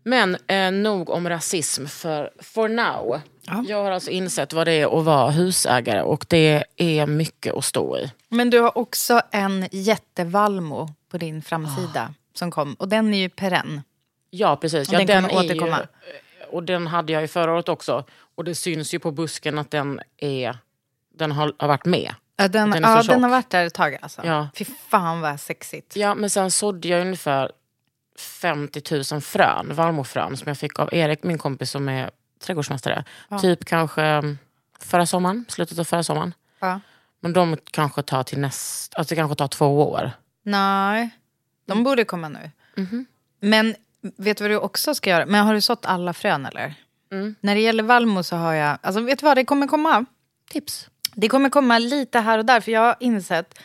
Men 0.03 0.37
eh, 0.47 0.71
nog 0.71 1.09
om 1.09 1.29
rasism 1.29 1.85
för 1.85 2.29
for 2.41 2.67
now. 2.69 3.21
Ja. 3.41 3.63
Jag 3.67 3.83
har 3.83 3.91
alltså 3.91 4.09
insett 4.09 4.53
vad 4.53 4.67
det 4.67 4.71
är 4.73 4.99
att 4.99 5.05
vara 5.05 5.29
husägare 5.31 6.01
och 6.01 6.25
det 6.29 6.63
är 6.77 7.05
mycket 7.07 7.53
att 7.55 7.65
stå 7.65 7.97
i. 7.97 8.11
Men 8.29 8.49
du 8.49 8.59
har 8.59 8.77
också 8.77 9.21
en 9.31 9.67
jättevalmo 9.71 10.89
på 11.11 11.17
din 11.17 11.41
framsida 11.41 12.13
som 12.33 12.51
kom. 12.51 12.73
Och 12.73 12.87
den 12.87 13.13
är 13.13 13.17
ju 13.17 13.29
perenn. 13.29 13.81
Ja, 14.29 14.55
precis. 14.55 14.87
Och 14.89 14.93
Ja, 14.93 15.05
den 15.05 15.23
kommer 15.23 15.29
är 15.39 15.43
ju- 15.43 15.49
återkomma. 15.49 15.87
och 16.51 16.63
den 16.63 16.87
hade 16.87 17.13
jag 17.13 17.21
ju 17.21 17.27
förra 17.27 17.53
året 17.53 17.69
också. 17.69 18.03
Och 18.35 18.43
det 18.43 18.55
syns 18.55 18.93
ju 18.93 18.99
på 18.99 19.11
busken 19.11 19.59
att 19.59 19.71
den, 19.71 19.99
är, 20.17 20.57
den 21.15 21.31
har, 21.31 21.53
har 21.57 21.67
varit 21.67 21.85
med. 21.85 22.13
Ja, 22.37 22.47
den, 22.47 22.71
Den 22.71 22.83
ja, 22.83 23.03
den 23.03 23.23
har 23.23 23.29
varit 23.29 23.49
där 23.49 23.65
ett 23.65 23.73
tag 23.73 23.97
alltså. 24.01 24.21
Ja. 24.25 24.47
Fy 24.55 24.65
fan 24.89 25.21
vad 25.21 25.39
sexigt. 25.39 25.95
Ja, 25.95 26.15
men 26.15 26.29
sen 26.29 26.51
sådde 26.51 26.87
jag 26.87 27.01
ungefär 27.01 27.51
50 28.19 28.81
000 29.11 29.21
frön, 29.21 29.75
vallmofrön, 29.75 30.37
som 30.37 30.47
jag 30.47 30.57
fick 30.57 30.79
av 30.79 30.93
Erik, 30.93 31.23
min 31.23 31.37
kompis 31.37 31.71
som 31.71 31.89
är 31.89 32.11
trädgårdsmästare. 32.39 33.03
Typ 33.41 33.65
kanske 33.65 34.03
mm, 34.03 34.37
förra 34.79 35.05
sommaren, 35.05 35.45
slutet 35.47 35.79
av 35.79 35.83
förra 35.83 36.03
sommaren. 36.03 36.33
Ja. 36.59 36.79
Men 37.19 37.33
de 37.33 37.57
kanske 37.71 38.01
tar 38.01 38.23
till 38.23 38.39
näst, 38.39 38.95
alltså 38.95 39.15
det 39.15 39.19
kanske 39.19 39.35
tar 39.35 39.47
två 39.47 39.89
år. 39.89 40.11
Nej, 40.43 41.09
de 41.65 41.83
borde 41.83 42.05
komma 42.05 42.29
nu. 42.29 42.51
Men 43.39 43.75
vet 44.17 44.37
du 44.37 44.43
vad 44.43 44.51
du 44.51 44.57
också 44.57 44.95
ska 44.95 45.09
göra? 45.09 45.25
Men 45.25 45.45
har 45.45 45.53
du 45.53 45.61
sått 45.61 45.85
alla 45.85 46.13
frön 46.13 46.45
eller? 46.45 46.73
När 47.39 47.55
det 47.55 47.61
gäller 47.61 47.83
valmo 47.83 48.23
så 48.23 48.35
har 48.35 48.53
jag, 48.53 48.77
alltså 48.81 49.01
vet 49.01 49.19
du 49.19 49.25
vad, 49.25 49.37
det 49.37 49.45
kommer 49.45 49.67
komma. 49.67 50.05
Tips. 50.49 50.89
Det 51.13 51.29
kommer 51.29 51.49
komma 51.49 51.79
lite 51.79 52.19
här 52.19 52.37
och 52.37 52.45
där 52.45 52.61
för 52.61 52.71
jag 52.71 52.81
har 52.81 52.95
insett 52.99 53.59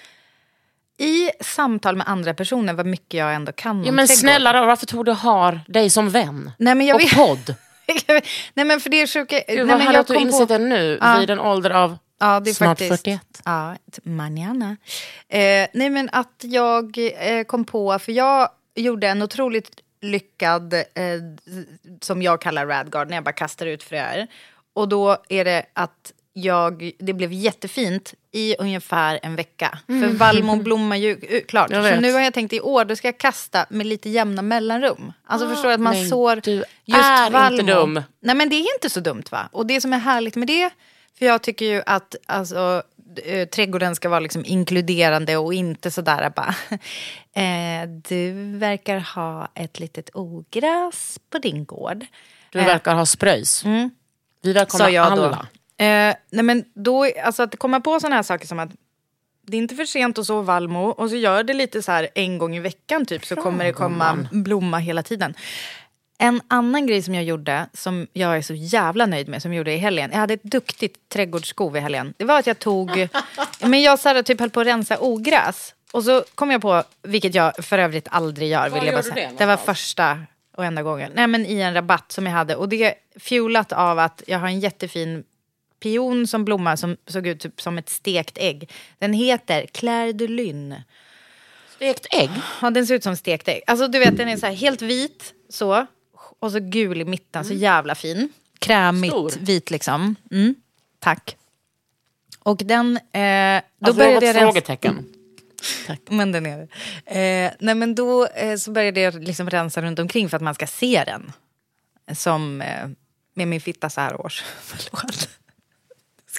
i 0.98 1.30
samtal 1.44 1.96
med 1.96 2.08
andra 2.08 2.34
personer 2.34 2.72
vad 2.72 2.86
mycket 2.86 3.18
jag 3.18 3.34
ändå 3.34 3.52
kan 3.52 3.82
Ja, 3.84 3.88
om 3.88 3.94
men 3.96 4.06
trädgård. 4.06 4.20
snälla 4.20 4.52
då, 4.52 4.66
varför 4.66 4.86
tror 4.86 5.04
du 5.04 5.12
har 5.12 5.60
dig 5.68 5.90
som 5.90 6.10
vän? 6.10 6.50
Nej 6.58 6.74
men 6.74 6.86
jag 6.86 6.94
och 6.94 7.00
vet. 7.00 7.14
podd. 7.16 7.54
Nej 8.54 8.64
men 8.66 8.80
för 8.80 8.90
det 8.90 9.02
är 9.02 9.06
sjuka. 9.06 9.36
Gud, 9.48 9.66
Nej, 9.66 9.76
men 9.76 9.86
jag 9.86 9.96
att 9.96 10.06
du 10.06 10.16
insett 10.16 10.48
det 10.48 10.58
nu, 10.58 10.98
Ja. 11.00 11.16
vid 11.18 11.30
en 11.30 11.40
ålder 11.40 11.70
av 11.70 11.98
Ja, 12.18 12.40
det 12.40 12.50
är 12.50 12.54
snart 12.54 12.68
faktiskt, 12.78 12.90
41. 13.04 13.20
Ja, 13.44 13.76
manana. 14.02 14.76
Eh, 15.28 15.66
nej, 15.72 15.90
men 15.90 16.08
att 16.12 16.34
jag 16.42 16.98
eh, 17.18 17.44
kom 17.44 17.64
på, 17.64 17.98
för 17.98 18.12
jag 18.12 18.48
gjorde 18.74 19.08
en 19.08 19.22
otroligt 19.22 19.70
lyckad, 20.02 20.74
eh, 20.74 20.82
som 22.00 22.22
jag 22.22 22.40
kallar 22.40 22.66
radguard, 22.66 23.08
när 23.08 23.16
jag 23.16 23.24
bara 23.24 23.32
kastar 23.32 23.66
ut 23.66 23.82
fröer. 23.82 24.26
Och 24.74 24.88
då 24.88 25.16
är 25.28 25.44
det 25.44 25.66
att 25.72 26.12
jag, 26.36 26.92
det 26.98 27.12
blev 27.12 27.32
jättefint 27.32 28.14
i 28.32 28.56
ungefär 28.58 29.20
en 29.22 29.36
vecka. 29.36 29.78
För 29.86 30.08
vallmon 30.08 30.62
blommar 30.62 30.96
ju 30.96 31.18
eh, 31.28 31.44
klart. 31.44 31.70
Så 31.70 32.00
nu 32.00 32.12
har 32.12 32.20
jag 32.20 32.34
tänkt 32.34 32.52
i 32.52 32.60
år, 32.60 32.84
då 32.84 32.96
ska 32.96 33.08
jag 33.08 33.18
kasta 33.18 33.66
med 33.68 33.86
lite 33.86 34.10
jämna 34.10 34.42
mellanrum. 34.42 35.12
Alltså 35.26 35.48
förstår 35.48 35.68
du 35.68 35.74
att 35.74 35.80
man 35.80 35.94
men 35.94 36.08
sår 36.08 36.36
du 36.36 36.64
just 36.84 37.04
är 37.04 37.26
inte 37.26 37.32
vallmo. 37.32 37.62
dum. 37.62 38.02
Nej 38.20 38.34
men 38.34 38.48
det 38.48 38.56
är 38.56 38.74
inte 38.74 38.90
så 38.90 39.00
dumt 39.00 39.24
va? 39.30 39.48
Och 39.52 39.66
det 39.66 39.80
som 39.80 39.92
är 39.92 39.98
härligt 39.98 40.36
med 40.36 40.48
det, 40.48 40.70
för 41.18 41.26
jag 41.26 41.42
tycker 41.42 41.66
ju 41.66 41.82
att 41.86 42.16
alltså, 42.26 42.82
eh, 43.24 43.48
trädgården 43.48 43.96
ska 43.96 44.08
vara 44.08 44.20
liksom 44.20 44.44
inkluderande 44.46 45.36
och 45.36 45.54
inte 45.54 45.90
sådär 45.90 46.32
bara. 46.36 46.54
Eh, 47.36 47.88
du 47.88 48.32
verkar 48.58 48.98
ha 48.98 49.48
ett 49.54 49.80
litet 49.80 50.10
ogräs 50.14 51.18
på 51.30 51.38
din 51.38 51.64
gård. 51.64 52.06
Du 52.50 52.58
verkar 52.58 52.94
ha 52.94 53.06
spröjs. 53.06 53.64
Vi 54.42 54.52
välkomnar 54.52 54.88
jag 54.88 55.16
då. 55.16 55.36
Eh, 55.76 56.14
nej 56.30 56.44
men 56.44 56.64
då, 56.74 57.06
alltså 57.24 57.42
att 57.42 57.58
komma 57.58 57.80
på 57.80 58.00
sådana 58.00 58.16
här 58.16 58.22
saker 58.22 58.46
som 58.46 58.58
att 58.58 58.70
det 59.46 59.56
är 59.56 59.58
inte 59.58 59.74
för 59.74 59.84
sent 59.84 60.18
att 60.18 60.26
så 60.26 60.40
vallmo 60.40 60.84
och 60.84 61.10
så 61.10 61.16
gör 61.16 61.42
det 61.42 61.54
lite 61.54 61.82
så 61.82 61.92
här 61.92 62.08
en 62.14 62.38
gång 62.38 62.56
i 62.56 62.60
veckan 62.60 63.06
typ 63.06 63.24
så 63.24 63.36
kommer 63.36 63.64
det 63.64 63.72
komma 63.72 64.28
blomma 64.32 64.78
hela 64.78 65.02
tiden. 65.02 65.34
En 66.18 66.40
annan 66.48 66.86
grej 66.86 67.02
som 67.02 67.14
jag 67.14 67.24
gjorde 67.24 67.66
som 67.72 68.06
jag 68.12 68.36
är 68.36 68.42
så 68.42 68.54
jävla 68.54 69.06
nöjd 69.06 69.28
med 69.28 69.42
som 69.42 69.52
jag 69.52 69.58
gjorde 69.58 69.72
i 69.72 69.76
helgen. 69.76 70.10
Jag 70.12 70.18
hade 70.18 70.34
ett 70.34 70.42
duktigt 70.42 71.08
trädgårdsskov 71.08 71.76
i 71.76 71.80
helgen. 71.80 72.14
Det 72.16 72.24
var 72.24 72.38
att 72.38 72.46
jag 72.46 72.58
tog, 72.58 73.08
men 73.60 73.82
jag 73.82 73.98
så 73.98 74.08
här, 74.08 74.22
typ 74.22 74.40
höll 74.40 74.50
på 74.50 74.60
att 74.60 74.66
rensa 74.66 74.98
ogräs. 75.00 75.74
Och 75.92 76.04
så 76.04 76.24
kom 76.34 76.50
jag 76.50 76.62
på, 76.62 76.82
vilket 77.02 77.34
jag 77.34 77.64
för 77.64 77.78
övrigt 77.78 78.08
aldrig 78.10 78.48
gör. 78.48 78.70
Vill 78.70 78.84
jag 78.84 78.94
bara 78.94 79.02
säga. 79.02 79.30
det 79.30 79.36
det 79.38 79.46
var 79.46 79.56
första 79.56 80.18
och 80.56 80.64
enda 80.64 80.82
gången. 80.82 81.12
Nej 81.14 81.26
men 81.26 81.46
i 81.46 81.60
en 81.60 81.74
rabatt 81.74 82.12
som 82.12 82.26
jag 82.26 82.32
hade. 82.32 82.56
Och 82.56 82.68
det 82.68 82.84
är 82.84 82.94
fuelat 83.20 83.72
av 83.72 83.98
att 83.98 84.22
jag 84.26 84.38
har 84.38 84.46
en 84.46 84.60
jättefin 84.60 85.24
pion 85.84 86.26
som 86.26 86.44
blommar 86.44 86.76
som 86.76 86.96
såg 87.06 87.26
ut 87.26 87.40
typ 87.40 87.60
som 87.60 87.78
ett 87.78 87.88
stekt 87.88 88.38
ägg. 88.38 88.70
Den 88.98 89.12
heter 89.12 89.66
Claire 89.66 90.12
de 90.12 90.26
Lune. 90.26 90.84
Stekt 91.76 92.06
ägg. 92.10 92.30
Ja, 92.62 92.70
den 92.70 92.86
ser 92.86 92.94
ut 92.94 93.02
som 93.02 93.16
stekt 93.16 93.48
ägg. 93.48 93.62
Alltså 93.66 93.88
du 93.88 93.98
vet 93.98 94.16
den 94.16 94.28
är 94.28 94.36
så 94.36 94.46
här 94.46 94.54
helt 94.54 94.82
vit 94.82 95.34
så. 95.48 95.86
Och 96.38 96.52
så 96.52 96.58
gul 96.60 97.00
i 97.00 97.04
mitten, 97.04 97.44
så 97.44 97.54
jävla 97.54 97.94
fin. 97.94 98.32
Krämigt 98.58 99.12
Stor. 99.12 99.32
vit 99.40 99.70
liksom. 99.70 100.16
Mm, 100.30 100.54
tack. 100.98 101.36
Och 102.38 102.56
den... 102.56 102.96
Eh, 102.96 103.62
då 103.78 103.86
Alltså, 103.86 103.98
började 103.98 104.26
jag 104.26 104.36
rensa... 104.36 104.40
frågetecken. 104.40 105.04
Men 106.08 106.32
den 106.32 106.46
är 106.46 106.58
det. 106.58 106.68
Eh, 107.20 107.52
nej 107.60 107.74
men 107.74 107.94
då 107.94 108.26
eh, 108.26 108.56
så 108.56 108.70
började 108.70 109.00
jag 109.00 109.22
liksom 109.24 109.50
rensa 109.50 109.82
runt 109.82 109.98
omkring 109.98 110.28
för 110.28 110.36
att 110.36 110.42
man 110.42 110.54
ska 110.54 110.66
se 110.66 111.04
den. 111.06 111.32
Som 112.16 112.60
eh, 112.60 112.88
med 113.34 113.48
min 113.48 113.60
fitta 113.60 113.90
så 113.90 114.00
här 114.00 114.20
års. 114.20 114.42
Förlåt. 114.60 115.28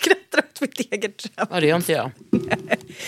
Skrattar 0.06 0.40
åt 0.50 0.62
mitt 0.62 0.80
eget 0.80 1.22
skämt. 1.22 1.50
Ja, 1.52 1.60
det 1.60 1.68
gör 1.68 1.76
inte 1.76 1.92
jag. 1.92 2.12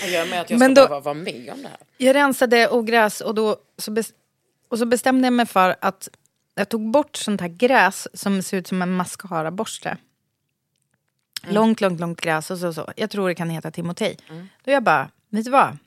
Jag 0.02 0.10
gör 0.10 0.26
med 0.30 0.40
att 0.40 0.50
jag 0.50 0.58
Men 0.58 0.74
ska 0.74 0.82
då- 0.82 0.88
behöva 0.88 1.00
vara 1.00 1.14
med 1.14 1.50
om 1.52 1.62
det 1.62 1.68
här. 1.68 1.78
Jag 1.96 2.14
rensade 2.16 2.68
ogräs 2.70 3.20
och, 3.20 3.34
då, 3.34 3.56
så 3.78 3.90
bes- 3.90 4.12
och 4.68 4.78
så 4.78 4.86
bestämde 4.86 5.26
jag 5.26 5.32
mig 5.32 5.46
för 5.46 5.76
att 5.80 6.08
jag 6.54 6.68
tog 6.68 6.90
bort 6.90 7.16
sånt 7.16 7.40
här 7.40 7.48
gräs 7.48 8.08
som 8.14 8.42
ser 8.42 8.56
ut 8.56 8.66
som 8.66 8.82
en 8.82 8.92
mascaraborste. 8.92 9.96
Långt, 11.48 11.80
långt, 11.80 12.00
långt 12.00 12.20
gräs 12.20 12.50
och 12.50 12.58
så, 12.58 12.72
så. 12.72 12.92
Jag 12.96 13.10
tror 13.10 13.28
det 13.28 13.34
kan 13.34 13.50
heta 13.50 13.70
timotej. 13.70 14.16
Då 14.64 14.70
jag 14.70 14.82
bara, 14.82 15.10
vet 15.30 15.44
du 15.44 15.50
vad? 15.50 15.78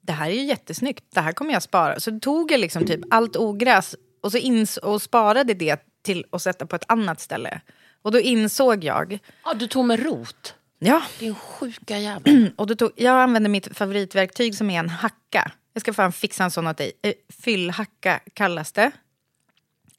Det 0.00 0.12
här 0.12 0.30
är 0.30 0.34
ju 0.34 0.42
jättesnyggt. 0.44 1.04
Det 1.14 1.20
här 1.20 1.32
kommer 1.32 1.52
jag 1.52 1.62
spara. 1.62 2.00
Så 2.00 2.18
tog 2.20 2.52
jag 2.52 2.60
liksom 2.60 2.86
typ 2.86 3.00
allt 3.10 3.36
ogräs 3.36 3.94
och, 4.22 4.32
så 4.32 4.38
ins- 4.38 4.78
och 4.78 5.02
sparade 5.02 5.54
det 5.54 5.76
till 6.02 6.24
att 6.32 6.42
sätta 6.42 6.66
på 6.66 6.76
ett 6.76 6.84
annat 6.88 7.20
ställe. 7.20 7.60
Och 8.02 8.12
då 8.12 8.20
insåg 8.20 8.84
jag, 8.84 9.18
Ja, 9.44 9.54
du 9.54 9.66
tog 9.66 9.84
med 9.84 10.02
rot. 10.02 10.54
ja, 10.78 11.02
Din 11.18 11.34
sjuka 11.34 11.98
jävel. 11.98 12.50
och 12.56 12.66
då 12.66 12.74
tog, 12.74 12.90
jag 12.96 13.20
använder 13.20 13.50
mitt 13.50 13.76
favoritverktyg 13.76 14.54
som 14.54 14.70
är 14.70 14.78
en 14.78 14.88
hacka. 14.88 15.52
Jag 15.72 15.80
ska 15.80 15.92
fan 15.92 16.12
fixa 16.12 16.44
en 16.44 16.50
sån 16.50 16.66
åt 16.66 16.76
dig. 16.76 16.92
Eh, 17.02 17.12
Fyllhacka 17.42 18.20
kallas 18.34 18.72
det. 18.72 18.90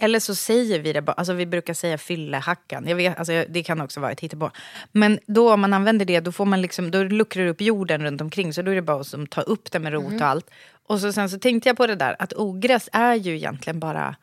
Eller 0.02 0.20
så 0.20 0.36
säger 0.36 0.80
vi 0.80 0.94
det 0.94 1.02
bara, 1.02 1.14
alltså 1.14 1.34
vi 1.34 1.46
brukar 1.46 1.74
säga 1.74 1.98
fyllehackan. 1.98 2.88
Jag 2.88 2.96
vet, 2.96 3.18
alltså 3.20 3.46
det 3.50 3.64
kan 3.64 3.82
också 3.82 4.00
vara 4.00 4.12
ett 4.12 4.20
hittepå. 4.20 4.52
Men 4.92 5.20
då 5.26 5.54
om 5.54 5.62
man 5.62 5.74
använder 5.74 6.06
det, 6.06 6.20
då, 6.20 6.32
får 6.32 6.46
man 6.46 6.62
liksom, 6.62 6.92
då 6.92 7.04
luckrar 7.04 7.44
det 7.44 7.50
upp 7.50 7.62
jorden 7.62 8.04
runt 8.04 8.22
omkring. 8.22 8.54
Så 8.54 8.62
då 8.62 8.72
är 8.72 8.76
det 8.76 8.82
bara 8.82 9.02
att 9.02 9.30
ta 9.32 9.42
upp 9.42 9.72
det 9.72 9.80
med 9.80 9.94
rot 9.94 10.14
och 10.14 10.28
allt. 10.28 10.50
Och 10.88 11.00
så, 11.00 11.14
sen 11.14 11.30
så 11.30 11.40
tänkte 11.40 11.70
jag 11.70 11.78
på 11.78 11.88
det 11.88 11.96
där, 11.96 12.16
att 12.20 12.34
ogräs 12.34 12.90
är 12.92 13.16
ju 13.16 13.36
egentligen 13.36 13.80
bara 13.80 14.16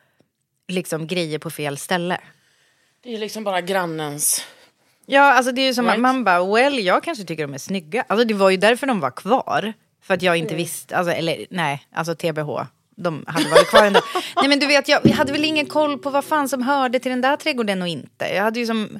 liksom 0.67 1.07
grejer 1.07 1.39
på 1.39 1.49
fel 1.49 1.77
ställe. 1.77 2.17
Det 3.03 3.13
är 3.13 3.17
liksom 3.17 3.43
bara 3.43 3.61
grannens... 3.61 4.45
Ja, 5.05 5.21
alltså 5.21 5.51
det 5.51 5.61
är 5.61 5.65
ju 5.65 5.73
som 5.73 5.85
Right. 5.85 5.95
att 5.95 6.01
man 6.01 6.23
bara, 6.23 6.53
well, 6.53 6.79
jag 6.79 7.03
kanske 7.03 7.23
tycker 7.23 7.47
de 7.47 7.53
är 7.53 7.57
snygga. 7.57 8.05
Alltså 8.07 8.25
det 8.25 8.33
var 8.33 8.49
ju 8.49 8.57
därför 8.57 8.87
de 8.87 8.99
var 8.99 9.11
kvar. 9.11 9.73
För 10.01 10.13
att 10.13 10.21
jag 10.21 10.37
inte 10.37 10.55
visste, 10.55 10.97
alltså, 10.97 11.13
eller 11.13 11.45
nej, 11.49 11.87
alltså 11.91 12.15
TBH. 12.15 12.49
De 12.95 13.23
hade 13.27 13.49
varit 13.49 13.67
kvar 13.67 13.85
ändå. 13.85 14.01
nej 14.35 14.49
men 14.49 14.59
du 14.59 14.67
vet, 14.67 14.87
jag, 14.87 15.01
jag 15.03 15.11
hade 15.15 15.31
väl 15.31 15.45
ingen 15.45 15.65
koll 15.65 15.97
på 15.97 16.09
vad 16.09 16.25
fan 16.25 16.49
som 16.49 16.61
hörde 16.61 16.99
till 16.99 17.09
den 17.09 17.21
där 17.21 17.37
trädgården 17.37 17.81
och 17.81 17.87
inte. 17.87 18.25
Jag 18.25 18.43
hade 18.43 18.59
ju 18.59 18.65
som 18.65 18.99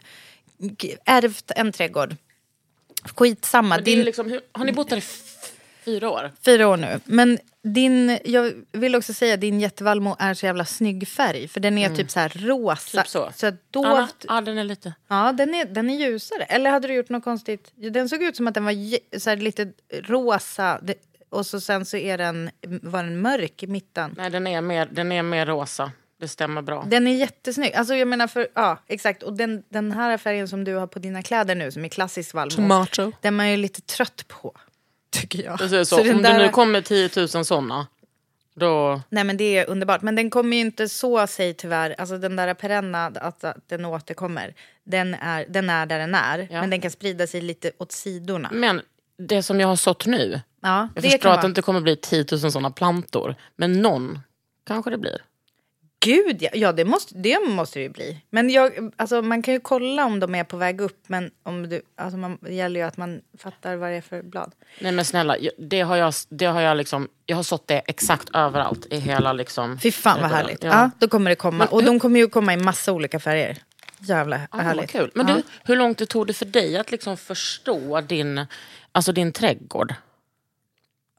ärvt 1.06 1.52
en 1.56 1.72
trädgård. 1.72 2.16
Skitsamma. 3.16 3.78
Din, 3.78 4.02
liksom, 4.04 4.30
hur, 4.30 4.42
har 4.52 4.66
ni 4.66 4.72
bott 4.72 4.90
här 4.92 4.98
i 4.98 5.04
fyra 5.86 6.10
år? 6.10 6.32
Fyra 6.46 6.68
år 6.68 6.78
nu. 6.78 7.00
Men 7.06 7.40
din, 7.68 8.20
jag 8.24 8.54
vill 8.72 8.96
också 8.96 9.14
säga 9.14 9.38
din 9.38 9.60
jättevallmo 9.60 10.16
är 10.20 10.34
så 10.34 10.46
jävla 10.46 10.66
snygg 10.66 11.08
färg. 11.08 11.48
För 11.48 11.60
den 11.60 11.78
är 11.78 11.96
typ 11.96 12.12
så 12.12 12.20
här 12.20 12.34
rosa. 12.36 13.02
Typ 13.02 13.08
så. 13.08 13.32
så 13.36 13.48
att 13.48 13.76
Anna? 13.76 14.10
Ja, 14.28 14.42
den 14.42 14.58
är 14.58 14.64
lite... 14.64 14.94
Ja, 15.08 15.32
den 15.32 15.56
är, 15.56 15.66
den 15.66 15.90
är 15.90 15.98
ljusare. 15.98 16.44
Eller 16.44 16.70
hade 16.70 16.88
du 16.88 16.94
gjort 16.94 17.10
något 17.10 17.24
konstigt? 17.24 17.72
Den 17.76 18.10
såg 18.10 18.24
ut 18.24 18.36
som 18.36 18.48
att 18.48 18.54
den 18.54 18.66
var 18.66 19.20
så 19.20 19.36
lite 19.36 19.72
rosa. 20.04 20.82
Och 21.30 21.46
så 21.46 21.62
sen 21.62 21.86
så 21.86 21.98
är 21.98 22.18
den, 22.18 22.50
var 22.82 23.04
den 23.04 23.22
mörk 23.22 23.64
i 23.64 23.68
mitten. 23.68 24.14
Nej, 24.18 24.30
den 24.30 24.48
är 24.48 24.62
mer, 24.62 24.90
den 24.92 25.12
är 25.12 25.24
mer 25.24 25.46
rosa. 25.46 25.92
Det 26.20 26.28
stämmer 26.28 26.62
bra. 26.62 26.86
Den 26.88 27.08
är 27.08 27.16
jättesnygg. 27.16 27.74
Alltså 27.74 27.96
jag 27.96 28.08
menar 28.08 28.28
för, 28.28 28.48
ja 28.54 28.78
exakt. 28.88 29.24
Och 29.24 29.34
den, 29.34 29.64
den 29.70 29.92
här 29.92 30.18
färgen 30.18 30.48
som 30.48 30.64
du 30.64 30.76
har 30.76 30.88
på 30.88 31.00
dina 31.00 31.22
kläder 31.24 31.56
nu 31.56 31.72
som 31.72 31.86
är 31.86 31.90
klassisk 31.90 32.34
vallmo. 32.34 32.56
Tomato. 32.56 33.12
Den 33.22 33.34
är 33.34 33.38
man 33.38 33.52
ju 33.52 33.58
lite 33.58 33.82
trött 33.82 34.26
på. 34.28 34.54
Tycker 35.22 35.44
jag. 35.44 35.58
Precis 35.58 35.90
så. 35.90 35.96
Så 35.96 36.02
Om 36.12 36.22
där- 36.22 36.34
det 36.34 36.46
nu 36.46 36.50
kommer 36.50 36.82
10 36.82 37.10
000 37.16 37.46
sådana, 37.46 37.88
då... 38.56 39.02
Nej 39.10 39.24
men 39.24 39.38
det 39.38 39.58
är 39.58 39.70
underbart. 39.70 40.02
Men 40.02 40.16
den 40.16 40.30
kommer 40.30 40.58
ju 40.58 40.62
inte 40.62 40.90
så 40.90 41.28
sig 41.28 41.54
tyvärr. 41.54 41.96
Alltså 41.98 42.18
den 42.18 42.36
där 42.36 42.54
perenna, 42.54 43.06
att, 43.06 43.44
att 43.44 43.70
den 43.70 43.86
återkommer. 43.86 44.54
Den 44.84 45.14
är, 45.14 45.46
den 45.50 45.70
är 45.70 45.86
där 45.86 46.00
den 46.00 46.16
är. 46.16 46.48
Ja. 46.52 46.62
Men 46.62 46.70
den 46.70 46.82
kan 46.82 46.92
sprida 46.92 47.28
sig 47.28 47.42
lite 47.42 47.72
åt 47.78 47.92
sidorna. 47.92 48.50
Men 48.54 48.82
det 49.18 49.44
som 49.44 49.60
jag 49.60 49.68
har 49.68 49.76
sått 49.76 50.06
nu, 50.06 50.42
Ja, 50.62 50.90
jag 50.96 51.04
förstår 51.04 51.30
att 51.30 51.42
det 51.42 51.48
inte 51.48 51.62
kommer 51.62 51.82
bli 51.82 51.96
10 51.96 52.26
000 52.32 52.40
sådana 52.40 52.72
plantor. 52.72 53.36
Men 53.56 53.82
någon 53.82 54.20
kanske 54.68 54.92
det 54.92 54.98
blir. 54.98 55.22
Gud 56.00 56.42
ja, 56.42 56.50
ja 56.54 56.72
det, 56.72 56.86
måste, 56.86 57.16
det 57.16 57.40
måste 57.48 57.80
det 57.80 57.84
ju 57.84 57.90
bli. 57.90 58.22
Men 58.30 58.50
jag, 58.50 58.92
alltså, 58.96 59.22
man 59.22 59.42
kan 59.42 59.54
ju 59.54 59.60
kolla 59.60 60.06
om 60.06 60.20
de 60.20 60.36
är 60.36 60.44
på 60.44 60.58
väg 60.58 60.82
upp. 60.82 61.04
Men 61.08 61.32
om 61.44 61.70
du, 61.70 61.82
alltså, 61.96 62.18
man, 62.18 62.38
det 62.42 62.54
gäller 62.54 62.80
ju 62.80 62.86
att 62.86 62.98
man 62.98 63.22
fattar 63.38 63.76
vad 63.76 63.90
det 63.90 63.96
är 63.96 64.02
för 64.02 64.22
blad. 64.22 64.52
Nej 64.80 64.92
men 64.92 65.06
snälla, 65.06 65.38
det 65.58 65.82
har 65.82 65.96
jag, 65.96 66.14
det 66.30 66.46
har 66.46 66.62
jag 66.62 66.78
liksom... 66.78 67.08
Jag 67.26 67.36
har 67.36 67.44
sått 67.44 67.68
det 67.68 67.82
exakt 67.86 68.30
överallt 68.34 68.86
i 68.90 69.00
hela 69.00 69.34
liksom... 69.34 69.80
Fy 69.80 69.92
fan 69.92 70.22
vad 70.22 70.32
härligt. 70.32 70.64
Ja. 70.64 70.70
Ja. 70.70 70.92
då 71.00 71.08
kommer 71.08 71.30
det 71.30 71.36
komma. 71.36 71.58
Men 71.58 71.68
och 71.68 71.84
de 71.84 72.00
kommer 72.00 72.20
ju 72.20 72.30
komma 72.30 72.54
i 72.54 72.58
massa 72.58 72.92
olika 72.92 73.20
färger. 73.20 73.58
Jävla 74.00 74.38
Ja, 74.38 74.48
vad 74.52 74.62
härligt. 74.62 74.92
kul. 74.92 75.12
Men 75.14 75.28
ja. 75.28 75.36
du, 75.36 75.44
hur 75.64 75.76
långt 75.76 75.98
det 75.98 76.06
tog 76.06 76.28
det 76.28 76.34
för 76.34 76.46
dig 76.46 76.78
att 76.78 76.92
liksom 76.92 77.18
förstå 77.18 78.02
din, 78.02 78.46
alltså 78.92 79.12
din 79.12 79.32
trädgård? 79.32 79.94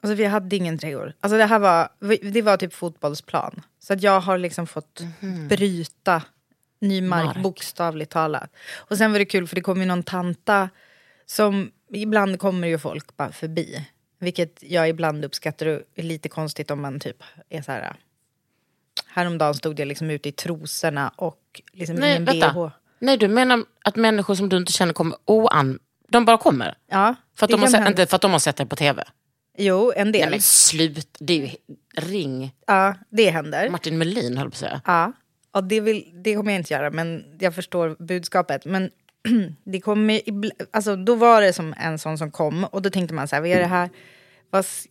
Alltså 0.01 0.14
vi 0.14 0.24
hade 0.24 0.57
ingen 0.57 0.78
trädgård. 0.78 1.12
Alltså 1.20 1.38
det 1.38 1.44
här 1.46 1.59
var, 1.59 1.88
det 2.32 2.42
var 2.42 2.57
typ 2.57 2.74
fotbollsplan. 2.74 3.62
Så 3.78 3.92
att 3.92 4.03
jag 4.03 4.20
har 4.20 4.38
liksom 4.38 4.66
fått 4.66 5.01
bryta 5.49 6.22
ny 6.80 7.01
mark, 7.03 7.24
Mark. 7.24 7.42
bokstavligt 7.42 8.12
talat. 8.12 8.51
Och 8.76 8.99
sen 8.99 9.12
var 9.12 9.18
det 9.18 9.24
kul 9.24 9.46
för 9.49 9.55
det 9.55 9.61
kom 9.61 9.80
ju 9.80 9.86
någon 9.86 10.03
tanta 10.03 10.68
som, 11.26 11.70
ibland 11.92 12.38
kommer 12.40 12.68
ju 12.68 12.78
folk 12.78 13.16
bara 13.16 13.32
förbi. 13.32 13.86
Vilket 14.18 14.62
jag 14.62 14.88
ibland 14.88 15.24
uppskattar 15.24 15.66
och 15.66 15.80
är 15.94 16.03
lite 16.03 16.28
konstigt 16.28 16.70
om 16.70 16.80
man 16.82 17.01
typ 17.01 17.22
är 17.49 17.62
så 17.62 17.72
här. 17.72 17.96
Häromdagen 19.07 19.55
stod 19.55 19.80
jag 19.80 19.88
liksom 19.88 20.11
ute 20.11 20.28
i 20.28 20.32
trosorna 20.32 21.12
och 21.16 21.62
liksom 21.72 21.96
i 21.96 22.01
Nej, 22.01 22.16
en 22.16 22.24
vänta. 22.24 22.53
bh. 22.53 22.68
Nej, 22.99 23.16
du 23.16 23.28
menar 23.28 23.64
att 23.84 23.96
människor 23.96 24.34
som 24.34 24.49
du 24.49 24.57
inte 24.57 24.72
känner 24.72 24.92
kommer 24.92 25.16
oan... 25.24 25.78
De 26.09 26.24
bara 26.24 26.38
kommer? 26.38 26.74
Ja, 26.86 27.14
För 27.34 27.46
att 27.46 27.51
de 27.51 27.61
har 27.61 27.68
sett, 27.68 27.88
inte 27.88 28.07
för 28.07 28.16
att 28.16 28.22
de 28.22 28.32
har 28.32 28.38
sett 28.38 28.57
dig 28.57 28.66
på 28.66 28.76
tv? 28.76 29.05
Jo, 29.59 29.92
en 29.96 30.12
del. 30.12 30.20
Nej 30.20 30.30
men 30.30 30.42
slut, 30.42 31.16
det 31.18 31.32
är 31.32 31.46
ju 31.46 31.50
ring 31.96 32.54
Ja, 32.66 32.94
det 33.11 33.30
händer. 33.30 33.70
Martin 33.70 33.98
Melin 33.98 34.36
höll 34.36 34.50
på 34.50 34.54
att 34.54 34.59
säga. 34.59 34.80
Ja, 34.84 35.12
ja 35.54 35.61
det, 35.61 35.80
vill, 35.80 36.11
det 36.24 36.34
kommer 36.34 36.52
jag 36.52 36.61
inte 36.61 36.74
göra, 36.74 36.90
men 36.90 37.24
jag 37.38 37.54
förstår 37.54 37.96
budskapet. 37.98 38.64
Men 38.64 38.90
det 39.64 39.80
kommer, 39.80 40.20
alltså, 40.70 40.96
då 40.96 41.14
var 41.14 41.40
det 41.40 41.52
som 41.52 41.74
en 41.78 41.98
sån 41.98 42.18
som 42.18 42.30
kom 42.30 42.64
och 42.64 42.82
då 42.82 42.90
tänkte 42.90 43.14
man 43.14 43.28
så 43.28 43.36
här, 43.36 43.40
vad 43.40 43.50
är 43.50 43.61
det 43.61 43.66
här? 43.66 43.90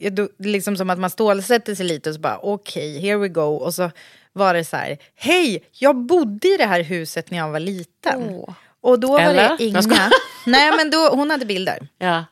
Då, 0.09 0.29
liksom 0.39 0.77
som 0.77 0.89
att 0.89 0.99
man 0.99 1.09
stålsätter 1.09 1.75
sig 1.75 1.85
lite 1.85 2.09
och 2.09 2.15
så 2.15 2.21
bara, 2.21 2.37
okej, 2.37 2.99
here 2.99 3.17
we 3.17 3.27
go. 3.27 3.41
Och 3.41 3.73
så 3.73 3.91
var 4.33 4.53
det 4.53 4.63
så 4.63 4.77
här, 4.77 4.97
hej, 5.15 5.63
jag 5.71 5.95
bodde 5.95 6.47
i 6.47 6.57
det 6.57 6.65
här 6.65 6.83
huset 6.83 7.31
när 7.31 7.37
jag 7.37 7.49
var 7.49 7.59
liten. 7.59 8.43
Och 8.81 8.99
då 8.99 9.07
var 9.07 9.19
Eller? 9.19 9.57
det 9.57 9.63
inga... 9.63 9.81
Nej, 10.45 10.71
men 10.77 10.91
då, 10.91 11.09
hon 11.09 11.29
hade 11.29 11.45
bilder. 11.45 11.87
Ja. 11.97 12.25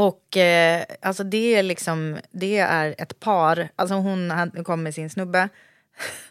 Och 0.00 0.36
eh, 0.36 0.84
alltså 1.02 1.24
det 1.24 1.54
är 1.54 1.62
liksom, 1.62 2.18
det 2.30 2.58
är 2.58 2.94
ett 2.98 3.20
par, 3.20 3.68
alltså 3.76 3.94
hon 3.94 4.30
hade- 4.30 4.64
kom 4.64 4.82
med 4.82 4.94
sin 4.94 5.10
snubbe. 5.10 5.48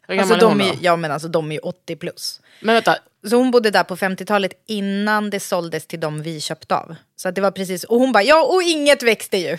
Hur 0.08 0.20
Alltså 0.20 0.36
är 0.36 0.42
hon 0.42 0.58
de 0.58 0.64
då? 0.68 0.74
är, 0.74 0.78
ja 0.82 0.96
men 0.96 1.12
alltså 1.12 1.28
de 1.28 1.52
är 1.52 1.56
ju 1.56 1.60
80 1.60 1.96
plus. 1.96 2.42
Men 2.62 2.76
vänta, 2.76 2.98
Så 3.30 3.36
hon 3.36 3.52
bodde 3.52 3.72
där 3.72 3.84
på 3.84 3.96
50-talet 3.96 4.52
innan 4.68 5.30
det 5.30 5.40
såldes 5.40 5.88
till 5.88 6.00
de 6.00 6.22
vi 6.22 6.42
köpte 6.42 6.76
av. 6.76 6.96
Så 7.16 7.32
det 7.32 7.42
var 7.42 7.52
precis, 7.52 7.84
och 7.84 8.00
hon 8.00 8.12
bara, 8.12 8.24
ja 8.24 8.44
och 8.46 8.64
inget 8.64 9.04
växte 9.04 9.38
ju. 9.38 9.58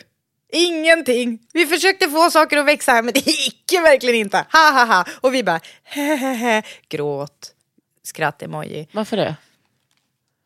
Ingenting. 0.53 1.39
Vi 1.53 1.67
försökte 1.67 2.09
få 2.09 2.31
saker 2.31 2.57
att 2.57 2.67
växa 2.67 2.93
här 2.93 3.03
men 3.03 3.15
det 3.15 3.27
gick 3.27 3.73
ju 3.73 3.81
verkligen 3.81 4.17
inte. 4.17 4.37
Ha 4.53 4.71
ha 4.71 4.85
ha. 4.85 5.05
Och 5.21 5.35
vi 5.35 5.43
bara, 5.45 5.61
hehehe. 5.83 6.63
Gråt, 6.89 7.53
skratt-emoji. 8.03 8.87
varför 8.93 9.17
det? 9.17 9.37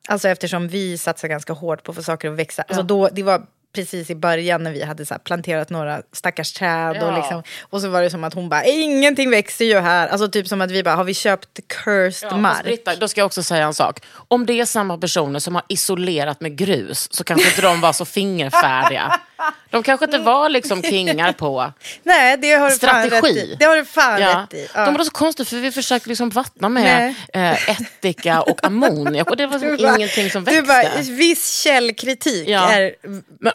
Alltså 0.09 0.29
eftersom 0.29 0.69
vi 0.69 0.99
satsar 0.99 1.29
ganska 1.29 1.53
hårt 1.53 1.83
på 1.83 1.91
att 1.93 1.97
få 1.97 2.03
saker 2.03 2.31
att 2.31 2.37
växa. 2.39 2.63
Alltså 2.63 2.83
då, 2.83 3.09
det 3.13 3.23
var 3.23 3.47
precis 3.75 4.11
i 4.11 4.15
början 4.15 4.63
när 4.63 4.73
vi 4.73 4.83
hade 4.83 5.07
så 5.07 5.15
planterat 5.25 5.71
några 5.71 6.03
stackars 6.13 6.53
träd. 6.53 7.03
Och, 7.03 7.09
Ja. 7.09 7.17
liksom, 7.17 7.43
och 7.63 7.81
så 7.81 7.89
var 7.89 8.03
det 8.03 8.11
som 8.11 8.25
att 8.25 8.35
hon 8.35 8.49
bara, 8.49 8.65
ingenting 8.65 9.31
växer 9.31 9.65
ju 9.65 9.79
här. 9.79 10.09
Alltså 10.09 10.29
typ 10.29 10.49
som 10.49 10.61
att 10.61 10.71
vi 10.71 10.83
bara, 10.83 10.95
har 10.95 11.05
vi 11.05 11.15
köpt 11.15 11.61
cursed 11.85 12.29
Ja, 12.33 12.37
mark? 12.37 12.65
Britta, 12.65 12.97
då 12.97 13.09
ska 13.09 13.21
jag 13.21 13.27
också 13.27 13.43
säga 13.43 13.65
en 13.67 13.75
sak. 13.75 14.01
Om 14.29 14.47
det 14.47 14.61
är 14.61 14.65
samma 14.65 14.99
personer 14.99 15.39
som 15.39 15.55
har 15.55 15.65
isolerat 15.69 16.41
med 16.41 16.57
grus 16.59 17.09
så 17.13 17.25
kanske 17.25 17.49
inte 17.49 17.63
de 17.63 17.81
var 17.81 17.93
så 17.93 18.05
fingerfärdiga. 18.05 19.21
De 19.71 19.83
kanske 19.83 20.05
inte 20.05 20.19
var 20.19 20.49
liksom 20.49 20.83
kingar 20.83 21.33
på 21.33 21.73
Nej, 22.03 22.37
det 22.39 22.53
har 22.53 22.71
du 22.71 22.77
fan 22.77 23.03
rätt 23.03 23.07
strategi. 23.19 23.39
i. 23.41 23.57
Det 23.59 23.65
har 23.65 23.77
du 23.77 23.85
fan 23.85 24.21
Ja. 24.21 24.43
rätt 24.43 24.55
i. 24.55 24.69
Ja. 24.75 24.85
De 24.85 24.95
var 24.95 25.05
så 25.05 25.11
konstigt 25.11 25.49
för 25.49 25.57
vi 25.57 25.73
försökte 25.73 26.09
liksom 26.09 26.31
vattna 26.31 26.69
med 26.69 27.15
eh, 27.35 27.71
ättika 27.71 28.43
och 28.43 28.65
ammoniak 28.67 29.31
och 29.31 29.37
det 29.37 29.47
var 29.47 29.59
Du 29.77 29.77
bara- 29.83 29.97
ingenting 29.97 30.31
som 30.31 30.45
Du 30.45 30.51
växte. 30.61 30.91
bara, 30.95 31.03
viss 31.03 31.61
källkritik 31.63 32.49
Ja. 32.49 32.73
är, 32.73 32.95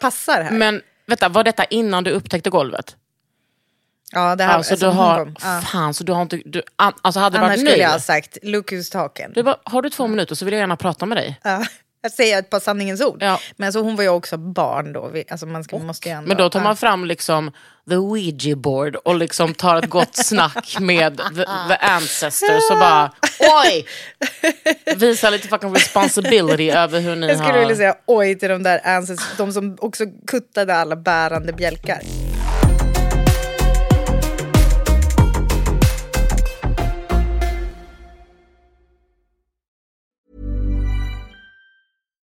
passar 0.00 0.42
här. 0.42 0.50
Men 0.50 0.82
vänta, 1.06 1.28
var 1.28 1.44
detta 1.44 1.64
innan 1.64 2.04
du 2.04 2.10
upptäckte 2.10 2.50
golvet? 2.50 2.96
ja, 4.12 4.36
det 4.36 4.44
här, 4.44 4.54
Alltså, 4.54 4.72
alltså, 4.74 4.86
du 4.86 4.92
har. 4.92 5.32
Ja. 5.42 5.60
fan 5.72 5.94
så 5.94 6.04
du 6.04 6.12
har 6.12 6.22
inte, 6.22 6.40
du, 6.44 6.62
alltså 6.76 7.20
hade 7.20 7.36
det 7.36 7.40
Annars 7.40 7.50
varit 7.50 7.58
skulle 7.60 7.76
nu, 7.76 7.82
jag 7.82 7.90
ha 7.90 7.98
sagt, 8.00 8.38
look 8.42 8.72
who's 8.72 8.92
talking. 8.92 9.26
du 9.34 9.42
bara, 9.42 9.56
har 9.64 9.82
du 9.82 9.90
två 9.90 10.06
minuter 10.06 10.34
så 10.34 10.44
vill 10.44 10.54
jag 10.54 10.60
gärna 10.60 10.76
prata 10.76 11.06
med 11.06 11.18
dig. 11.18 11.40
Ja. 11.42 11.64
Jag 12.02 12.12
säger 12.12 12.38
ett 12.38 12.50
par 12.50 12.60
sanningens 12.60 13.00
ord. 13.00 13.22
Ja. 13.22 13.40
Men 13.56 13.66
alltså, 13.66 13.80
hon 13.80 13.96
var 13.96 14.02
ju 14.02 14.08
också 14.08 14.36
barn 14.36 14.92
då. 14.92 15.08
Vi, 15.08 15.24
alltså, 15.28 15.46
man 15.46 15.64
ska, 15.64 15.78
måste 15.78 16.08
ju 16.08 16.14
ändå, 16.14 16.28
Men 16.28 16.36
då 16.36 16.50
tar 16.50 16.60
man 16.60 16.76
fram 16.76 17.04
liksom 17.04 17.52
the 17.88 17.96
Ouija 17.96 18.56
board 18.56 18.96
och 18.96 19.14
liksom 19.14 19.54
tar 19.54 19.76
ett 19.76 19.90
gott 19.90 20.16
snack 20.26 20.76
med 20.80 21.16
the, 21.16 21.44
the 21.68 21.76
ancestors 21.80 22.70
och 22.70 22.78
bara 22.78 23.12
oj! 23.64 23.86
Visa 24.96 25.30
lite 25.30 25.48
fucking 25.48 25.74
responsibility 25.74 26.70
över 26.70 27.00
hur 27.00 27.16
ni 27.16 27.26
Jag 27.26 27.36
skulle 27.36 27.52
har... 27.52 27.58
vilja 27.58 27.76
säga 27.76 27.94
oj 28.06 28.38
till 28.38 28.48
de 28.48 28.62
där 28.62 28.80
ancestors, 28.84 29.36
de 29.36 29.52
som 29.52 29.76
också 29.80 30.04
kuttade 30.26 30.74
alla 30.74 30.96
bärande 30.96 31.52
bjälkar. 31.52 32.00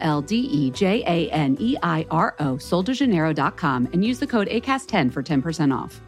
L 0.00 0.20
D 0.22 0.36
E 0.36 0.70
J 0.70 1.02
A 1.06 1.30
N 1.30 1.56
E 1.60 1.76
I 1.82 2.06
R 2.10 2.34
O, 2.38 2.56
soldejaneiro.com, 2.56 3.88
and 3.92 4.04
use 4.04 4.18
the 4.18 4.26
code 4.26 4.48
ACAST10 4.48 5.12
for 5.12 5.22
10% 5.22 5.76
off. 5.76 6.00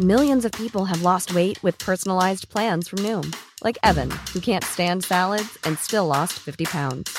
Millions 0.00 0.46
of 0.46 0.52
people 0.52 0.86
have 0.86 1.02
lost 1.02 1.34
weight 1.34 1.62
with 1.62 1.78
personalized 1.78 2.48
plans 2.48 2.88
from 2.88 3.00
Noom, 3.00 3.36
like 3.62 3.76
Evan, 3.82 4.10
who 4.32 4.40
can't 4.40 4.64
stand 4.64 5.04
salads 5.04 5.58
and 5.64 5.78
still 5.78 6.06
lost 6.06 6.34
50 6.38 6.64
pounds. 6.64 7.18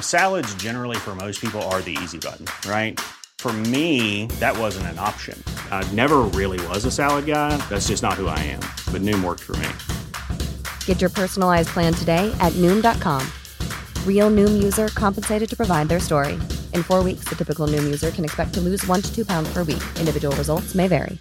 Salads, 0.00 0.52
generally, 0.56 0.96
for 0.96 1.14
most 1.14 1.40
people, 1.40 1.62
are 1.70 1.80
the 1.82 1.96
easy 2.02 2.18
button, 2.18 2.46
right? 2.68 2.98
For 3.38 3.52
me, 3.52 4.26
that 4.40 4.58
wasn't 4.58 4.86
an 4.88 4.98
option. 4.98 5.40
I 5.70 5.88
never 5.92 6.22
really 6.34 6.58
was 6.66 6.84
a 6.84 6.90
salad 6.90 7.26
guy. 7.26 7.56
That's 7.68 7.86
just 7.86 8.02
not 8.02 8.14
who 8.14 8.26
I 8.26 8.38
am. 8.40 8.60
But 8.90 9.02
Noom 9.02 9.22
worked 9.22 9.42
for 9.44 9.56
me. 9.58 9.68
Get 10.86 11.00
your 11.00 11.10
personalized 11.10 11.68
plan 11.68 11.92
today 11.94 12.34
at 12.40 12.52
Noom.com. 12.54 13.22
Real 14.06 14.30
Noom 14.30 14.62
user 14.66 14.88
compensated 14.88 15.48
to 15.50 15.56
provide 15.56 15.88
their 15.88 16.00
story. 16.00 16.32
In 16.74 16.82
four 16.82 17.02
weeks, 17.04 17.24
the 17.28 17.34
typical 17.36 17.66
Noom 17.68 17.84
user 17.92 18.10
can 18.10 18.24
expect 18.24 18.54
to 18.54 18.60
lose 18.60 18.90
one 18.90 19.02
to 19.02 19.14
two 19.14 19.24
pounds 19.24 19.54
per 19.54 19.64
week. 19.64 19.82
Individual 20.00 20.34
results 20.36 20.74
may 20.74 20.88
vary. 20.88 21.18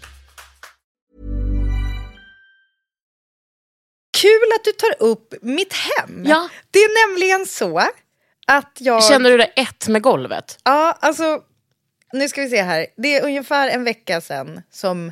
Kul 4.22 4.52
att 4.56 4.64
du 4.64 4.72
tar 4.72 4.96
upp 5.10 5.34
mitt 5.42 5.74
hem. 5.74 6.24
Ja. 6.26 6.50
Det 6.72 6.80
är 6.80 7.08
nämligen 7.10 7.46
så 7.46 7.80
att 8.48 8.78
jag... 8.80 9.04
Känner 9.04 9.30
du 9.32 9.38
dig 9.38 9.54
ett 9.56 9.88
med 9.88 10.02
golvet? 10.02 10.58
Ja, 10.64 10.98
alltså... 11.00 11.40
Nu 12.14 12.30
ska 12.30 12.42
vi 12.42 12.50
se 12.50 12.62
här. 12.62 12.88
Det 12.98 13.16
är 13.16 13.24
ungefär 13.24 13.70
en 13.70 13.84
vecka 13.84 14.22
sedan 14.22 14.62
som, 14.72 15.12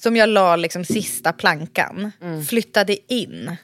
som 0.00 0.16
jag 0.16 0.28
la 0.28 0.56
liksom 0.56 0.84
sista 0.84 1.32
plankan. 1.32 2.12
Flyttade 2.48 3.12
in. 3.12 3.56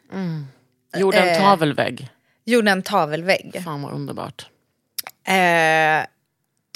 Gjorde 0.96 1.18
en 1.18 1.28
Eh. 1.28 1.38
tavelvägg. 1.40 2.08
Gjorde 2.48 2.70
en 2.70 2.82
tavelvägg. 2.82 3.60
Fan 3.64 3.82
vad 3.82 3.92
underbart. 3.92 4.46
Eh, 5.26 6.06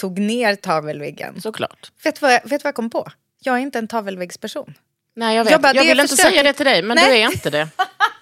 tog 0.01 0.19
ner 0.19 0.55
tavelväggen. 0.55 1.41
Såklart. 1.41 1.93
Vet 2.05 2.15
du 2.15 2.19
vad, 2.21 2.33
jag- 2.33 2.41
vet 2.49 2.65
vad 2.65 2.69
jag 2.69 2.75
kom 2.75 2.91
på? 2.91 3.11
Jag 3.43 3.55
är 3.55 3.59
inte 3.59 3.79
en 3.79 3.89
tavelväggsperson. 3.89 4.75
Nej 5.17 5.37
jag 5.37 5.45
vet. 5.45 5.51
Jag 5.51 5.57
Jag, 5.59 5.63
bara, 5.63 5.73
det 5.73 6.03
inte 6.03 6.09
säga 6.17 6.29
stökigt. 6.29 6.45
det 6.45 6.53
till 6.53 6.67
dig 6.67 6.83
men 6.83 6.95
Nej. 6.95 7.11
du 7.11 7.17
är 7.17 7.33
inte 7.33 7.51
det. 7.51 7.69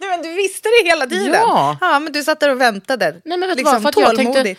Nej, 0.01 0.11
men 0.11 0.23
du 0.23 0.35
visste 0.35 0.69
det 0.69 0.89
hela 0.89 1.07
tiden. 1.07 1.33
Ja. 1.35 1.77
men 1.81 2.13
du 2.13 2.23
satt 2.25 2.41
där 2.41 2.49
och 2.51 2.61
väntade. 2.61 3.21
Nej 3.25 3.39
men 3.39 3.49
vet 3.49 3.57
du 3.59 3.63
liksom, 3.63 3.83
vad? 3.83 3.95
För 3.95 4.03
att 4.03 4.09
jag 4.09 4.17
tänkte, 4.17 4.43
nej, 4.43 4.57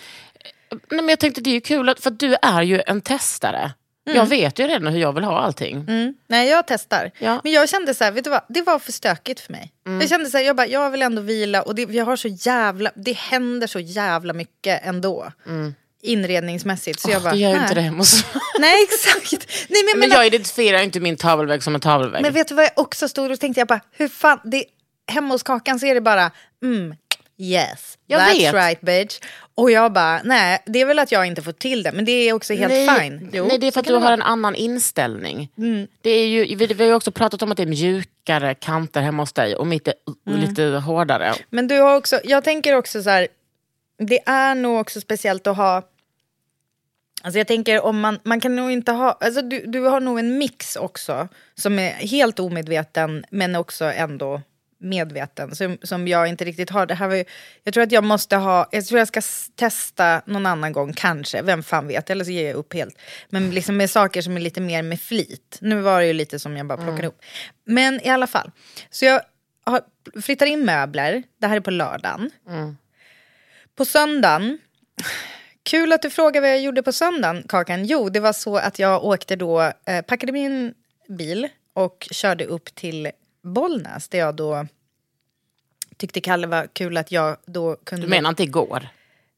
men 0.90 1.10
jag 1.10 1.20
tänkte 1.20 1.42
det 1.42 1.50
är 1.50 1.54
ju 1.54 1.62
kul 1.62 1.90
att, 1.90 2.00
för 2.00 2.12
att 2.12 2.20
du 2.20 2.36
är 2.42 2.62
ju 2.62 2.82
en 2.88 3.02
testare. 3.02 3.72
Jag 4.04 4.26
vet 4.26 4.60
ju 4.60 4.68
redan 4.68 4.94
hur 4.94 5.00
jag 5.00 5.14
vill 5.14 5.24
ha 5.24 5.40
allting. 5.40 5.86
Mm. 5.88 6.14
Nej, 6.28 6.50
jag 6.50 6.68
testar. 6.68 7.12
Ja. 7.20 7.42
Men 7.44 7.52
jag 7.52 7.70
kände 7.70 7.94
så 7.94 8.04
här, 8.04 8.12
vet 8.12 8.24
du 8.24 8.30
vad? 8.30 8.42
Det 8.50 8.62
var 8.62 8.80
för 8.80 8.92
stökigt 8.92 9.40
för 9.40 9.52
mig. 9.52 9.72
Jag 9.84 10.10
kände 10.10 10.30
så 10.30 10.38
här, 10.38 10.46
jag 10.46 10.56
bara, 10.56 10.68
jag 10.68 10.90
vill 10.90 11.02
ändå 11.02 11.22
vila 11.22 11.62
och 11.62 11.76
det, 11.76 11.82
jag 11.82 12.06
har 12.06 12.16
så 12.16 12.28
jävla, 12.28 12.92
det 12.96 13.18
händer 13.18 13.68
så 13.68 13.80
jävla 13.80 14.34
mycket 14.34 14.86
ändå. 14.86 15.32
Inredningsmässigt. 16.04 17.00
Så 17.00 17.12
jag 17.12 17.22
bara, 17.24 17.34
det 17.34 17.40
gör 17.40 17.54
ju 17.54 17.62
inte 17.62 17.74
det 17.74 17.82
hemma 17.82 17.98
hos 17.98 18.26
Nej, 18.60 18.84
exakt. 18.84 19.48
Nej, 19.70 19.84
men, 19.84 20.00
Men 20.00 20.10
men, 20.10 20.18
jag 20.18 20.28
identifierar 20.28 20.78
ju 20.78 20.84
inte 20.84 21.00
min 21.00 21.18
tavelvägg 21.18 21.64
som 21.64 21.76
en 21.76 21.82
tavelvägg. 21.82 22.22
men 22.22 22.34
vet 22.34 22.48
du 22.48 22.56
vad 22.56 22.66
jag 22.66 22.72
också 22.76 23.08
stod 23.08 23.32
och 23.32 23.40
tänkte, 23.40 23.62
jag 23.62 23.68
bara, 23.68 23.82
hur 23.92 24.08
fan, 24.08 24.40
det, 24.44 24.66
hemma 25.12 25.34
hos 25.34 25.44
Kakan 25.44 25.80
så 25.80 25.86
är 25.86 25.94
det 25.94 26.02
bara, 26.02 26.32
mm, 26.64 26.96
yes, 27.42 27.98
Jag 28.08 28.22
that's 28.22 28.38
vet. 28.40 28.54
right 28.54 28.82
bitch. 28.82 29.20
Och 29.56 29.72
jag 29.72 29.94
bara, 29.94 30.22
nej, 30.24 30.60
det 30.66 30.82
är 30.82 30.86
väl 30.86 31.00
att 31.00 31.12
jag 31.12 31.26
inte 31.26 31.42
får 31.42 31.52
till 31.52 31.84
det, 31.84 31.92
men 31.92 32.06
det 32.06 32.12
är 32.12 32.34
också 32.34 32.54
helt 32.54 32.74
nej, 32.74 33.00
fine. 33.00 33.30
Jo, 33.34 33.46
nej, 33.48 33.58
det 33.58 33.68
är 33.68 33.72
för 33.72 33.80
att 33.80 33.86
du 33.88 33.94
har 33.94 34.00
vara. 34.02 34.14
en 34.14 34.22
annan 34.22 34.56
inställning. 34.56 35.50
Det 36.02 36.10
är 36.10 36.28
ju, 36.28 36.56
vi, 36.56 36.66
vi 36.66 36.84
har 36.84 36.90
ju 36.90 36.94
också 36.94 37.12
pratat 37.12 37.42
om 37.42 37.52
att 37.52 37.58
det 37.58 37.64
är 37.64 37.68
mjukare 37.68 38.56
kanter 38.56 39.02
hemma 39.02 39.24
hos 39.24 39.34
dig 39.34 39.56
och 39.56 39.68
mitt 39.68 39.88
är 39.88 39.94
Mm. 40.28 40.40
lite 40.40 40.64
hårdare. 40.64 41.34
Men 41.50 41.68
du 41.68 41.80
har 41.80 41.96
också, 41.98 42.20
jag 42.24 42.44
tänker 42.44 42.76
också 42.76 43.04
så 43.04 43.10
här, 43.10 43.28
det 43.98 44.20
är 44.26 44.56
nog 44.56 44.80
också 44.80 45.02
speciellt 45.02 45.48
att 45.48 45.58
ha, 45.58 45.82
alltså 47.22 47.38
jag 47.38 47.48
tänker 47.48 47.86
om 47.86 48.00
man, 48.00 48.20
man 48.24 48.40
kan 48.40 48.56
nog 48.56 48.72
inte 48.72 48.92
ha, 48.92 49.18
alltså 49.22 49.42
du, 49.42 49.64
du 49.68 49.80
har 49.82 50.00
nog 50.00 50.20
en 50.20 50.38
mix 50.38 50.76
också 50.76 51.28
som 51.56 51.80
är 51.80 51.90
helt 51.92 52.40
omedveten 52.40 53.26
men 53.30 53.56
också 53.56 53.86
ändå 53.86 54.42
medveten 54.82 55.56
som, 55.56 55.78
som 55.84 56.08
jag 56.08 56.28
inte 56.28 56.46
riktigt 56.46 56.70
har. 56.70 56.86
Det 56.86 56.96
här 56.96 57.08
var 57.08 57.16
ju, 57.16 57.26
jag 57.64 57.74
tror 57.74 57.84
att 57.84 57.92
jag 57.92 58.04
måste 58.04 58.36
ha, 58.36 58.70
jag 58.72 58.86
tror 58.86 59.00
jag 59.00 59.08
ska 59.08 59.22
testa 59.56 60.22
någon 60.26 60.46
annan 60.46 60.74
gång 60.74 60.94
kanske, 60.94 61.42
vem 61.42 61.64
fan 61.64 61.88
vet, 61.88 62.10
eller 62.10 62.26
så 62.26 62.32
ger 62.32 62.48
jag 62.48 62.56
upp 62.56 62.74
helt. 62.74 62.98
Men 63.30 63.52
liksom 63.52 63.78
med 63.78 63.90
saker 63.90 64.22
som 64.22 64.38
är 64.38 64.42
lite 64.42 64.62
mer 64.62 64.84
med 64.84 65.02
flit. 65.02 65.58
Nu 65.62 65.82
var 65.82 66.00
det 66.00 66.08
ju 66.08 66.14
lite 66.14 66.40
som 66.40 66.58
jag 66.58 66.66
bara 66.66 66.78
plockade 66.78 67.08
upp. 67.08 67.22
Men 67.66 68.02
i 68.02 68.10
alla 68.10 68.28
fall, 68.28 68.52
så 68.90 69.06
jag 69.06 69.22
har, 69.64 69.82
flyttar 70.22 70.46
in 70.46 70.66
möbler, 70.66 71.24
det 71.42 71.48
här 71.48 71.56
är 71.56 71.60
på 71.60 71.72
lördagen. 71.72 72.32
På 73.76 73.86
söndagen, 73.86 74.60
kul 75.64 75.94
att 75.94 76.02
du 76.02 76.10
frågar 76.10 76.42
vad 76.42 76.50
jag 76.50 76.62
gjorde 76.62 76.84
på 76.84 76.92
söndagen 76.92 77.44
Kakan. 77.48 77.86
Jo, 77.86 78.10
det 78.10 78.20
var 78.20 78.34
så 78.34 78.58
att 78.58 78.80
jag 78.80 79.04
åkte 79.04 79.36
då, 79.36 79.62
eh, 79.62 80.02
packade 80.08 80.32
min 80.32 80.74
bil 81.10 81.48
och 81.74 82.08
körde 82.12 82.46
upp 82.46 82.76
till 82.76 83.12
Bollnäs 83.42 84.08
där 84.08 84.20
jag 84.20 84.36
då 84.36 84.66
tyckte 85.98 86.22
Kalle 86.22 86.48
var 86.48 86.68
kul 86.74 86.98
att 86.98 87.12
jag 87.12 87.38
då 87.46 87.76
kunde... 87.76 88.06
Du 88.06 88.10
menar 88.10 88.30
inte 88.30 88.44
igår? 88.44 88.88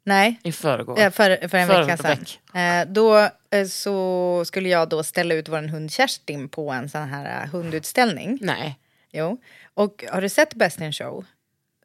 Nej, 0.04 0.40
I 0.44 0.52
förrgår? 0.52 1.10
för, 1.10 1.48
för 1.48 1.58
en 1.58 1.68
vecka 1.68 1.98
sedan. 1.98 2.26
Eh, 2.62 2.88
då 2.88 3.30
eh, 3.50 3.66
så 3.68 4.44
skulle 4.46 4.70
jag 4.70 4.90
då 4.90 5.04
ställa 5.04 5.36
ut 5.36 5.50
vår 5.50 5.68
hund 5.68 5.92
Kerstin 5.92 6.50
på 6.50 6.72
en 6.72 6.90
sån 6.90 7.02
här 7.02 7.44
eh, 7.44 7.50
hundutställning. 7.50 8.38
Nej. 8.42 8.80
Jo. 9.12 9.38
Och 9.74 10.04
har 10.12 10.22
du 10.22 10.30
sett 10.30 10.54
Best 10.54 10.82
in 10.82 10.94
Show? 10.94 11.26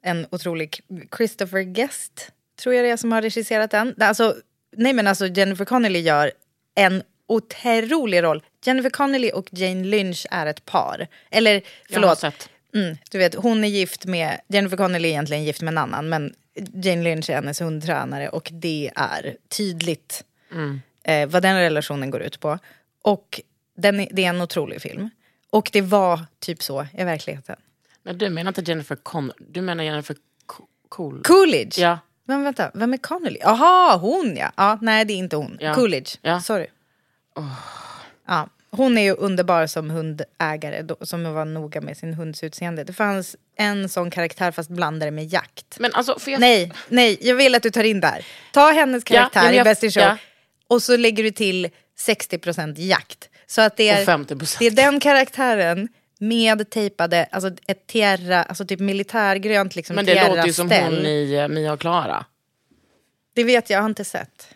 En 0.01 0.27
otrolig 0.31 0.79
Christopher 1.17 1.61
Guest, 1.61 2.31
tror 2.63 2.75
jag 2.75 2.85
det 2.85 2.89
är 2.89 2.97
som 2.97 3.11
har 3.11 3.21
regisserat 3.21 3.71
den. 3.71 3.95
Alltså, 3.99 4.35
nej 4.77 4.93
men 4.93 5.07
alltså 5.07 5.27
Jennifer 5.27 5.65
Connelly 5.65 5.99
gör 5.99 6.31
en 6.75 7.03
otrolig 7.27 8.23
roll. 8.23 8.43
Jennifer 8.65 8.89
Connelly 8.89 9.31
och 9.31 9.47
Jane 9.51 9.83
Lynch 9.83 10.25
är 10.31 10.45
ett 10.45 10.65
par. 10.65 11.07
Eller 11.29 11.53
Jag 11.53 11.61
förlåt, 11.89 12.19
sett. 12.19 12.49
mm, 12.73 12.97
du 13.11 13.17
vet 13.17 13.35
hon 13.35 13.63
är 13.63 13.67
gift 13.67 14.05
med, 14.05 14.39
Jennifer 14.47 14.77
Connelly 14.77 15.07
är 15.07 15.11
egentligen 15.11 15.43
gift 15.43 15.61
med 15.61 15.71
en 15.71 15.77
annan 15.77 16.09
men 16.09 16.33
Jane 16.73 17.03
Lynch 17.03 17.29
är 17.29 17.35
hennes 17.35 17.61
hundtränare 17.61 18.29
och 18.29 18.49
det 18.53 18.91
är 18.95 19.37
tydligt 19.49 20.23
eh, 21.03 21.29
vad 21.29 21.41
den 21.43 21.55
relationen 21.59 22.11
går 22.11 22.21
ut 22.21 22.39
på. 22.39 22.59
Och 23.01 23.41
den 23.77 24.07
det 24.11 24.25
är 24.25 24.29
en 24.29 24.41
otrolig 24.41 24.81
film. 24.81 25.09
Och 25.49 25.69
det 25.73 25.81
var 25.81 26.25
typ 26.39 26.63
så 26.63 26.87
i 26.97 27.03
verkligheten. 27.03 27.55
Men 28.03 28.17
du 28.17 28.29
menar 28.29 28.49
inte 28.49 28.61
Jennifer 28.71 28.95
Con... 28.95 29.31
Du 29.37 29.61
menar 29.61 29.83
Jennifer 29.83 30.15
Co- 30.45 30.67
Cool? 30.89 31.21
Coolidge? 31.23 31.79
Ja. 31.81 31.99
Men 32.25 32.43
vänta, 32.43 32.71
vem 32.73 32.93
är 32.93 32.97
Connelly? 32.97 33.39
Jaha, 33.41 33.97
hon 33.97 34.35
ja. 34.37 34.51
ja. 34.57 34.77
Nej, 34.81 35.05
det 35.05 35.13
är 35.13 35.17
inte 35.17 35.35
hon. 35.35 35.57
Ja. 35.61 35.73
Coolidge, 35.73 36.17
Ja. 36.21 36.41
sorry. 36.41 36.67
Ja, 38.29 38.49
hon 38.71 38.97
är 38.97 39.01
ju 39.01 39.13
underbar 39.13 39.67
som 39.67 39.89
hundägare, 39.89 40.81
då, 40.81 40.97
som 41.01 41.33
var 41.33 41.45
noga 41.45 41.81
med 41.81 41.97
sin 41.97 42.13
hunds 42.13 42.43
utseende. 42.43 42.83
Det 42.83 42.93
fanns 42.93 43.35
en 43.55 43.89
sån 43.89 44.11
karaktär 44.11 44.51
fast 44.51 44.69
blandade 44.69 45.11
med 45.11 45.25
jakt. 45.33 45.79
Men 45.79 45.93
alltså, 45.93 46.17
jag... 46.25 46.39
Nej, 46.39 46.73
nej, 46.87 47.17
jag 47.21 47.35
vill 47.35 47.55
att 47.55 47.63
du 47.63 47.71
tar 47.71 47.83
in 47.83 47.99
där. 47.99 48.25
Ta 48.53 48.71
hennes 48.71 49.03
karaktär 49.03 49.39
ja, 49.39 49.45
men 49.45 49.53
i 49.53 49.57
jag- 49.57 49.63
Best 49.63 49.83
in 49.83 49.91
Show 49.91 50.03
ja. 50.03 50.17
och 50.67 50.83
så 50.83 50.97
lägger 50.97 51.23
du 51.23 51.31
till 51.31 51.69
60% 51.99 52.73
jakt. 52.77 53.29
Så 53.47 53.61
att 53.61 53.77
det 53.77 53.89
är, 53.89 54.01
Och 54.01 54.07
50%. 54.07 54.59
det 54.59 54.65
är 54.67 54.71
den 54.71 54.99
karaktären 54.99 55.87
med 56.19 56.69
tejpade, 56.69 57.27
alltså 57.31 57.51
ett 57.67 57.87
tiara, 57.87 58.43
alltså 58.43 58.65
typ 58.65 58.79
militärgrönt 58.79 59.75
liksom 59.75 59.95
Men 59.95 60.05
det 60.05 60.27
låter 60.27 60.45
ju 60.45 60.53
som 60.53 60.71
hon 60.71 60.93
i 60.93 61.33
eh, 61.33 61.47
Mia 61.47 61.73
och 61.73 61.79
Klara. 61.79 62.25
Det 63.33 63.43
vet 63.43 63.69
jag, 63.69 63.77
jag 63.77 63.81
har 63.81 63.89
inte 63.89 64.05
sett. 64.05 64.47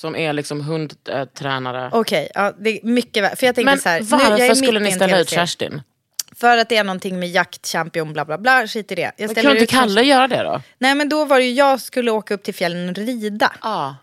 Som 0.00 0.16
är 0.16 0.32
liksom 0.32 0.60
hundtränare. 0.60 1.90
Okej, 1.92 2.30
ja, 2.34 2.52
det 2.58 2.70
är 2.70 2.86
mycket 2.86 3.22
väl. 3.22 3.36
För 3.36 3.46
jag 3.46 3.54
tänkte 3.54 3.70
Men 3.72 3.78
så 3.78 3.88
här, 3.88 4.00
nu, 4.00 4.06
varför 4.06 4.30
jag 4.38 4.40
är 4.40 4.54
skulle 4.54 4.80
ni 4.80 4.92
ställa 4.92 5.18
ut. 5.20 5.28
Kerstin? 5.30 5.82
För 6.36 6.56
att 6.58 6.68
det 6.68 6.76
är 6.76 6.84
någonting 6.84 7.18
med 7.18 7.28
jaktchampion, 7.30 8.12
bla 8.12 8.24
bla 8.24 8.38
bla, 8.38 8.66
skit 8.66 8.92
i 8.92 8.94
det. 8.94 9.12
Jag 9.16 9.34
Kunde 9.34 9.52
inte 9.60 9.66
Kalle 9.66 10.02
göra 10.02 10.28
det 10.28 10.42
då? 10.42 10.62
Nej 10.78 10.94
men 10.94 11.08
då 11.08 11.24
var 11.24 11.38
det 11.38 11.44
ju, 11.44 11.52
jag 11.52 11.80
skulle 11.80 12.10
åka 12.10 12.34
upp 12.34 12.42
till 12.42 12.54
fjällen 12.54 12.88
och 12.88 12.94
rida. 12.96 13.52
Ja. 13.62 13.96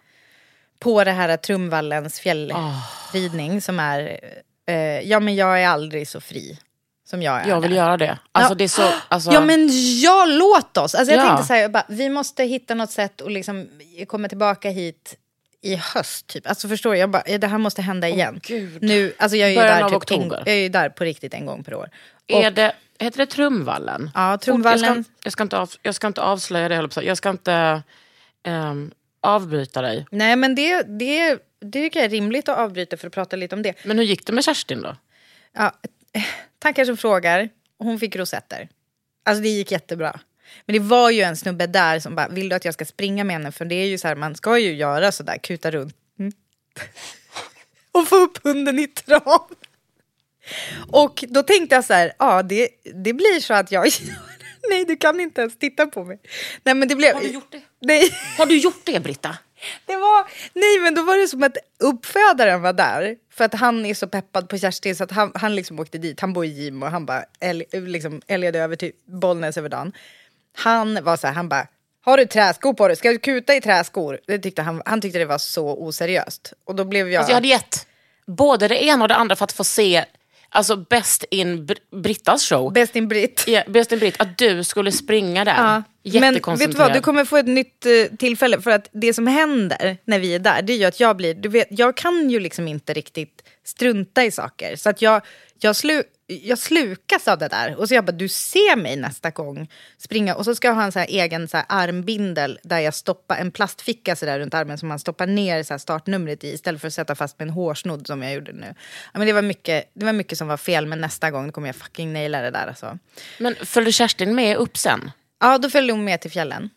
På 0.80 1.04
det 1.04 1.12
här 1.12 1.38
Trumvallens 1.38 2.20
fjällridning 2.20 3.62
som 3.62 3.80
är, 3.80 4.20
eh, 4.68 4.76
ja 5.10 5.20
men 5.20 5.36
jag 5.36 5.62
är 5.64 5.68
aldrig 5.68 6.08
så 6.08 6.22
fri. 6.22 6.60
som 7.08 7.22
jag 7.22 7.42
är 7.42 7.50
Jag 7.50 7.62
vill 7.62 7.70
där. 7.72 7.78
göra 7.78 7.98
det. 7.98 8.18
Alltså 8.32 8.52
Ja. 8.52 8.56
det 8.56 8.64
är 8.64 8.68
så... 8.68 8.90
Alltså, 9.08 9.32
Ja 9.34 9.42
men 9.42 9.70
ja, 10.02 10.26
låt 10.28 10.78
oss. 10.78 10.96
Alltså, 10.96 11.14
jag 11.14 11.24
Ja. 11.24 11.28
tänkte 11.28 11.48
så 11.48 11.54
här, 11.54 11.62
jag 11.62 11.72
bara, 11.72 11.86
vi 11.90 12.10
måste 12.10 12.44
hitta 12.44 12.76
något 12.76 12.92
sätt 12.92 13.22
att 13.22 13.32
liksom 13.32 13.70
komma 14.08 14.28
tillbaka 14.28 14.70
hit 14.70 15.16
i 15.62 15.76
höst. 15.76 16.28
Typ. 16.28 16.48
Alltså 16.48 16.68
förstår 16.68 16.92
du, 16.92 16.98
jag 16.98 17.10
bara, 17.10 17.38
det 17.38 17.48
här 17.48 17.58
måste 17.58 17.82
hända 17.82 18.08
igen. 18.10 18.40
Gud. 18.44 18.84
Nu, 18.84 19.14
alltså 19.18 19.38
jag 19.38 19.48
är 19.48 19.52
ju 19.52 19.58
Början 19.58 19.78
där 19.78 19.84
av 19.84 20.00
typ 20.00 20.12
en, 20.12 20.18
oktober. 20.18 20.44
jag 20.46 20.56
är 20.56 20.60
ju 20.60 20.70
där 20.70 20.90
på 20.90 21.04
riktigt 21.04 21.34
en 21.34 21.46
gång 21.46 21.64
per 21.64 21.74
år. 21.74 21.90
Är 22.28 22.48
Och- 22.48 22.54
det, 22.54 22.74
heter 23.00 23.18
det 23.18 23.26
Trumvallen? 23.26 24.12
Ja, 24.14 24.38
Trumvallen. 24.38 24.96
Jag 24.96 25.04
ska, 25.04 25.14
jag, 25.24 25.34
ska 25.34 25.44
inte 25.44 25.58
av, 25.58 25.72
jag 25.82 25.96
ska 25.96 26.08
inte 26.08 26.22
avslöja 26.22 26.70
det, 26.70 26.76
jag. 26.76 27.04
Jag 27.04 27.18
ska 27.18 27.30
inte 27.30 27.84
ehm, 28.44 28.92
avbryta 29.22 29.82
dig. 29.82 30.06
Nej 30.12 30.36
men 30.36 30.56
det, 30.56 30.82
det, 30.84 31.38
det 31.60 31.82
tycker 31.82 32.00
jag 32.00 32.06
är 32.06 32.10
rimligt 32.10 32.50
att 32.50 32.58
avbryta 32.58 32.98
för 32.98 33.08
att 33.08 33.14
prata 33.14 33.36
lite 33.36 33.56
om 33.56 33.62
det. 33.62 33.86
Men 33.86 33.98
hur 33.98 34.06
gick 34.06 34.26
det 34.26 34.34
med 34.34 34.44
Kerstin 34.44 34.82
då? 34.82 34.96
Ja, 35.54 35.72
eh, 36.14 36.24
tackar 36.60 36.86
som 36.86 36.98
frågar. 36.98 37.50
Hon 37.78 38.00
fick 38.00 38.16
rosetter. 38.16 38.70
Alltså 39.26 39.42
det 39.44 39.50
gick 39.50 39.72
jättebra. 39.72 40.20
Men 40.66 40.74
det 40.74 40.80
var 40.80 41.10
ju 41.10 41.22
en 41.22 41.38
snubbe 41.38 41.68
där 41.68 42.00
som 42.00 42.16
bara, 42.16 42.28
vill 42.28 42.50
du 42.50 42.56
att 42.56 42.66
jag 42.66 42.74
ska 42.74 42.86
springa 42.86 43.24
med 43.24 43.36
henne? 43.36 43.52
För 43.52 43.66
det 43.66 43.76
är 43.76 43.88
ju 43.88 43.98
så 43.98 44.08
här, 44.08 44.16
man 44.16 44.36
ska 44.36 44.60
ju 44.60 44.74
göra 44.74 45.12
sådär, 45.12 45.38
kuta 45.38 45.72
runt. 45.72 45.96
Mm. 46.20 46.32
Och 47.92 48.08
få 48.08 48.16
upp 48.16 48.44
hunden 48.44 48.80
i 48.80 48.88
trav. 48.88 49.50
Och 50.92 51.24
då 51.28 51.44
tänkte 51.44 51.76
jag 51.76 51.86
så 51.86 51.94
här, 51.94 52.14
ja 52.20 52.44
det, 52.44 52.70
det 52.84 53.14
blir 53.14 53.40
så 53.40 53.54
att 53.54 53.72
jag 53.72 53.88
Nej, 54.70 54.86
du 54.86 54.96
kan 54.96 55.20
inte 55.20 55.42
ens 55.42 55.58
titta 55.58 55.88
på 55.88 56.04
mig. 56.04 56.20
Nej, 56.64 56.76
men 56.76 56.88
det 56.88 56.96
blev... 56.96 57.14
Har 57.14 57.22
du 57.22 57.28
gjort 57.28 57.52
det? 57.52 57.62
Nej. 57.82 58.10
Har 58.38 58.46
du 58.46 58.58
gjort 58.58 58.82
det, 58.84 59.00
Britta? 59.00 59.38
Det 59.86 59.96
var, 59.96 60.28
nej 60.54 60.80
men 60.82 60.96
då 60.96 61.04
var 61.04 61.18
det 61.18 61.28
som 61.28 61.44
att 61.44 61.58
uppfödaren 61.80 62.62
var 62.62 62.74
där. 62.74 63.16
För 63.34 63.46
att 63.46 63.54
han 63.54 63.86
är 63.86 63.94
så 63.94 64.08
peppad 64.08 64.50
på 64.50 64.58
Kerstin 64.58 64.96
så 64.96 65.04
att 65.04 65.12
han, 65.12 65.32
han 65.36 65.56
liksom 65.56 65.80
åkte 65.80 65.98
dit. 65.98 66.20
Han 66.20 66.34
bor 66.34 66.46
i 66.46 66.48
Gimo 66.48 66.86
och 66.86 66.92
han 66.92 67.06
bara 67.06 67.24
äl, 67.40 67.64
liksom, 67.72 68.22
älgade 68.28 68.60
över 68.60 68.76
till 68.76 68.92
Bollnäs 69.06 69.58
över 69.58 69.70
dagen. 69.70 69.94
Han 70.56 71.04
var 71.04 71.18
så 71.18 71.28
här, 71.28 71.34
han 71.34 71.50
bara, 71.50 71.68
har 72.02 72.18
du 72.18 72.26
träskor 72.26 72.74
på 72.74 72.88
dig? 72.88 72.98
Ska 72.98 73.10
du 73.10 73.20
kuta 73.20 73.56
i 73.56 73.62
träskor? 73.62 74.20
Det 74.28 74.40
tyckte 74.40 74.62
han, 74.62 74.82
han 74.86 75.02
tyckte 75.02 75.20
det 75.20 75.26
var 75.26 75.38
så 75.38 75.68
oseriöst. 75.68 76.54
Och 76.66 76.76
då 76.76 76.84
blev 76.86 77.10
jag... 77.10 77.20
Alltså 77.20 77.32
jag 77.32 77.36
hade 77.36 77.48
gett 77.48 77.88
både 78.28 78.68
det 78.68 78.84
ena 78.84 79.04
och 79.04 79.08
det 79.08 79.16
andra 79.16 79.36
för 79.36 79.44
att 79.44 79.52
få 79.52 79.64
se 79.64 80.06
alltså 80.56 80.76
Best 80.76 81.24
in 81.30 81.66
Br- 81.66 82.02
Brittas 82.02 82.50
show. 82.50 82.74
Bäst 82.74 82.96
in 82.96 83.08
Britt. 83.08 83.44
Ja, 83.48 83.64
Best 83.68 83.92
in 83.92 84.00
Britt, 84.00 84.22
att 84.22 84.38
du 84.38 84.64
skulle 84.64 84.92
springa 84.92 85.46
där. 85.46 85.84
Ja. 86.04 86.20
Men 86.20 86.34
vet 86.34 86.72
du 86.72 86.78
vad, 86.78 86.94
du 86.94 87.02
kommer 87.02 87.26
få 87.26 87.38
ett 87.38 87.48
nytt 87.48 87.86
eh, 87.86 88.18
tillfälle. 88.18 88.62
För 88.62 88.72
att 88.72 88.90
det 88.92 89.14
som 89.14 89.28
händer 89.28 89.98
när 90.06 90.20
vi 90.20 90.36
är 90.36 90.40
där, 90.40 90.62
det 90.62 90.74
är 90.74 90.78
ju 90.78 90.86
att 90.86 91.00
jag 91.00 91.18
blir... 91.18 91.34
Du 91.34 91.50
vet, 91.50 91.68
jag 91.70 91.98
kan 91.98 92.30
ju 92.30 92.40
liksom 92.40 92.68
inte 92.68 92.94
riktigt 92.94 93.44
strunta 93.64 94.24
i 94.24 94.32
saker. 94.32 94.76
Så 94.76 94.90
att 94.90 95.02
jag, 95.02 95.22
jag, 95.60 95.76
slu, 95.76 96.04
jag 96.28 96.58
slukas 96.58 97.28
av 97.28 97.38
det 97.38 97.48
där. 97.48 97.76
Och 97.76 97.88
så 97.88 97.94
jag 97.94 98.06
bara, 98.06 98.12
du 98.12 98.28
ser 98.28 98.76
mig 98.76 98.96
nästa 98.96 99.30
gång 99.30 99.72
springa. 99.98 100.36
Och 100.36 100.46
så 100.46 100.56
ska 100.56 100.68
jag 100.68 100.76
ha 100.76 100.84
en 100.84 100.92
så 100.92 101.00
här 101.00 101.08
egen 101.08 101.48
så 101.48 101.58
armbindel 101.58 102.60
där 102.64 102.80
jag 102.80 102.94
stoppar 102.94 103.38
en 103.38 103.52
plastficka 103.52 104.16
så 104.16 104.26
där 104.26 104.40
runt 104.40 104.54
armen 104.54 104.78
som 104.78 104.90
man 104.90 105.00
stoppar 105.00 105.28
ner 105.28 105.64
så 105.64 105.80
startnumret 105.80 106.44
i 106.44 106.54
istället 106.54 106.82
för 106.82 106.88
att 106.88 106.94
sätta 106.94 107.16
fast 107.16 107.40
med 107.40 107.48
en 107.48 107.54
hårsnodd 107.54 108.08
som 108.08 108.24
jag 108.24 108.34
gjorde 108.34 108.54
nu. 108.54 108.76
Ja, 109.14 109.20
men 109.20 109.28
det, 109.28 109.34
var 109.34 109.42
mycket, 109.42 109.92
det 109.94 110.06
var 110.06 110.14
mycket 110.14 110.38
som 110.38 110.48
var 110.48 110.58
fel, 110.58 110.86
men 110.86 111.02
nästa 111.02 111.32
gång 111.32 111.52
kommer 111.52 111.68
jag 111.68 111.76
fucking 111.76 112.14
naila 112.14 112.42
det 112.42 112.52
där. 112.52 112.68
Alltså. 112.68 112.98
Men 113.40 113.56
följde 113.56 113.92
Kerstin 113.92 114.36
med 114.36 114.58
upp 114.58 114.78
sen? 114.78 115.12
Ja, 115.40 115.58
då 115.58 115.70
följde 115.70 115.94
hon 115.94 116.04
med 116.04 116.22
till 116.22 116.32
fjällen. 116.32 116.70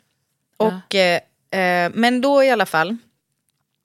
Och, 0.56 0.94
eh, 0.94 1.20
eh, 1.50 1.90
men 1.94 2.20
då 2.20 2.44
i 2.44 2.50
alla 2.50 2.66
fall 2.66 2.96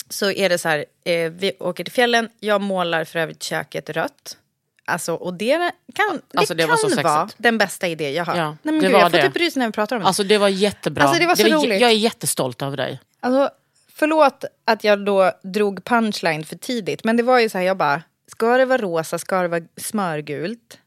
så 0.09 0.31
är 0.31 0.49
det 0.49 0.57
så 0.57 0.69
här, 0.69 0.85
eh, 1.05 1.31
vi 1.31 1.51
åker 1.59 1.83
till 1.83 1.93
fjällen, 1.93 2.29
jag 2.39 2.61
målar 2.61 3.05
för 3.05 3.19
övrigt 3.19 3.43
köket 3.43 3.89
rött. 3.89 4.37
Alltså, 4.85 5.13
och 5.13 5.33
det 5.33 5.71
kan, 5.93 6.21
det 6.31 6.37
Alltså, 6.37 6.53
det 6.53 6.63
kan 6.63 6.69
var 6.69 6.77
så 6.77 6.87
sexigt. 6.89 7.03
vara 7.03 7.29
den 7.37 7.57
bästa 7.57 7.87
idé 7.87 8.11
jag 8.11 8.25
har. 8.25 8.35
Ja, 8.37 8.45
Nej, 8.49 8.57
men 8.61 8.73
det 8.79 8.81
gud, 8.81 8.91
var 8.91 8.99
jag 8.99 9.11
får 9.11 9.17
det. 9.17 9.23
typ 9.27 9.37
rys 9.37 9.55
när 9.55 9.65
vi 9.65 9.71
pratar 9.71 9.95
om 9.95 10.01
det. 10.01 10.07
Alltså 10.07 10.23
det 10.23 10.37
var 10.37 10.49
jättebra. 10.49 11.03
Alltså, 11.03 11.19
det 11.19 11.27
var 11.27 11.35
så 11.35 11.43
jä- 11.43 11.53
roligt. 11.63 11.81
Jag 11.81 11.89
är 11.89 11.95
jättestolt 11.95 12.61
över 12.61 12.77
dig. 12.77 12.99
Alltså, 13.19 13.49
förlåt 13.93 14.45
att 14.65 14.83
jag 14.83 15.05
då 15.05 15.31
drog 15.43 15.83
punchline 15.85 16.43
för 16.43 16.55
tidigt, 16.55 17.03
men 17.03 17.17
det 17.17 17.23
var 17.23 17.39
ju 17.39 17.49
så 17.49 17.57
här, 17.57 17.65
jag 17.65 17.77
bara, 17.77 18.01
ska 18.31 18.57
det 18.57 18.65
vara 18.65 18.77
rosa, 18.81 19.19
ska 19.19 19.41
det 19.41 19.47
vara 19.47 19.61
smörgult? 19.77 20.79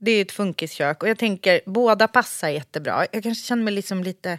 Det 0.00 0.10
är 0.10 0.16
ju 0.16 0.22
ett 0.22 0.32
funkiskök 0.32 1.02
och 1.02 1.08
jag 1.08 1.18
tänker, 1.18 1.60
båda 1.66 2.08
passar 2.08 2.48
jättebra. 2.48 3.06
Jag 3.12 3.22
kanske 3.22 3.44
känner 3.46 3.62
mig 3.62 3.74
liksom 3.74 4.04
lite 4.04 4.38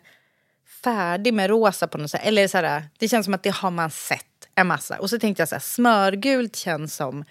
färdig 0.84 1.34
med 1.34 1.50
rosa 1.50 1.88
på 1.88 1.98
något 1.98 2.12
sätt. 2.12 2.22
Eller 2.24 2.48
så 2.48 2.58
här, 2.58 2.84
det 3.00 3.08
känns 3.08 3.26
som 3.26 3.34
att 3.34 3.44
det 3.44 3.50
har 3.56 3.72
man 3.72 3.90
sett 3.92 4.26
en 4.56 4.68
massa. 4.68 5.00
Och 5.00 5.10
så 5.10 5.20
tänkte 5.20 5.42
jag 5.42 5.50
så 5.50 5.56
här, 5.56 5.60
smörgult 5.62 6.56
känns 6.56 6.96
som, 6.96 7.26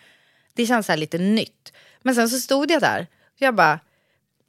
det 0.54 0.66
känns 0.66 0.86
så 0.86 0.92
här 0.92 0.96
lite 0.96 1.18
nytt. 1.18 1.72
Men 2.02 2.14
sen 2.14 2.28
så 2.28 2.38
stod 2.38 2.70
jag 2.70 2.80
där, 2.80 3.06
och 3.24 3.42
jag 3.42 3.54
bara, 3.54 3.80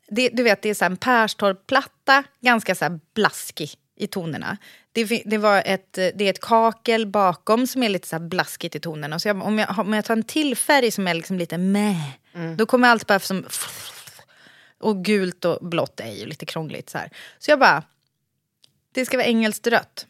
det, 0.07 0.29
du 0.29 0.43
vet, 0.43 0.61
det 0.61 0.69
är 0.69 0.73
så 0.73 0.85
här 0.85 0.91
en 0.91 0.97
Perstorp-platta, 0.97 2.23
ganska 2.41 2.75
så 2.75 2.85
här 2.85 2.99
blaskig 3.13 3.69
i 3.95 4.07
tonerna. 4.07 4.57
Det, 4.91 5.23
det, 5.25 5.37
var 5.37 5.63
ett, 5.65 5.93
det 5.93 6.21
är 6.21 6.29
ett 6.29 6.41
kakel 6.41 7.07
bakom 7.07 7.67
som 7.67 7.83
är 7.83 7.89
lite 7.89 8.07
så 8.07 8.19
blaskigt 8.19 8.75
i 8.75 8.79
tonerna. 8.79 9.19
Så 9.19 9.27
jag, 9.27 9.43
om, 9.43 9.59
jag, 9.59 9.79
om 9.79 9.93
jag 9.93 10.05
tar 10.05 10.13
en 10.13 10.23
till 10.23 10.55
färg 10.55 10.91
som 10.91 11.07
är 11.07 11.13
liksom 11.13 11.37
lite 11.37 11.57
meh, 11.57 12.09
då 12.57 12.65
kommer 12.65 12.89
allt 12.89 13.07
bara 13.07 13.19
som... 13.19 13.45
Och 14.77 15.05
gult 15.05 15.45
och 15.45 15.67
blått 15.67 15.99
är 15.99 16.11
ju 16.11 16.25
lite 16.25 16.45
krångligt. 16.45 16.89
Så, 16.89 16.97
här. 16.97 17.09
så 17.39 17.51
jag 17.51 17.59
bara, 17.59 17.83
det 18.91 19.05
ska 19.05 19.17
vara 19.17 19.27
engelskt 19.27 19.67
rött. 19.67 20.07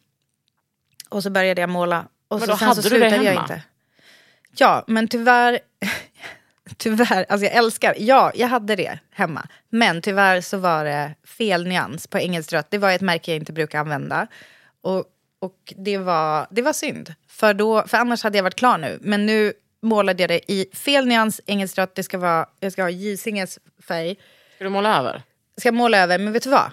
Och 1.10 1.24
så 1.24 1.30
började 1.30 1.62
jag 1.62 1.70
måla. 1.70 2.08
Och 2.28 2.39
Men 2.39 2.48
så, 2.48 2.54
då 2.54 2.66
hade 2.66 2.82
så 2.82 2.89
du 2.89 3.00
det 3.00 3.10
hemma? 3.10 3.41
inte. 3.41 3.62
Ja, 4.58 4.84
men 4.88 5.08
tyvärr... 5.08 5.60
Tyvärr, 6.78 7.26
alltså 7.30 7.45
jag 7.45 7.55
älskar, 7.55 7.95
ja 7.97 8.32
jag 8.36 8.47
hade 8.47 8.76
det 8.76 8.99
hemma. 9.11 9.47
Men 9.70 10.01
tyvärr 10.01 10.41
så 10.41 10.57
var 10.57 10.86
det 10.86 11.16
fel 11.24 11.68
nyans 11.68 12.07
på 12.07 12.18
engelskt 12.18 12.53
rött. 12.53 12.68
Det 12.72 12.78
var 12.78 12.91
ett 12.91 13.01
märke 13.01 13.32
jag 13.32 13.39
inte 13.39 13.53
brukar 13.53 13.80
använda. 13.80 14.28
Och, 14.82 15.05
och 15.39 15.74
det, 15.78 15.97
var, 15.97 16.47
det 16.49 16.61
var 16.61 16.74
synd. 16.74 17.13
För, 17.28 17.53
då, 17.53 17.88
för 17.88 17.97
annars 17.97 18.24
hade 18.24 18.38
jag 18.38 18.43
varit 18.43 18.55
klar 18.55 18.78
nu. 18.78 18.99
Men 19.01 19.26
nu 19.26 19.53
målade 19.82 20.24
jag 20.24 20.30
det 20.30 20.51
i 20.51 20.70
fel 20.74 21.07
nyans, 21.07 21.41
engelskt 21.45 21.78
rött. 21.78 21.95
Det 21.95 22.03
ska 22.03 22.18
vara, 22.18 22.45
jag 22.59 22.72
ska 22.72 22.82
ha 22.82 22.89
Gysinges 22.89 23.59
färg. 23.88 24.16
Ska 24.55 24.63
du 24.63 24.70
måla 24.70 24.97
över? 24.97 25.24
Ska 25.57 25.68
jag 25.68 25.76
måla 25.76 25.97
över, 25.97 26.20
men 26.20 26.34
vet 26.34 26.43
du 26.43 26.49
vad? 26.49 26.72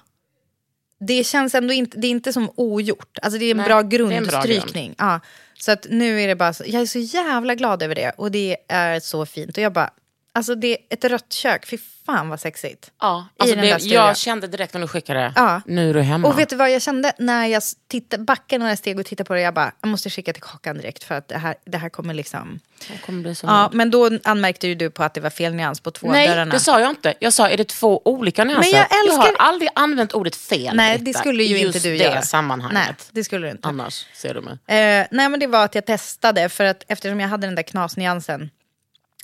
Det 1.07 1.25
känns 1.25 1.55
ändå 1.55 1.73
inte, 1.73 1.99
det 1.99 2.07
är 2.07 2.11
inte 2.11 2.33
som 2.33 2.51
ogjort. 2.55 3.19
Alltså 3.23 3.39
det 3.39 3.45
är 3.45 3.51
en 3.51 3.57
Nej, 3.57 3.67
bra 3.67 3.83
grundstrykning. 3.83 4.95
Ja, 4.99 5.21
så 5.59 5.73
att 5.73 5.87
nu 5.91 6.21
är 6.21 6.29
det 6.29 6.37
bara 6.37 6.53
så, 6.53 6.65
jag 6.67 6.83
är 6.83 6.87
så 6.87 6.99
jävla 6.99 7.55
glad 7.55 7.83
över 7.83 7.95
det. 7.95 8.13
Och 8.17 8.31
det 8.31 8.57
är 8.69 9.01
så 9.01 9.27
fint. 9.27 9.57
Och 9.57 9.63
jag 9.63 9.73
bara, 9.73 9.91
alltså 10.35 10.55
det 10.55 10.69
är 10.73 10.79
ett 10.91 11.05
rött 11.05 11.33
kök, 11.33 11.67
fy 11.67 11.79
fan 12.07 12.29
vad 12.29 12.41
sexigt. 12.41 12.91
Ja. 13.01 13.27
Alltså 13.37 13.57
där 13.57 13.63
det, 13.63 13.79
jag 13.85 14.17
kände 14.17 14.47
direkt 14.47 14.75
när 14.75 14.81
du 14.81 14.89
skickade, 14.89 15.33
Ja. 15.37 15.61
nu 15.67 15.91
är 15.91 15.95
du 15.95 16.01
hemma. 16.01 16.29
Och 16.29 16.39
vet 16.39 16.49
du 16.49 16.57
vad 16.57 16.71
jag 16.71 16.83
kände 16.83 17.13
när 17.19 17.47
jag 17.47 17.63
titta, 17.89 18.19
backade 18.19 18.59
några 18.59 18.77
steg 18.77 18.99
och 18.99 19.07
tittade 19.07 19.29
på 19.29 19.35
det? 19.35 19.41
Jag 19.41 19.55
bara, 19.55 19.73
jag 19.81 19.89
måste 19.89 20.11
skicka 20.11 20.33
till 20.33 20.43
Kakan 20.43 20.77
direkt 20.77 21.05
för 21.05 21.15
att 21.15 21.29
det 21.29 21.39
här, 21.39 21.55
det 21.67 21.79
här 21.79 21.89
kommer 21.89 22.15
liksom... 22.15 22.61
Jag 22.91 23.03
kommer 23.03 23.23
bli 23.23 23.35
så 23.35 23.47
Ja, 23.47 23.71
men 23.73 23.91
då 23.91 24.11
anmärkte 24.25 24.67
ju 24.69 24.75
du 24.75 24.91
på 24.91 25.03
att 25.05 25.15
det 25.15 25.21
var 25.21 25.31
fel 25.31 25.55
nyans 25.55 25.81
på 25.81 25.91
två 25.91 26.13
Nej, 26.13 26.29
dörrarna. 26.29 26.53
det 26.55 26.61
sa 26.61 26.81
jag 26.81 26.91
inte. 26.91 27.15
Jag 27.19 27.33
sa, 27.33 27.49
är 27.49 27.57
det 27.57 27.69
två 27.69 28.03
olika 28.05 28.45
nyanser? 28.45 28.71
Men 28.73 28.81
jag 28.81 29.01
älskar- 29.05 29.27
jag 29.33 29.39
har 29.39 29.49
aldrig 29.49 29.71
använt 29.75 30.13
ordet 30.15 30.37
fel. 30.37 30.77
Nej, 30.77 30.99
det 30.99 31.15
skulle 31.15 31.43
ju 31.45 31.57
inte 31.59 31.67
just 31.79 31.83
du 31.85 31.91
det 31.99 32.05
göra. 32.05 32.23
sammanhanget. 32.23 32.75
Nej, 32.75 32.95
det 33.11 33.25
skulle 33.25 33.47
du 33.47 33.51
inte. 33.51 33.69
Annars 33.69 34.07
ser 34.15 34.35
du 34.35 34.41
mig. 34.41 34.53
Eh, 34.53 35.07
nej 35.11 35.29
men 35.29 35.41
det 35.41 35.47
var 35.47 35.65
att 35.65 35.75
jag 35.75 35.87
testade 35.87 36.49
för 36.49 36.65
att 36.65 36.85
eftersom 36.89 37.21
jag 37.21 37.29
hade 37.29 37.47
den 37.47 37.55
där 37.55 37.63
knasnyansen 37.63 38.51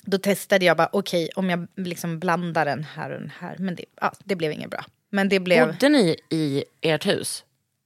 då 0.09 0.17
testade 0.17 0.65
jag 0.65 0.77
bara 0.77 0.89
okej 0.91 1.29
om 1.35 1.49
jag 1.49 1.67
liksom 1.75 2.19
blandar 2.19 2.65
den 2.65 2.83
här 2.83 3.09
och 3.11 3.19
den 3.19 3.31
här 3.39 3.55
men 3.59 3.75
det, 3.75 3.85
ja, 4.01 4.13
det 4.23 4.35
blev 4.35 4.51
inget 4.51 4.69
bra. 4.69 4.85
Men 5.09 5.29
det 5.29 5.39
blev, 5.39 5.67
Bodde 5.67 5.89
ni 5.89 6.15
i 6.29 6.63
ert 6.81 7.05
hus? 7.07 7.43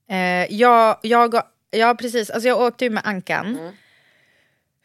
eh, 0.09 0.53
jag, 0.53 0.97
jag, 1.01 1.43
ja 1.71 1.95
precis, 1.99 2.29
alltså 2.29 2.47
jag 2.47 2.61
åkte 2.61 2.85
ju 2.85 2.89
med 2.89 3.03
Ankan. 3.05 3.71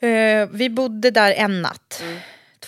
Eh, 0.01 0.49
vi 0.53 0.70
bodde 0.70 1.11
där 1.11 1.32
en 1.32 1.62
natt, 1.62 2.03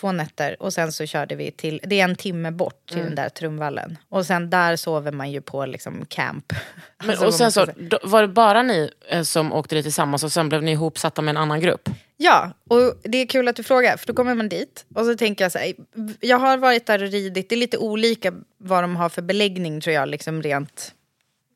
två 0.01 0.13
nätter 0.13 0.63
och 0.63 0.73
sen 0.73 0.93
så 0.93 1.07
körde 1.07 1.35
vi 1.35 1.51
till, 1.51 1.81
det 1.83 2.01
är 2.01 2.05
en 2.05 2.17
timme 2.17 2.51
bort 2.51 2.91
till 2.91 2.99
den 2.99 3.15
där 3.15 3.29
Trumvallen. 3.29 3.99
Och 4.09 4.27
sen 4.27 4.51
där 4.51 4.77
sover 4.77 5.13
man 5.13 5.31
ju 5.31 5.41
på 5.41 5.67
liksom 5.67 6.05
camp. 6.09 6.53
Men, 6.99 7.11
Alltså, 7.11 7.27
och 7.27 7.35
sen 7.35 7.53
så, 7.53 7.67
då, 7.77 7.99
var 8.03 8.23
det 8.23 8.29
bara 8.29 8.63
ni 8.63 8.91
eh, 9.09 9.23
som 9.23 9.53
åkte 9.53 9.75
dit 9.75 9.85
tillsammans 9.85 10.25
och 10.25 10.33
sen 10.33 10.49
blev 10.49 10.63
ni 10.63 10.73
ihopsatta 10.73 11.23
med 11.23 11.33
en 11.33 11.37
annan 11.37 11.61
grupp? 11.61 11.89
Ja, 12.17 12.51
och 12.69 12.95
det 13.03 13.19
är 13.19 13.27
kul 13.27 13.49
att 13.49 13.57
du 13.57 13.63
frågar, 13.63 13.97
för 13.97 14.07
då 14.07 14.15
kommer 14.15 14.35
man 14.35 14.49
dit 14.49 14.85
och 14.95 15.05
så 15.05 15.17
tänker 15.17 15.45
jag 15.45 15.53
så 15.53 15.59
här, 15.59 15.73
jag 16.21 16.39
har 16.39 16.57
varit 16.57 16.87
där 16.87 17.03
och 17.03 17.11
ridit, 17.11 17.49
det 17.49 17.55
är 17.55 17.59
lite 17.59 17.79
olika 17.79 18.33
vad 18.59 18.85
de 18.85 18.97
har 18.97 19.09
för 19.09 19.23
beläggning 19.23 19.81
tror 19.81 19.95
jag, 19.95 20.09
liksom 20.09 20.43
rent, 20.43 20.95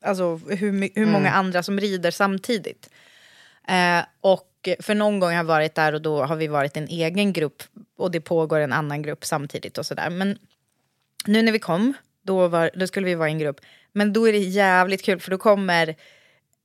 alltså 0.05 0.35
hur, 0.35 0.89
hur 0.95 1.05
många 1.05 1.31
andra 1.31 1.63
som 1.63 1.79
rider 1.79 2.11
samtidigt. 2.11 2.89
Eh, 3.67 4.05
och 4.21 4.47
för 4.79 4.95
någon 4.95 5.19
gång 5.19 5.29
har 5.29 5.37
jag 5.37 5.43
varit 5.43 5.75
där 5.75 5.93
och 5.93 6.01
då 6.01 6.23
har 6.23 6.35
vi 6.35 6.47
varit 6.47 6.77
en 6.77 6.87
egen 6.87 7.33
grupp 7.33 7.63
och 7.97 8.11
det 8.11 8.21
pågår 8.21 8.59
en 8.59 8.73
annan 8.73 9.01
grupp 9.01 9.25
samtidigt 9.25 9.77
och 9.77 9.85
sådär. 9.85 10.09
Men 10.09 10.37
nu 11.25 11.41
när 11.41 11.51
vi 11.51 11.59
kom, 11.59 11.93
då, 12.21 12.47
var, 12.47 12.71
då 12.75 12.87
skulle 12.87 13.05
vi 13.05 13.15
vara 13.15 13.29
i 13.29 13.31
en 13.31 13.39
grupp, 13.39 13.61
men 13.91 14.13
då 14.13 14.27
är 14.27 14.31
det 14.31 14.37
jävligt 14.37 15.03
kul 15.03 15.19
för 15.19 15.31
då 15.31 15.37
kommer 15.37 15.95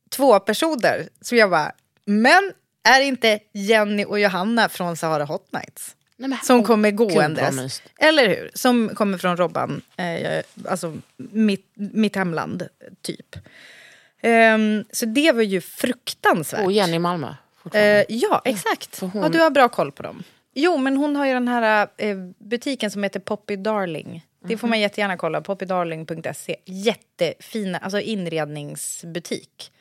två 0.08 0.40
personer 0.40 1.08
som 1.20 1.38
jag 1.38 1.50
bara, 1.50 1.72
men 2.04 2.52
är 2.88 3.00
inte 3.00 3.38
Jenny 3.52 4.04
och 4.04 4.20
Johanna 4.20 4.68
från 4.68 4.96
Sahara 4.96 5.24
Hot 5.24 5.52
Nights? 5.52 5.96
Nej, 6.16 6.38
som 6.42 6.64
kommer 6.64 6.90
gåendes. 6.90 7.82
Eller 7.98 8.28
hur? 8.28 8.50
Som 8.54 8.94
kommer 8.94 9.18
från 9.18 9.36
Robban, 9.36 9.82
eh, 9.96 10.44
alltså 10.68 10.98
mitt, 11.16 11.72
mitt 11.74 12.16
hemland, 12.16 12.68
typ. 13.02 13.36
Ehm, 14.20 14.84
så 14.92 15.06
det 15.06 15.32
var 15.32 15.42
ju 15.42 15.60
fruktansvärt. 15.60 16.64
Och 16.64 16.72
Jenny 16.72 16.96
i 16.96 16.98
Malmö. 16.98 17.34
Eh, 17.74 18.04
ja, 18.08 18.42
exakt. 18.44 19.00
hon- 19.00 19.10
Ja, 19.22 19.28
du 19.28 19.40
har 19.40 19.50
bra 19.50 19.68
koll 19.68 19.92
på 19.92 20.02
dem. 20.02 20.22
Jo, 20.54 20.76
men 20.76 20.96
hon 20.96 21.16
har 21.16 21.26
ju 21.26 21.32
den 21.32 21.48
här 21.48 21.88
eh, 21.96 22.16
butiken 22.38 22.90
som 22.90 23.02
heter 23.02 23.20
Poppy 23.20 23.56
Darling. 23.56 24.26
Det 24.44 24.56
får 24.56 24.68
man 24.68 24.80
jättegärna 24.80 25.16
kolla. 25.16 25.40
Poppydarling.se. 25.40 26.56
Jättefina, 26.64 27.78
alltså 27.78 28.00
inredningsbutik. 28.00 29.72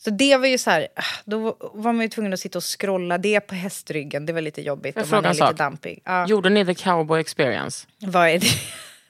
Så 0.00 0.10
det 0.10 0.36
var 0.36 0.46
ju 0.46 0.58
så 0.58 0.70
här, 0.70 0.88
ah, 0.96 1.02
då 1.24 1.56
var 1.60 1.92
man 1.92 2.00
ju 2.00 2.08
tvungen 2.08 2.32
att 2.32 2.40
sitta 2.40 2.58
och 2.58 2.64
scrolla 2.80 3.18
det 3.18 3.40
på 3.40 3.54
hästryggen. 3.54 4.26
Det 4.26 4.32
var 4.32 4.40
lite 4.40 4.62
jobbigt 4.62 4.96
jag 4.96 5.02
om 5.04 5.10
man 5.10 5.22
fråga 5.22 5.28
är 5.28 5.30
en 5.30 5.36
lite 5.36 5.46
sak? 5.46 5.56
dampig. 5.56 6.02
Ja, 6.04 6.26
Gjorde 6.26 6.50
ni 6.50 6.66
the 6.66 6.74
cowboy 6.74 7.20
experience? 7.20 7.86
vad 7.98 8.28
är 8.28 8.38
det? 8.38 8.46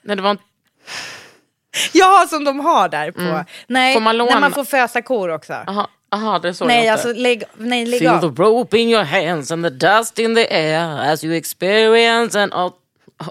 Nej, 0.01 0.15
det 0.15 0.21
var 0.21 0.31
inte... 0.31 0.43
Ja, 1.93 2.25
som 2.29 2.43
de 2.43 2.59
har 2.59 2.89
där 2.89 3.11
på. 3.11 3.21
Nej, 3.67 3.91
Mm. 3.91 3.93
Får 3.93 4.01
man 4.01 4.17
låna- 4.17 4.31
när 4.33 4.39
man 4.39 4.51
får 4.51 4.63
fösa 4.63 5.01
kor 5.01 5.29
också. 5.29 5.53
Aha, 5.53 5.89
aha, 6.11 6.39
det 6.39 6.49
är 6.49 6.53
så 6.53 6.65
nej, 6.65 6.83
det 6.83 6.89
alltså 6.89 7.07
låter. 7.07 7.19
lägg, 7.21 7.43
nej, 7.57 7.85
lägg 7.85 7.99
Feel 7.99 8.13
av. 8.15 8.35
the 8.35 8.41
rope 8.43 8.77
in 8.77 8.89
your 8.89 9.03
hands 9.03 9.51
and 9.51 9.63
the 9.65 9.69
dust 9.87 10.19
in 10.19 10.35
the 10.35 10.47
air 10.55 11.11
as 11.13 11.23
you 11.23 11.35
experience 11.35 12.41
an 12.43 12.51
aut- 12.51 12.73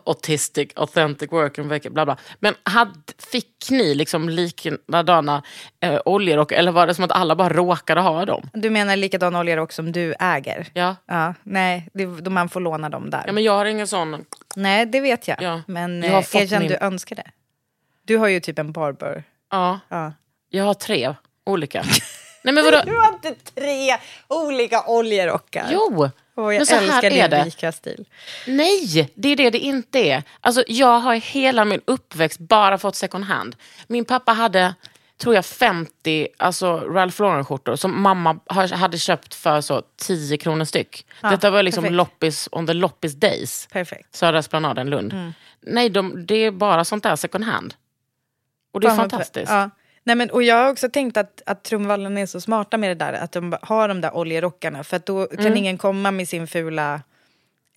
autistic 0.04 0.72
authentic 0.76 1.32
work 1.32 1.58
and 1.58 1.68
bla 1.92 2.04
bla. 2.04 2.16
Men 2.40 2.54
hade, 2.62 2.92
fick 3.32 3.70
ni 3.70 3.94
liksom 3.94 4.28
likadana 4.28 5.42
eh, 5.80 6.00
oljor 6.04 6.52
eller 6.52 6.72
var 6.72 6.86
det 6.86 6.94
som 6.94 7.04
att 7.04 7.12
alla 7.12 7.36
bara 7.36 7.48
råkade 7.48 8.00
ha 8.00 8.24
dem? 8.24 8.50
Du 8.52 8.70
menar 8.70 8.96
likadan 8.96 9.36
oljerock 9.36 9.72
som 9.72 9.92
du 9.92 10.14
äger? 10.20 10.66
Ja. 10.74 10.96
Ja, 11.06 11.34
nej, 11.42 11.88
det, 11.94 12.04
då 12.06 12.30
man 12.30 12.48
får 12.48 12.60
låna 12.60 12.88
dem 12.88 13.10
där. 13.10 13.22
ja, 13.26 13.32
men 13.32 13.44
jag 13.44 13.52
har 13.52 13.64
ingen 13.64 13.86
sån. 13.86 14.24
Nej, 14.56 14.86
det 14.86 15.00
vet 15.00 15.28
jag. 15.28 15.42
Ja, 15.42 15.62
Men 15.66 16.02
jag 16.02 16.12
eh, 16.12 16.18
erkänn 16.42 16.58
min- 16.62 16.68
du 16.68 16.76
önskar 16.80 17.16
det. 17.16 17.26
Du 18.04 18.16
har 18.16 18.28
ju 18.28 18.40
typ 18.40 18.58
en 18.58 18.72
barber. 18.72 19.24
Ja, 19.50 19.80
Ja. 19.88 20.12
jag 20.50 20.64
har 20.64 20.74
tre 20.74 21.14
olika. 21.46 21.84
Nej 22.49 22.55
men 22.55 22.64
vadå? 22.64 22.82
Du 22.86 22.99
har 22.99 23.12
inte 23.12 23.34
tre 23.34 23.96
olika 24.28 24.84
oljerockar. 24.86 25.66
Jo, 25.70 26.11
Åh, 26.36 26.55
jag 26.55 26.59
men 26.59 26.66
så 26.66 26.74
här 26.74 26.82
älskar 26.82 27.11
är 27.11 27.28
din 27.28 27.44
vika-stil. 27.44 28.05
Nej, 28.46 29.11
det 29.14 29.28
är 29.28 29.36
det 29.36 29.51
det 29.51 29.59
inte 29.59 29.99
är. 29.99 30.22
Alltså, 30.40 30.64
jag 30.68 31.01
har 31.01 31.14
hela 31.14 31.64
min 31.64 31.80
uppväxt 31.84 32.38
bara 32.38 32.78
fått 32.78 32.96
second 32.96 33.24
hand. 33.24 33.57
Min 33.86 34.05
pappa 34.05 34.32
hade, 34.32 34.74
tror 35.16 35.34
jag, 35.34 35.46
50 35.46 36.28
alltså 36.36 36.76
Ralph 36.76 37.22
Lauren-skjortor 37.22 37.76
som 37.76 38.03
mamma 38.03 38.38
hade 38.70 38.99
köpt 38.99 39.34
för 39.34 39.61
så 39.61 39.82
10 39.96 40.36
kronor 40.36 40.64
styck. 40.64 41.07
Detta 41.22 41.51
var 41.51 41.62
liksom 41.62 41.82
perfekt. 41.84 41.96
loppis 41.96 42.49
on 42.53 42.66
the 42.66 42.74
loppis 42.74 43.14
days. 43.14 43.68
Perfekt. 43.72 44.14
Södra 44.16 44.38
Esplanaden, 44.38 44.90
Lund. 44.90 45.12
Mm. 45.12 45.32
Nej, 45.61 45.88
de, 45.88 46.26
det 46.26 46.34
är 46.34 46.51
bara 46.51 46.84
sånt 46.84 47.03
där 47.03 47.16
second 47.16 47.44
hand. 47.44 47.74
Och 48.72 48.80
det 48.80 48.86
är 48.86 48.96
Fan, 48.96 49.11
fantastiskt. 49.11 49.53
Ja. 49.53 49.70
Nej, 50.09 50.16
men, 50.16 50.30
och 50.30 50.42
jag 50.42 50.56
har 50.56 50.70
också 50.70 50.88
tänkt 50.88 51.16
att, 51.16 51.42
att 51.46 51.62
Trumvallen 51.64 52.18
är 52.18 52.26
så 52.26 52.40
smarta 52.40 52.76
med 52.76 52.90
det 52.90 52.94
där. 52.94 53.12
Att 53.12 53.32
de 53.32 53.56
har 53.62 53.88
de 53.88 54.00
där 54.00 54.16
oljerockarna. 54.16 54.84
För 54.84 54.96
att 54.96 55.06
då 55.06 55.26
kan 55.26 55.46
Mm. 55.46 55.56
ingen 55.56 55.78
komma 55.78 56.11
med 56.11 56.28
sin 56.28 56.46
fula 56.46 57.02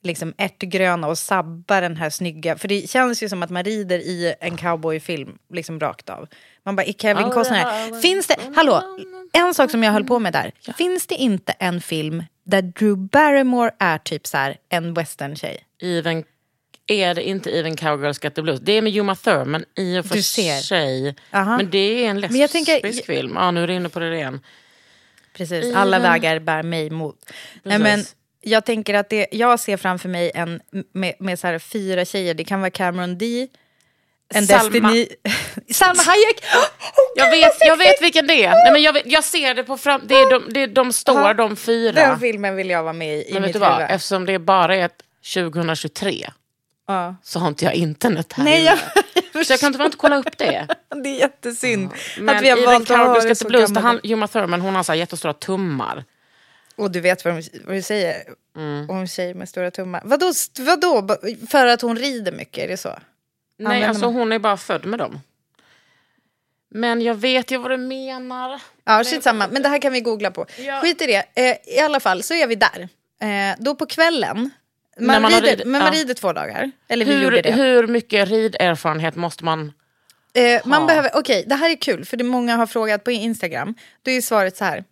liksom, 0.04 0.34
ärtgröna 0.38 1.08
och 1.08 1.18
sabba 1.18 1.82
den 1.82 1.96
här 1.98 2.10
snygga. 2.10 2.58
För 2.58 2.68
det 2.68 2.90
känns 2.90 3.24
ju 3.24 3.30
som 3.30 3.44
att 3.44 3.50
man 3.50 3.64
rider 3.64 4.00
i 4.00 4.36
en 4.40 4.58
cowboyfilm 4.58 5.38
liksom 5.54 5.80
rakt 5.80 6.10
av. 6.10 6.28
Man 6.64 6.76
bara, 6.76 6.84
är 6.84 6.94
Kevin 6.94 7.30
Costner 7.30 7.58
här? 7.58 8.02
Finns 8.02 8.28
det, 8.28 8.36
hallå, 8.56 8.84
en 9.34 9.54
sak 9.54 9.72
som 9.72 9.84
jag 9.84 9.92
höll 9.92 10.04
på 10.06 10.20
med 10.20 10.34
där. 10.34 10.52
Finns 10.78 11.08
det 11.08 11.16
inte 11.16 11.52
en 11.52 11.82
film 11.82 12.24
där 12.44 12.62
Drew 12.62 12.98
Barrymore 12.98 13.72
är 13.80 13.98
typ 13.98 14.28
så 14.28 14.38
här 14.38 14.58
en 14.70 14.94
western-tjej? 14.94 15.58
Even, 15.82 16.24
är 16.92 17.14
det 17.16 17.24
inte 17.24 17.50
Even 17.52 17.76
Cowgirls 17.76 18.20
Got 18.20 18.36
the 18.36 18.42
Blues? 18.42 18.60
Det 18.60 18.72
är 18.72 18.82
med 18.82 18.98
Uma 18.98 19.16
Thurman 19.16 19.66
i 19.76 20.00
och 20.00 20.06
för 20.06 20.16
Du 20.16 20.24
ser. 20.24 20.58
sig. 20.58 21.16
Aha. 21.32 21.58
Men 21.58 21.70
det 21.70 21.78
är 22.06 22.10
en 22.10 22.20
lesbisk 22.22 22.52
tänker- 22.52 23.04
film. 23.06 23.34
Ja, 23.36 23.52
nu 23.52 23.64
är 23.64 23.68
du 23.68 23.74
inne 23.74 23.90
på 23.90 24.00
det 24.00 24.16
igen. 24.16 24.40
Precis, 25.34 25.76
alla 25.76 26.00
vägar 26.00 26.40
bär 26.40 26.64
mig 26.64 26.90
mot. 26.90 27.16
Nej, 27.64 27.80
men 27.80 28.06
jag 28.42 28.66
tänker 28.66 28.94
att 28.94 29.10
det, 29.10 29.28
jag 29.32 29.60
ser 29.60 29.78
framför 29.78 30.10
mig 30.10 30.32
en 30.36 30.62
med, 30.94 31.14
med 31.20 31.40
så 31.40 31.60
fyra 31.60 32.06
tjejer. 32.06 32.34
Det 32.34 32.44
kan 32.44 32.60
vara 32.60 32.72
Cameron 32.72 33.18
D, 33.18 33.48
en 34.34 34.48
Salma. 34.48 34.70
Destiny... 34.70 35.08
Salma 35.74 36.04
Hayek! 36.04 36.44
Jag 37.16 37.32
vet, 37.32 37.54
jag 37.60 37.78
vet 37.78 38.02
vilken 38.02 38.28
det 38.28 38.44
är. 38.46 38.50
Nej, 38.52 38.72
men 38.72 38.82
jag, 38.82 38.94
vet, 38.94 39.04
jag 39.06 39.24
ser 39.24 39.54
det 39.54 39.64
på 39.64 39.78
fram... 39.78 40.02
Det 40.04 40.16
är 40.16 40.30
de, 40.30 40.54
det 40.54 40.60
är, 40.64 40.68
de 40.68 40.94
står, 40.94 41.20
Aha. 41.20 41.34
de 41.34 41.56
fyra. 41.56 41.92
Den 41.92 42.20
filmen 42.20 42.56
vill 42.56 42.70
jag 42.70 42.84
vara 42.84 42.94
med 42.94 43.18
i, 43.18 43.30
i 43.30 43.34
men 43.34 43.42
vet 43.42 43.48
mitt 43.50 43.54
du 43.54 43.60
vad? 43.60 43.82
Eftersom 43.82 44.26
det 44.26 44.40
bara 44.40 44.76
är 44.76 44.86
ett 44.86 45.04
2023 45.34 46.30
Ja. 46.92 47.16
så 47.24 47.40
har 47.40 47.48
inte 47.48 47.66
jag 47.66 47.74
internet 47.74 48.34
här 48.34 48.44
Nej, 48.44 48.64
jag, 48.64 48.78
Så 49.46 49.54
jag 49.54 49.60
kan 49.60 49.74
inte, 49.74 49.84
inte 49.84 49.98
kolla 49.98 50.18
upp 50.18 50.38
det. 50.38 50.68
det 51.04 51.10
är 51.10 51.20
jättesynd 51.20 51.92
Men 52.20 52.36
att 52.36 52.44
vi 52.44 52.50
har 52.50 52.66
valt 52.66 52.92
att 52.92 52.98
ha 52.98 53.22
det 53.22 53.36
så 53.36 53.48
Blues, 53.48 53.78
han, 53.78 54.00
Uma 54.04 54.28
Thurman 54.28 54.62
hon 54.62 54.76
har 54.76 54.84
så 54.84 54.94
jättestora 54.94 55.34
tummar. 55.34 56.04
Och 56.76 56.92
du 56.92 57.00
vet 57.00 57.26
vad, 57.26 57.34
de, 57.36 57.44
vad 57.66 57.76
du 57.76 57.82
säger 57.82 58.16
Mm. 58.56 58.90
om 58.90 59.08
tjej 59.08 59.34
med 59.34 59.50
stora 59.50 59.72
tummar. 59.72 60.02
Vadå, 60.06 60.32
vadå? 60.60 61.18
För 61.50 61.68
att 61.68 61.82
hon 61.82 61.96
rider 61.98 62.32
mycket, 62.32 62.64
är 62.64 62.68
det 62.68 62.78
så? 62.78 62.90
Nej, 62.90 63.66
Använder 63.66 63.90
alltså 63.90 64.06
man- 64.06 64.14
hon 64.14 64.32
är 64.32 64.40
bara 64.40 64.58
född 64.58 64.86
med 64.86 65.00
dem. 65.00 65.22
Men 66.70 67.02
jag 67.02 67.16
vet 67.16 67.52
ju 67.52 67.58
vad 67.58 67.72
du 67.72 67.78
menar. 67.78 68.62
Ja, 68.84 69.04
shit 69.04 69.24
samma. 69.24 69.48
Men 69.48 69.62
det 69.62 69.70
här 69.70 69.80
kan 69.80 69.94
vi 69.94 70.02
googla 70.02 70.32
på. 70.32 70.46
Ja. 70.58 70.80
Skit 70.82 71.02
i 71.02 71.06
det. 71.08 71.24
Eh, 71.36 71.76
I 71.78 71.80
alla 71.80 72.00
fall 72.00 72.24
så 72.24 72.34
är 72.34 72.48
vi 72.48 72.56
där. 72.56 72.90
Eh, 73.22 73.56
då 73.60 73.76
på 73.76 73.86
kvällen. 73.86 74.50
När 74.98 75.08
Man, 75.08 75.22
man 75.22 75.34
har 75.34 75.42
rider, 75.42 75.56
rid- 75.58 75.68
men 75.68 75.84
man 75.84 75.94
ja. 75.94 76.00
rider 76.00 76.14
två 76.14 76.34
dagar. 76.34 76.72
Eller 76.88 77.06
vi 77.06 77.24
gjorde 77.24 77.36
Hur, 77.36 77.44
det. 77.44 77.52
hur 77.52 77.88
mycket 77.88 78.30
riderfarenhet 78.30 79.16
måste 79.16 79.46
man... 79.46 79.72
Eh, 80.34 80.62
man 80.66 80.82
Ha. 80.82 80.88
behöver, 80.88 81.12
okej, 81.14 81.44
det 81.48 81.56
här 81.56 81.70
är 81.70 81.76
kul 81.76 82.06
för 82.06 82.18
det 82.18 82.24
många 82.24 82.56
har 82.56 82.68
frågat 82.68 83.04
på 83.04 83.12
Instagram. 83.12 83.76
Då 84.02 84.12
är 84.12 84.22
svaret 84.22 84.58
så 84.58 84.66
här. 84.66 84.84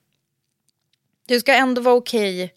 Du 1.27 1.39
ska 1.39 1.53
ändå 1.53 1.81
vara 1.81 1.95
okej 1.95 2.53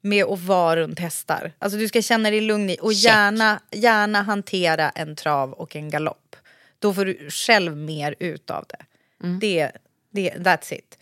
med 0.00 0.24
att 0.24 0.40
vara 0.40 0.76
runt 0.80 0.98
hästar. 0.98 1.52
Alltså 1.58 1.78
du 1.78 1.88
ska 1.88 2.02
känna 2.02 2.30
dig 2.30 2.40
lugn 2.40 2.70
i 2.70 2.76
och 2.80 2.92
Check. 2.94 3.04
gärna, 3.04 3.60
gärna 3.70 4.22
hantera 4.22 4.90
en 4.90 5.16
trav 5.16 5.52
och 5.52 5.76
en 5.76 5.90
galopp. 5.90 6.36
Då 6.78 6.94
får 6.94 7.04
du 7.04 7.30
själv 7.30 7.76
mer 7.76 8.14
ut 8.18 8.50
av 8.50 8.64
det. 8.68 8.84
Mm. 9.26 9.38
det, 9.40 9.70
det 10.10 10.30
that's 10.30 10.74
it. 10.74 10.98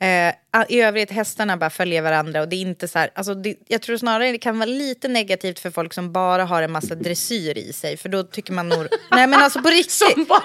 Eh, 0.00 0.34
I 0.68 0.80
övrigt, 0.80 1.10
hästarna 1.10 1.56
bara 1.56 1.70
följer 1.70 2.02
varandra 2.02 2.40
och 2.40 2.48
det 2.48 2.56
är 2.56 2.60
inte 2.60 2.88
så 2.88 2.98
här, 2.98 3.10
alltså 3.14 3.34
det, 3.34 3.56
jag 3.68 3.82
tror 3.82 3.96
snarare 3.96 4.32
det 4.32 4.38
kan 4.38 4.58
vara 4.58 4.66
lite 4.66 5.08
negativt 5.08 5.58
för 5.58 5.70
folk 5.70 5.94
som 5.94 6.12
bara 6.12 6.44
har 6.44 6.62
en 6.62 6.72
massa 6.72 6.94
dressyr 6.94 7.58
i 7.58 7.72
sig, 7.72 7.96
för 7.96 8.08
då 8.08 8.22
tycker 8.22 8.52
man 8.52 8.68
nog, 8.68 8.86
nej 9.10 9.26
men 9.26 9.42
alltså 9.42 9.62
på 9.62 9.68
riktigt. 9.68 9.92
Som 9.92 10.24
bara 10.24 10.42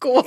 gå. 0.00 0.22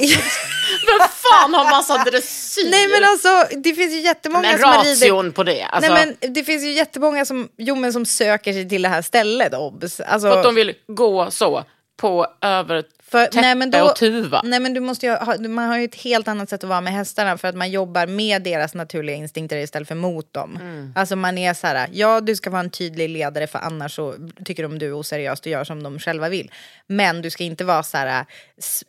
Vem 0.88 1.08
fan 1.10 1.54
har 1.54 1.72
massa 1.72 2.04
dressyr? 2.04 2.70
Nej 2.72 2.88
men 2.88 3.04
alltså 3.04 3.58
det 3.58 3.74
finns 3.74 3.94
ju 3.94 4.00
jättemånga 4.00 4.42
men 4.42 4.60
som 4.60 5.12
rider... 5.12 5.32
på 5.32 5.44
det. 5.44 5.64
Alltså, 5.64 5.94
Nej 5.94 6.16
men 6.22 6.34
det 6.34 6.44
finns 6.44 6.64
ju 6.64 6.72
jättemånga 6.72 7.26
som, 7.26 7.50
jo, 7.58 7.76
men 7.76 7.94
som 7.94 8.06
söker 8.06 8.54
sig 8.54 8.70
till 8.70 8.82
det 8.82 8.90
här 8.90 9.02
stället 9.02 9.54
obs. 9.54 10.00
Alltså, 10.00 10.30
För 10.30 10.38
att 10.38 10.44
de 10.44 10.56
vill 10.56 10.74
gå 10.88 11.32
så 11.32 11.64
på 11.98 12.28
över 12.42 12.84
för, 13.14 13.26
täppe 13.26 13.42
nej, 13.42 13.56
men 13.56 13.72
då, 13.72 13.82
och 13.82 13.96
tuva. 13.96 14.42
Nej 14.44 14.60
men 14.60 14.74
du 14.74 14.80
måste 14.80 15.06
ju 15.06 15.12
ha, 15.12 15.38
man 15.38 15.68
har 15.68 15.78
ju 15.78 15.86
ett 15.86 15.96
helt 15.96 16.28
annat 16.28 16.50
sätt 16.50 16.64
att 16.64 16.70
vara 16.70 16.82
med 16.82 16.94
hästarna 16.94 17.38
för 17.38 17.48
att 17.48 17.56
man 17.56 17.72
jobbar 17.72 18.08
med 18.08 18.42
deras 18.42 18.74
naturliga 18.74 19.16
instinkter 19.16 19.58
istället 19.58 19.88
för 19.88 19.96
mot 19.96 20.34
dem. 20.34 20.58
Mm. 20.62 20.94
Alltså 20.96 21.16
man 21.16 21.38
är 21.38 21.54
så 21.54 21.68
här, 21.68 21.90
ja 21.92 22.22
du 22.22 22.36
ska 22.36 22.50
vara 22.50 22.60
en 22.60 22.70
tydlig 22.70 23.10
ledare 23.10 23.48
för 23.48 23.60
annars 23.60 23.96
så 23.96 24.16
tycker 24.46 24.64
de 24.64 24.80
du 24.80 24.88
är 24.88 25.00
oseriöst 25.00 25.46
och 25.46 25.52
gör 25.52 25.64
som 25.64 25.84
de 25.84 26.00
själva 26.00 26.30
vill. 26.30 26.52
Men 26.88 27.22
du 27.22 27.30
ska 27.30 27.44
inte 27.44 27.64
vara 27.64 27.84
så 27.84 27.98
här, 27.98 28.26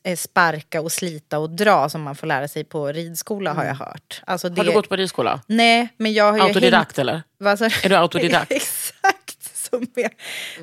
eh, 0.03 0.17
sparka 0.17 0.81
och 0.81 0.93
slita 0.93 1.39
och 1.39 1.51
dra 1.51 1.89
som 1.89 2.03
man 2.03 2.17
får 2.17 2.27
lära 2.27 2.49
sig 2.49 2.65
på 2.65 2.93
ridskola 2.93 3.53
har 3.53 3.65
jag 3.65 3.75
hört. 3.75 4.23
Alltså, 4.27 4.49
det, 4.49 4.55
Mm. 4.55 4.67
Har 4.67 4.73
du 4.73 4.79
gått 4.79 4.89
på 4.89 4.97
ridskola? 4.97 5.41
Nej 5.47 5.89
men 5.97 6.13
jag 6.13 6.33
har 6.33 6.39
ju 6.39 6.45
Autodidakt 6.45 6.99
eller? 6.99 7.23
Vad? 7.39 7.63
Är 7.63 7.89
du 7.89 7.97
autodidakt? 7.97 8.51
Exakt, 8.53 9.24
som 9.75 9.89
med, 9.95 10.11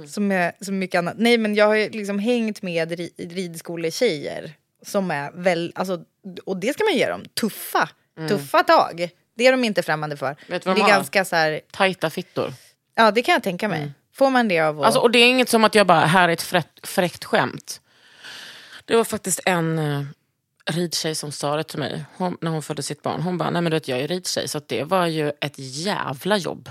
som 0.10 0.28
med 0.28 0.54
så 0.62 0.72
mycket 0.72 1.00
annat. 1.00 1.16
Nej 1.18 1.38
men 1.38 1.56
jag 1.56 1.66
har 1.66 1.76
ju 1.76 1.90
liksom 1.90 2.20
hängt 2.20 2.62
med 2.62 2.92
ri, 2.92 3.14
ridskoletjejer 3.18 4.54
som 4.86 5.12
är 5.12 5.32
väl, 5.32 5.72
alltså, 5.76 6.00
och 6.46 6.58
det 6.58 6.74
ska 6.74 6.84
man 6.84 6.94
ge 6.94 7.10
dem, 7.10 7.26
tuffa, 7.26 7.90
tuffa 8.30 8.64
tag. 8.64 9.10
Det 9.36 9.48
är 9.48 9.52
de 9.52 9.64
inte 9.64 9.84
främmande 9.84 10.18
för. 10.18 10.26
Mm. 10.26 10.38
Vet 10.48 10.64
du 10.64 10.70
vad 10.70 10.78
det 10.78 10.82
är 10.82 10.88
ganska 10.88 11.26
så 11.26 11.36
här, 11.36 11.62
Tajta 11.72 12.10
fittor. 12.10 12.54
ja 12.96 13.12
det 13.12 13.22
kan 13.22 13.34
jag 13.34 13.44
tänka 13.44 13.68
mig. 13.68 13.92
Får 14.14 14.30
man 14.30 14.48
det 14.48 14.60
av 14.60 14.80
att... 14.80 14.86
Alltså, 14.86 15.00
och 15.00 15.12
det 15.12 15.20
är 15.20 15.30
inget 15.30 15.50
som 15.50 15.64
att 15.64 15.76
jag 15.76 15.88
bara, 15.88 16.06
här 16.06 16.30
är 16.30 16.34
ett 16.34 16.42
fräckt, 16.42 16.88
fräckt 16.88 17.26
skämt. 17.26 17.82
Det 18.86 18.96
var 18.96 19.04
faktiskt 19.04 19.40
en 19.46 19.80
uh, 19.80 20.06
ridtjej 20.66 21.16
som 21.16 21.32
sa 21.32 21.56
det 21.56 21.64
till 21.64 21.80
mig 21.80 22.06
hon, 22.18 22.38
när 22.42 22.52
hon 22.52 22.62
födde 22.62 22.84
sitt 22.84 23.02
barn. 23.02 23.22
Hon 23.22 23.38
bara, 23.38 23.50
nej 23.50 23.62
men 23.62 23.72
du 23.72 23.76
vet 23.76 23.88
jag 23.88 24.00
är 24.00 24.08
ridtjej 24.08 24.48
så 24.48 24.62
det 24.68 24.84
var 24.84 25.06
ju 25.06 25.32
ett 25.42 25.54
jävla 25.58 26.38
jobb. 26.38 26.70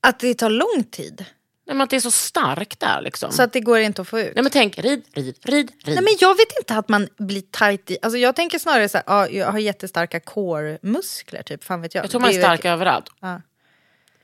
Att 0.00 0.18
det 0.20 0.34
tar 0.34 0.50
lång 0.50 0.84
tid. 0.90 1.24
Nej, 1.66 1.74
men 1.76 1.80
att 1.80 1.90
det 1.90 1.96
är 1.96 2.00
så 2.00 2.10
starkt 2.10 2.80
där 2.80 3.00
liksom. 3.00 3.32
Så 3.32 3.42
att 3.42 3.52
det 3.52 3.60
går 3.60 3.78
inte 3.78 4.02
att 4.02 4.08
få 4.08 4.20
ut. 4.20 4.34
Nej 4.34 4.42
men 4.42 4.52
tänk, 4.52 4.78
rid, 4.78 5.02
rid, 5.12 5.24
rid, 5.42 5.70
rid. 5.84 5.94
Nej 5.94 6.04
men 6.04 6.16
jag 6.20 6.36
vet 6.36 6.58
inte 6.58 6.74
att 6.76 6.88
man 6.88 7.08
blir 7.18 7.40
tight 7.40 7.90
i, 7.90 7.98
alltså 8.02 8.18
jag 8.18 8.36
tänker 8.36 8.58
snarare 8.58 8.88
så 8.88 8.98
här, 8.98 9.04
ja, 9.06 9.28
jag 9.28 9.52
har 9.52 9.58
jättestarka 9.58 10.20
core-muskler 10.20 11.42
typ, 11.42 11.64
fan 11.64 11.82
vet 11.82 11.94
jag. 11.94 12.04
jag 12.04 12.10
tror 12.10 12.20
man 12.20 12.30
är 12.30 12.34
stark 12.40 12.60
ett- 12.60 12.66
överallt. 12.66 13.10
Ja. 13.20 13.42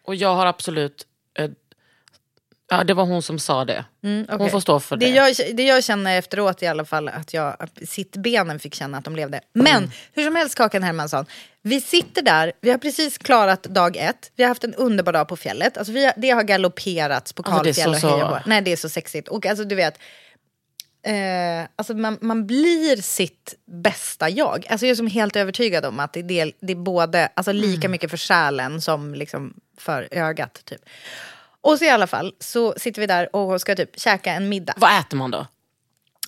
Och 0.05 0.15
jag 0.15 0.35
har 0.35 0.47
absolut... 0.47 1.07
Ja, 2.79 2.85
det 2.85 2.95
var 2.95 3.05
hon 3.05 3.23
som 3.23 3.39
sa 3.39 3.65
det. 3.65 3.85
Hon 4.03 4.27
okej. 4.33 4.51
får 4.51 4.61
stå 4.61 4.81
för 4.81 4.97
det. 4.97 5.07
Det 5.07 5.13
jag, 5.13 5.57
det 5.57 5.63
jag 5.63 5.85
känner 5.85 6.19
efteråt 6.19 6.63
i 6.63 6.67
alla 6.67 6.85
fall, 6.85 7.09
att 7.09 7.35
jag 7.35 7.57
att 7.59 7.79
sittbenen 7.89 8.59
fick 8.59 8.75
känna 8.75 8.99
att 8.99 9.05
de 9.05 9.17
levde. 9.17 9.41
Men 9.53 9.77
Mm. 9.77 9.91
hur 10.13 10.25
som 10.25 10.37
helst 10.37 10.55
Kakan 10.55 10.83
Hermansson, 10.83 11.27
vi 11.63 11.81
sitter 11.81 12.23
där, 12.23 12.53
vi 12.61 12.71
har 12.71 12.79
precis 12.79 13.19
klarat 13.19 13.63
dag 13.63 13.97
ett, 13.97 14.31
vi 14.37 14.43
har 14.43 14.49
haft 14.49 14.65
en 14.65 14.75
underbar 14.75 15.13
dag 15.13 15.29
på 15.29 15.37
fjället. 15.37 15.79
Alltså 15.79 15.93
vi 15.93 16.05
har, 16.05 16.13
det 16.17 16.31
har 16.31 16.43
galopperats 16.43 17.33
på 17.33 17.43
Alltså, 17.43 17.65
kalfjäll 17.65 18.01
så- 18.01 18.07
och 18.09 18.13
hej 18.15 18.23
och 18.25 18.31
så-. 18.43 18.49
Nej 18.49 18.63
det 18.63 18.73
är 18.73 18.77
så 18.77 18.89
sexigt. 18.89 19.29
Och 19.29 19.47
alltså 19.47 19.65
du 19.65 19.75
vet, 19.75 19.99
eh, 21.07 21.69
alltså 21.77 21.95
man, 21.95 22.19
man 22.21 22.47
blir 22.47 22.97
sitt 23.03 23.55
bästa 23.67 24.29
jag. 24.31 24.67
Alltså 24.71 24.87
jag 24.87 24.91
är 24.91 24.97
som 24.97 25.07
helt 25.07 25.37
övertygad 25.37 25.85
om 25.85 26.01
att 26.01 26.13
det 26.13 26.41
är, 26.41 26.53
det 26.61 26.73
är 26.73 26.77
både, 26.77 27.29
alltså 27.35 27.53
lika 27.53 27.81
Mm. 27.87 27.91
mycket 27.91 28.11
för 28.11 28.17
själen 28.17 28.81
som 28.81 29.15
liksom 29.15 29.55
för 29.79 30.09
ögat. 30.11 30.61
Typ. 30.65 30.81
Och 31.65 31.79
så 31.79 31.85
i 31.85 31.89
alla 31.89 32.07
fall 32.07 32.35
så 32.41 32.75
sitter 32.77 33.01
vi 33.01 33.07
där 33.07 33.37
och 33.37 33.61
ska 33.61 33.75
typ 33.75 34.01
käka 34.01 34.33
en 34.33 34.49
middag. 34.49 34.75
Vad 34.77 35.01
äter 35.01 35.17
man 35.17 35.31
då? 35.31 35.47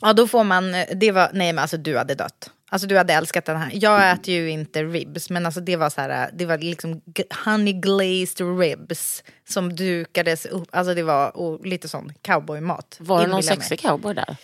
Ja, 0.01 0.13
då 0.13 0.27
får 0.27 0.45
man, 0.45 0.73
det 0.95 1.13
var, 1.13 1.31
nej 1.33 1.53
men 1.53 1.63
alltså 1.63 1.77
du 1.77 1.97
hade 1.97 2.15
dött. 2.15 2.51
Alltså 2.71 2.89
du 2.89 2.97
hade 2.97 3.13
älskat 3.13 3.45
den 3.45 3.57
här. 3.57 3.71
Jag 3.75 4.11
äter 4.11 4.35
ju 4.35 4.51
inte 4.51 4.83
ribs, 4.83 5.31
men 5.31 5.47
alltså 5.47 5.61
det 5.61 5.77
var 5.77 5.91
så 5.91 6.01
här, 6.01 6.31
det 6.33 6.47
var 6.47 6.59
liksom 6.59 7.03
honey 7.45 7.73
glazed 7.73 8.59
ribs 8.59 9.23
som 9.49 9.77
dukades 9.77 10.47
upp. 10.47 10.69
Alltså 10.71 10.95
det 10.95 11.03
var 11.03 11.37
och 11.37 11.67
lite 11.67 11.89
sån 11.89 12.13
cowboymat. 12.23 12.97
Var 13.01 13.21
det 13.21 13.27
någon 13.27 13.43
sexig 13.43 13.81
cowboy 13.81 14.15
där? 14.15 14.37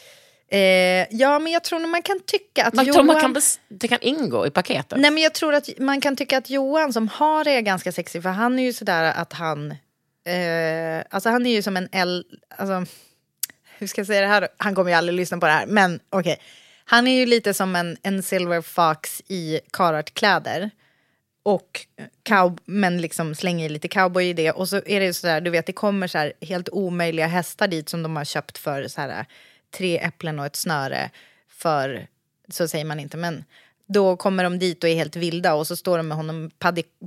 Eh, 0.48 1.06
ja, 1.10 1.38
men 1.38 1.52
jag 1.52 1.64
tror 1.64 1.78
nog 1.78 1.90
man 1.90 2.02
kan 2.02 2.20
tycka 2.26 2.64
att 2.64 2.74
Man, 2.74 2.84
Johan... 2.84 2.94
tror 2.94 3.04
man 3.04 3.20
kan 3.20 3.42
det 3.68 3.88
kan 3.88 3.98
ingå 4.00 4.46
i 4.46 4.50
paketet? 4.50 4.98
Nej, 4.98 5.10
men 5.10 5.22
jag 5.22 5.34
tror 5.34 5.54
att 5.54 5.68
man 5.78 6.00
kan 6.00 6.16
tycka 6.16 6.38
att 6.38 6.50
Johan 6.50 6.92
som 6.92 7.08
har 7.08 7.44
det 7.44 7.50
är 7.50 7.60
ganska 7.60 7.92
sexig, 7.92 8.22
för 8.22 8.30
han 8.30 8.58
är 8.58 8.62
ju 8.62 8.72
sådär 8.72 9.12
att 9.16 9.32
han... 9.32 9.74
Eh, 10.24 11.04
alltså 11.10 11.30
han 11.30 11.46
är 11.46 11.50
ju 11.50 11.62
som 11.62 11.76
en 11.76 11.88
L... 11.92 12.24
Alltså, 12.56 12.94
hur 13.78 13.86
ska 13.86 14.00
jag 14.00 14.06
säga 14.06 14.20
det 14.20 14.26
här? 14.26 14.48
Han 14.56 14.74
kommer 14.74 14.90
ju 14.90 14.96
aldrig 14.96 15.16
lyssna 15.16 15.38
på 15.38 15.46
det 15.46 15.52
här, 15.52 15.66
men 15.66 16.00
okej. 16.10 16.40
Han 16.84 17.06
är 17.06 17.18
ju 17.20 17.26
lite 17.26 17.54
som 17.54 17.76
en, 17.76 17.96
en 18.02 18.22
Silver 18.22 18.60
Fox 18.60 19.22
i 19.28 19.60
karatkläder. 19.72 20.70
Och 21.44 21.86
cow, 22.22 22.58
men 22.64 23.00
liksom 23.00 23.34
slänger 23.34 23.66
i 23.66 23.68
lite 23.68 23.88
cowboy 23.88 24.28
i 24.28 24.32
det. 24.32 24.50
Och 24.50 24.68
så 24.68 24.76
är 24.76 25.00
det 25.00 25.06
ju 25.06 25.12
sådär, 25.12 25.40
du 25.40 25.50
vet, 25.50 25.66
det 25.66 25.72
kommer 25.72 26.06
så 26.06 26.18
här 26.18 26.32
helt 26.40 26.68
omöjliga 26.68 27.26
hästar 27.26 27.68
dit 27.68 27.88
som 27.88 28.02
de 28.02 28.16
har 28.16 28.24
köpt 28.24 28.58
för 28.58 28.88
så 28.88 29.00
här, 29.00 29.26
tre 29.70 29.98
äpplen 29.98 30.38
och 30.38 30.46
ett 30.46 30.56
snöre. 30.56 31.10
För, 31.48 32.06
så 32.48 32.68
säger 32.68 32.84
man 32.84 33.00
inte, 33.00 33.16
men 33.16 33.44
då 33.88 34.16
kommer 34.16 34.44
de 34.44 34.58
dit 34.58 34.84
och 34.84 34.90
är 34.90 34.94
helt 34.94 35.16
vilda 35.16 35.54
och 35.54 35.66
så 35.66 35.76
står 35.76 35.96
de 35.96 36.08
med 36.08 36.16
honom 36.16 36.50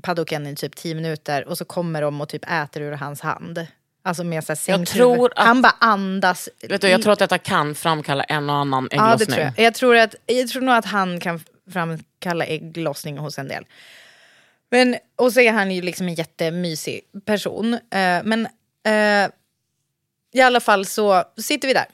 paddocken 0.01 0.47
i 0.47 0.55
typ 0.55 0.75
tio 0.75 0.95
minuter 0.95 1.47
och 1.47 1.57
så 1.57 1.65
kommer 1.65 2.01
de 2.01 2.21
och 2.21 2.29
typ 2.29 2.51
äter 2.51 2.81
ur 2.81 2.91
hans 2.91 3.21
hand. 3.21 3.67
Alltså 4.03 4.23
med 4.23 4.43
så 4.43 4.55
sänkt 4.55 4.91
tror 4.91 5.33
att- 5.35 5.45
Han 5.47 5.61
bara 5.61 5.75
andas. 5.79 6.49
Vet 6.69 6.81
du, 6.81 6.87
jag 6.87 7.01
tror 7.01 7.13
att 7.13 7.19
detta 7.19 7.37
kan 7.37 7.75
framkalla 7.75 8.23
en 8.23 8.49
och 8.49 8.55
annan 8.55 8.87
Ja, 8.91 9.13
ägglossning. 9.13 9.35
tror 9.35 9.45
jag. 9.57 9.65
Jag 9.65 9.73
tror, 9.73 9.95
att, 9.95 10.15
jag 10.25 10.47
tror 10.49 10.61
nog 10.61 10.75
att 10.75 10.85
han 10.85 11.19
kan 11.19 11.43
framkalla 11.71 12.45
ägglossning 12.45 13.17
hos 13.17 13.39
en 13.39 13.47
del. 13.47 13.65
Men, 14.71 14.95
och 15.15 15.33
så 15.33 15.39
är 15.39 15.51
han 15.51 15.71
ju 15.71 15.81
liksom 15.81 16.07
en 16.07 16.13
jättemysig 16.13 17.01
person. 17.25 17.73
Eh, 17.73 18.23
men 18.23 18.47
eh, 18.85 19.29
i 20.33 20.41
alla 20.41 20.59
fall 20.59 20.85
så 20.85 21.23
sitter 21.37 21.67
vi 21.67 21.73
där 21.73 21.85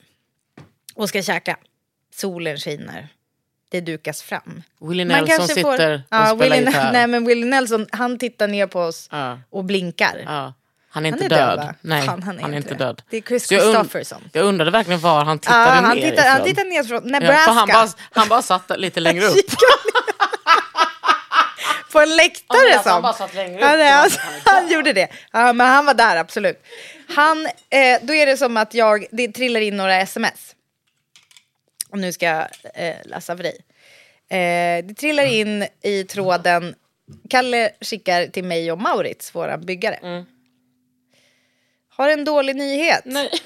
och 0.96 1.10
ska 1.10 1.22
käka. 1.22 1.58
Solen 2.16 2.58
skiner. 2.58 3.08
Det 3.72 3.82
dukas 3.82 4.22
fram. 4.22 4.64
Willie 4.82 5.06
Nelson 5.06 5.28
kanske 5.28 5.48
sitter 5.56 5.62
får- 5.62 5.94
och 5.96 6.02
ja, 6.10 6.26
spelar 6.36 6.56
Willie, 6.58 6.70
gitarr. 6.72 6.92
Nej, 6.94 7.08
men 7.08 7.26
Willie 7.26 7.46
Nelson, 7.46 7.88
han 7.92 8.18
tittar 8.20 8.48
ner 8.48 8.68
på 8.68 8.80
oss 8.82 9.08
Ja. 9.12 9.38
och 9.50 9.64
blinkar. 9.64 10.22
Ja. 10.26 10.54
Han 10.90 11.06
är 11.06 11.10
inte 11.10 11.24
Han 11.24 11.32
är 11.32 11.38
död, 11.48 11.60
död. 11.60 11.76
Nej, 11.82 12.06
Fan, 12.06 12.24
han 12.24 12.40
är 12.54 12.58
inte 12.58 12.70
det. 12.74 12.76
död. 12.84 13.02
Det 13.10 13.18
är 13.18 13.22
Chris 13.22 13.48
Så 13.48 13.54
jag 13.54 13.76
und-. 13.76 14.04
Jag 14.34 14.46
undrade 14.46 14.72
verkligen 14.72 15.00
var 15.00 15.24
han 15.26 15.28
Ja, 15.28 15.38
tittade 15.38 15.70
han, 15.88 15.96
ner 15.98 16.10
tittar, 16.12 16.24
han 16.30 16.36
ifrån. 16.42 16.48
tittar 16.48 16.66
ner 16.66 16.84
från 16.84 17.02
Ja, 17.04 17.20
Nebraska. 17.20 17.44
för 17.46 17.52
han, 17.54 17.68
bara, 17.68 17.88
han 18.12 18.28
bara 18.28 18.42
satt 18.42 18.72
lite 18.80 19.00
längre 19.00 19.26
upp. 19.26 19.36
på 21.92 22.00
en 22.00 22.16
läktare 22.16 22.60
Ja, 22.70 22.74
alltså, 22.74 22.84
som. 22.84 22.92
han 22.94 23.02
bara 23.02 23.14
satt 23.14 23.34
längre 23.34 23.56
upp. 23.56 23.62
Ja, 23.62 23.76
nej, 23.76 23.92
Han- 23.92 24.04
alltså, 24.04 24.20
han 24.46 24.68
gjorde 24.72 24.94
det. 24.94 25.08
Ja, 25.32 25.54
men 25.54 25.68
han 25.68 25.86
var 25.86 25.94
där 25.94 26.16
absolut. 26.16 26.64
Han, 27.16 27.46
eh, 27.46 28.00
då 28.02 28.14
är 28.14 28.26
det 28.26 28.38
som 28.38 28.58
att 28.58 28.74
jag, 28.74 29.06
det 29.12 29.28
trillar 29.28 29.62
in 29.62 29.78
några 29.78 29.96
sms. 30.02 30.56
Och 31.92 32.00
nu 32.00 32.12
ska 32.12 32.26
jag 32.26 32.48
eh, 32.74 32.96
läsa 33.06 33.38
för 33.38 33.44
dig. 33.44 33.58
Eh, 34.30 34.86
det 34.86 34.94
trillar 34.94 35.26
in 35.26 35.68
i 35.82 36.04
tråden. 36.04 36.76
Kalle 37.30 37.72
skickar 37.82 38.28
till 38.28 38.44
mig 38.44 38.72
och 38.72 38.82
Maurits, 38.82 39.36
våra 39.36 39.58
byggare. 39.58 40.26
Har 41.90 42.10
en 42.10 42.26
dålig 42.26 42.56
nyhet. 42.56 43.02
Nej. 43.06 43.30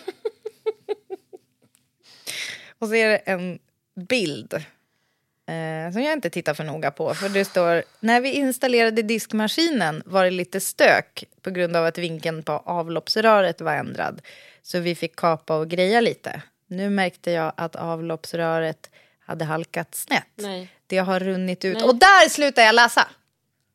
Och 2.79 2.87
så 2.87 2.95
är 2.95 3.09
det 3.09 3.17
en 3.17 3.59
bild 3.95 4.53
eh, 4.53 5.91
som 5.93 6.01
jag 6.01 6.13
inte 6.13 6.29
tittar 6.29 6.53
för 6.53 6.63
noga 6.63 6.91
på. 6.91 7.13
För 7.13 7.29
det 7.29 7.45
står, 7.45 7.83
när 7.99 8.21
vi 8.21 8.31
installerade 8.31 9.01
diskmaskinen 9.01 10.03
var 10.05 10.23
det 10.23 10.31
lite 10.31 10.59
stök 10.59 11.23
på 11.41 11.49
grund 11.49 11.75
av 11.75 11.85
att 11.85 11.97
vinkeln 11.97 12.43
på 12.43 12.51
avloppsröret 12.51 13.61
var 13.61 13.73
ändrad. 13.73 14.21
Så 14.61 14.79
vi 14.79 14.95
fick 14.95 15.15
kapa 15.15 15.57
och 15.57 15.69
greja 15.69 16.01
lite. 16.01 16.41
Nu 16.75 16.89
märkte 16.89 17.31
jag 17.31 17.53
att 17.57 17.75
avloppsröret 17.75 18.89
hade 19.19 19.45
halkat 19.45 19.95
snett. 19.95 20.27
Nej. 20.35 20.71
Det 20.87 20.97
har 20.97 21.19
runnit 21.19 21.65
ut. 21.65 21.81
Och 21.81 21.95
där 21.95 22.29
slutar 22.29 22.61
jag 22.61 22.75
läsa. 22.75 23.07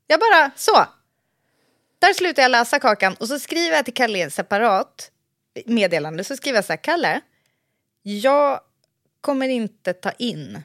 Jag 0.07 0.21
bara, 0.21 0.51
så. 0.57 0.87
Där 1.99 2.15
slutar 2.15 2.43
jag 2.43 2.51
läsa 2.51 2.79
kakan. 2.79 3.15
Och 3.15 3.29
så 3.29 3.39
skriver 3.39 3.77
jag 3.77 3.85
till 3.85 3.95
Kalle 3.95 4.31
separat 4.31 5.11
meddelande. 5.67 6.25
Så 6.25 6.37
skriver 6.37 6.59
jag 6.59 6.65
så 6.65 6.73
här, 6.73 6.83
Kalle. 6.83 7.21
Jag 8.03 8.61
kommer 9.21 9.49
inte 9.49 9.93
ta 9.93 10.11
in 10.11 10.63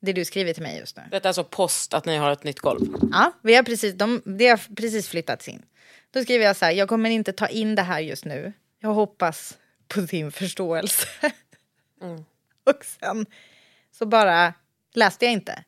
det 0.00 0.12
du 0.12 0.24
skriver 0.24 0.52
till 0.52 0.62
mig 0.62 0.78
just 0.78 0.96
nu. 0.96 1.02
Detta 1.10 1.26
är 1.26 1.28
alltså 1.28 1.44
post 1.44 1.94
att 1.94 2.04
ni 2.04 2.16
har 2.16 2.30
ett 2.30 2.44
nytt 2.44 2.60
golv. 2.60 2.94
Ja, 3.12 3.32
vi 3.42 3.54
har 3.54 3.62
precis, 3.62 3.94
de, 3.94 4.22
det 4.24 4.48
har 4.48 4.74
precis 4.74 5.08
flyttats 5.08 5.48
in. 5.48 5.62
Då 6.10 6.22
skriver 6.22 6.44
jag 6.44 6.56
så 6.56 6.64
här, 6.64 6.72
jag 6.72 6.88
kommer 6.88 7.10
inte 7.10 7.32
ta 7.32 7.46
in 7.46 7.74
det 7.74 7.82
här 7.82 8.00
just 8.00 8.24
nu. 8.24 8.52
Jag 8.80 8.94
hoppas 8.94 9.58
på 9.88 10.00
din 10.00 10.32
förståelse. 10.32 11.06
Och 12.64 12.84
sen 12.84 13.26
så 13.92 14.06
bara 14.06 14.54
läste 14.94 15.24
jag 15.24 15.32
inte. 15.32 15.64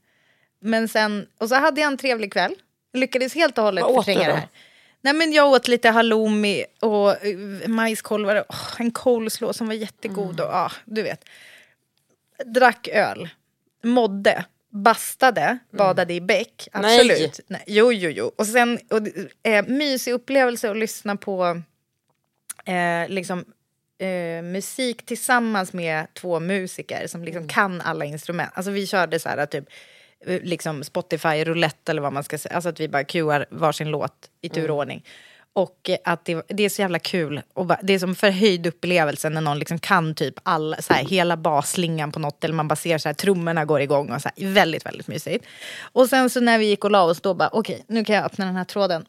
Men 0.60 0.88
sen, 0.88 1.26
och 1.38 1.48
så 1.48 1.54
hade 1.54 1.80
jag 1.80 1.88
en 1.88 1.96
trevlig 1.96 2.32
kväll. 2.32 2.54
Lyckades 2.92 3.34
helt 3.34 3.58
och 3.58 3.64
hållet 3.64 3.84
förtränga 3.84 4.26
det 4.26 4.34
här. 4.34 4.48
Nej 5.00 5.12
men 5.12 5.32
jag 5.32 5.52
åt 5.52 5.68
lite 5.68 5.88
halloumi 5.88 6.64
och 6.80 7.26
uh, 7.26 7.68
majskolvar 7.68 8.36
och 8.36 8.54
oh, 8.54 8.80
en 8.80 8.90
coleslaw 8.90 9.52
som 9.52 9.66
var 9.66 9.74
jättegod 9.74 10.40
och 10.40 10.46
ja, 10.46 10.72
du 10.84 11.02
vet. 11.02 11.24
Drack 12.46 12.88
öl, 12.88 13.28
mådde, 13.82 14.44
bastade, 14.68 15.58
badade 15.70 16.14
i 16.14 16.20
bäck, 16.20 16.68
Nej. 16.72 17.00
absolut. 17.00 17.40
Nej. 17.46 17.64
Jo, 17.66 17.92
jo, 17.92 18.10
jo. 18.10 18.32
Och 18.36 18.46
sen, 18.46 18.78
och, 18.90 19.00
eh, 19.42 19.66
mysig 19.66 20.12
upplevelse 20.12 20.70
att 20.70 20.76
lyssna 20.76 21.16
på 21.16 21.62
eh, 22.64 23.08
liksom, 23.08 23.44
eh, 24.02 24.42
musik 24.42 25.06
tillsammans 25.06 25.72
med 25.72 26.06
två 26.14 26.40
musiker 26.40 27.06
som 27.06 27.24
liksom 27.24 27.48
kan 27.48 27.80
alla 27.80 28.04
instrument. 28.04 28.50
Alltså 28.54 28.70
vi 28.70 28.86
körde 28.86 29.18
så 29.18 29.28
här 29.28 29.46
typ 29.46 29.64
eh, 30.26 30.40
liksom 30.42 30.84
Spotify 30.84 31.44
roulette 31.44 31.92
eller 31.92 32.02
vad 32.02 32.12
man 32.12 32.24
ska 32.24 32.38
säga. 32.38 32.54
Alltså 32.54 32.68
att 32.68 32.80
vi 32.80 32.88
bara 32.88 33.04
cuear 33.04 33.46
varsin 33.50 33.88
låt 33.88 34.30
i 34.40 34.48
turordning. 34.48 35.04
Och 35.54 35.90
eh, 35.90 35.96
att 36.04 36.24
det, 36.24 36.42
det 36.48 36.62
är 36.62 36.68
så 36.68 36.82
jävla 36.82 36.98
kul. 36.98 37.42
Och 37.54 37.66
bara, 37.66 37.78
det 37.82 37.92
är 37.92 37.98
som 37.98 38.14
förhöjd 38.14 38.66
upplevelse 38.66 39.28
när 39.28 39.40
någon 39.40 39.58
liksom 39.58 39.78
kan 39.78 40.14
typ 40.14 40.34
alla, 40.42 40.82
så 40.82 40.92
här, 40.92 41.04
hela 41.04 41.36
basslingan 41.36 42.12
på 42.12 42.18
något. 42.18 42.44
Eller 42.44 42.54
man 42.54 42.68
bara 42.68 42.76
ser 42.76 42.98
så 42.98 43.08
här, 43.08 43.14
trummorna 43.14 43.64
går 43.64 43.80
igång. 43.80 44.12
Och 44.12 44.22
så 44.22 44.30
här, 44.36 44.46
väldigt, 44.46 44.86
väldigt 44.86 45.08
mysigt. 45.08 45.46
Och 45.80 46.08
sen 46.08 46.30
så 46.30 46.40
när 46.40 46.58
vi 46.58 46.66
gick 46.66 46.84
och 46.84 46.90
la 46.90 47.02
oss 47.02 47.20
då 47.20 47.34
bara, 47.34 47.48
okej, 47.52 47.84
nu 47.86 48.04
kan 48.04 48.16
jag 48.16 48.24
öppna 48.24 48.44
den 48.44 48.56
här 48.56 48.64
tråden. 48.64 49.04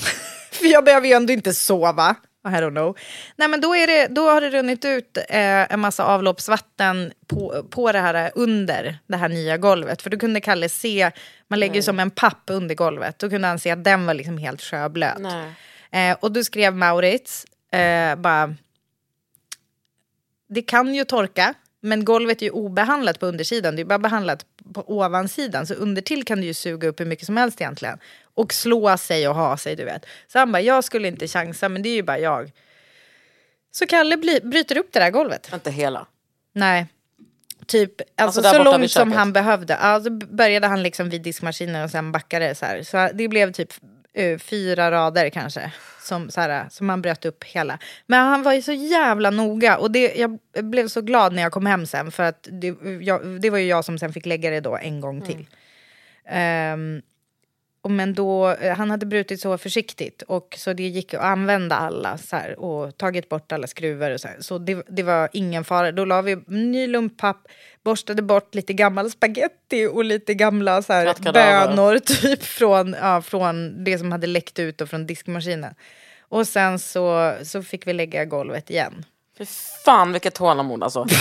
För 0.50 0.66
jag 0.66 0.84
behöver 0.84 1.06
ju 1.06 1.12
ändå 1.12 1.32
inte 1.32 1.54
sova. 1.54 2.16
I 2.46 2.60
don't 2.60 2.70
know. 2.70 2.96
Nej 3.36 3.48
men 3.48 3.60
då, 3.60 3.76
är 3.76 3.86
det, 3.86 4.06
då 4.06 4.30
har 4.30 4.40
det 4.40 4.50
runnit 4.50 4.84
ut 4.84 5.16
eh, 5.16 5.72
en 5.72 5.80
massa 5.80 6.04
avloppsvatten 6.04 7.12
på, 7.26 7.66
på 7.70 7.92
det 7.92 7.98
här 7.98 8.30
under 8.34 8.98
det 9.06 9.16
här 9.16 9.28
nya 9.28 9.56
golvet. 9.56 10.02
För 10.02 10.10
då 10.10 10.18
kunde 10.18 10.40
Kalle 10.40 10.68
se, 10.68 11.10
man 11.48 11.60
lägger 11.60 11.74
ju 11.74 11.82
som 11.82 12.00
en 12.00 12.10
papp 12.10 12.42
under 12.46 12.74
golvet. 12.74 13.18
Då 13.18 13.30
kunde 13.30 13.48
han 13.48 13.58
se 13.58 13.70
att 13.70 13.84
den 13.84 14.06
var 14.06 14.14
liksom 14.14 14.38
helt 14.38 14.62
sjöblöt. 14.62 15.18
Nej. 15.18 15.52
Eh, 15.90 16.16
och 16.20 16.32
då 16.32 16.44
skrev 16.44 16.74
Maurits 16.74 17.44
eh, 17.72 18.16
bara... 18.16 18.54
Det 20.48 20.62
kan 20.62 20.94
ju 20.94 21.04
torka, 21.04 21.54
men 21.80 22.04
golvet 22.04 22.42
är 22.42 22.46
ju 22.46 22.50
obehandlat 22.50 23.20
på 23.20 23.26
undersidan. 23.26 23.76
Det 23.76 23.82
är 23.82 23.84
bara 23.84 23.98
behandlat 23.98 24.46
på 24.74 24.96
ovansidan. 24.98 25.66
Så 25.66 25.74
undertill 25.74 26.24
kan 26.24 26.40
det 26.40 26.46
ju 26.46 26.54
suga 26.54 26.88
upp 26.88 27.00
hur 27.00 27.06
mycket 27.06 27.26
som 27.26 27.36
helst 27.36 27.60
egentligen. 27.60 27.98
Och 28.36 28.52
slå 28.52 28.96
sig 28.96 29.28
och 29.28 29.34
ha 29.34 29.56
sig, 29.56 29.76
du 29.76 29.84
vet. 29.84 30.06
Så 30.32 30.38
han 30.38 30.52
bara, 30.52 30.62
jag 30.62 30.84
skulle 30.84 31.08
inte 31.08 31.28
chansa, 31.28 31.68
men 31.68 31.82
det 31.82 31.88
är 31.88 31.94
ju 31.94 32.02
bara 32.02 32.18
jag. 32.18 32.52
Så 33.70 33.86
Kalle 33.86 34.16
bli, 34.16 34.40
bryter 34.42 34.78
upp 34.78 34.92
det 34.92 35.00
där 35.00 35.10
golvet. 35.10 35.50
Inte 35.54 35.70
hela. 35.70 36.06
Nej. 36.52 36.86
Typ, 37.66 38.00
alltså, 38.00 38.40
Alltså 38.40 38.56
så 38.56 38.64
långt 38.64 38.90
som 38.90 39.12
han 39.12 39.32
behövde. 39.32 39.78
Ja, 39.82 40.00
så 40.00 40.10
började 40.10 40.66
han 40.66 40.82
liksom 40.82 41.08
vid 41.08 41.22
diskmaskinen 41.22 41.84
och 41.84 41.90
sen 41.90 42.12
backade 42.12 42.54
så 42.54 42.66
här. 42.66 42.82
Så 42.82 43.08
det 43.14 43.28
blev 43.28 43.52
typ 43.52 43.72
uh, 44.18 44.38
fyra 44.38 44.90
rader 44.90 45.30
kanske. 45.30 45.72
Som, 46.02 46.30
så 46.30 46.40
här, 46.40 46.68
som 46.70 46.88
han 46.88 47.02
bröt 47.02 47.24
upp 47.24 47.44
hela. 47.44 47.78
Men 48.06 48.20
han 48.20 48.42
var 48.42 48.52
ju 48.52 48.62
så 48.62 48.72
jävla 48.72 49.30
noga. 49.30 49.78
Och 49.78 49.90
det, 49.90 50.14
jag 50.16 50.38
blev 50.62 50.88
så 50.88 51.00
glad 51.00 51.32
när 51.32 51.42
jag 51.42 51.52
kom 51.52 51.66
hem 51.66 51.86
sen. 51.86 52.10
För 52.10 52.22
att 52.22 52.48
det, 52.52 52.74
jag, 53.00 53.40
det 53.40 53.50
var 53.50 53.58
ju 53.58 53.66
jag 53.66 53.84
som 53.84 53.98
sen 53.98 54.12
fick 54.12 54.26
lägga 54.26 54.50
det 54.50 54.60
då 54.60 54.76
en 54.76 55.00
gång 55.00 55.22
till. 55.22 55.46
Um, 56.74 57.02
och 57.02 57.15
men 57.88 58.14
då, 58.14 58.50
eh, 58.50 58.76
han 58.76 58.90
hade 58.90 59.06
brutit 59.06 59.40
så 59.40 59.58
försiktigt 59.58 60.22
och 60.22 60.54
så 60.58 60.72
det 60.72 60.82
gick 60.82 61.14
att 61.14 61.20
använda 61.20 61.76
alla 61.76 62.18
så 62.18 62.36
här, 62.36 62.58
och 62.58 62.96
tagit 62.96 63.28
bort 63.28 63.52
alla 63.52 63.66
skruvar 63.66 64.10
och 64.10 64.20
så 64.20 64.28
här. 64.28 64.36
Så 64.40 64.58
det, 64.58 64.82
det 64.88 65.02
var 65.02 65.28
ingen 65.32 65.64
fara. 65.64 65.92
Då 65.92 66.04
la 66.04 66.22
vi 66.22 66.36
ny 66.46 66.86
lumpapp, 66.86 67.36
borstade 67.84 68.22
bort 68.22 68.54
lite 68.54 68.72
gammal 68.72 69.10
spaghetti 69.10 69.86
och 69.86 70.04
lite 70.04 70.34
gamla 70.34 70.82
så 70.82 70.92
här, 70.92 71.32
bönor 71.32 71.98
typ 72.20 72.42
från, 72.42 72.96
ja, 73.00 73.22
från 73.22 73.84
det 73.84 73.98
som 73.98 74.12
hade 74.12 74.26
läckt 74.26 74.58
ut 74.58 74.80
och 74.80 74.88
från 74.88 75.06
diskmaskinen. 75.06 75.74
Och 76.28 76.46
sen 76.46 76.78
så, 76.78 77.34
så 77.42 77.62
fick 77.62 77.86
vi 77.86 77.92
lägga 77.92 78.24
golvet 78.24 78.70
igen. 78.70 79.04
Fy 79.38 79.46
fan 79.84 80.12
vilket 80.12 80.34
tålamod 80.34 80.82
alltså. 80.82 81.06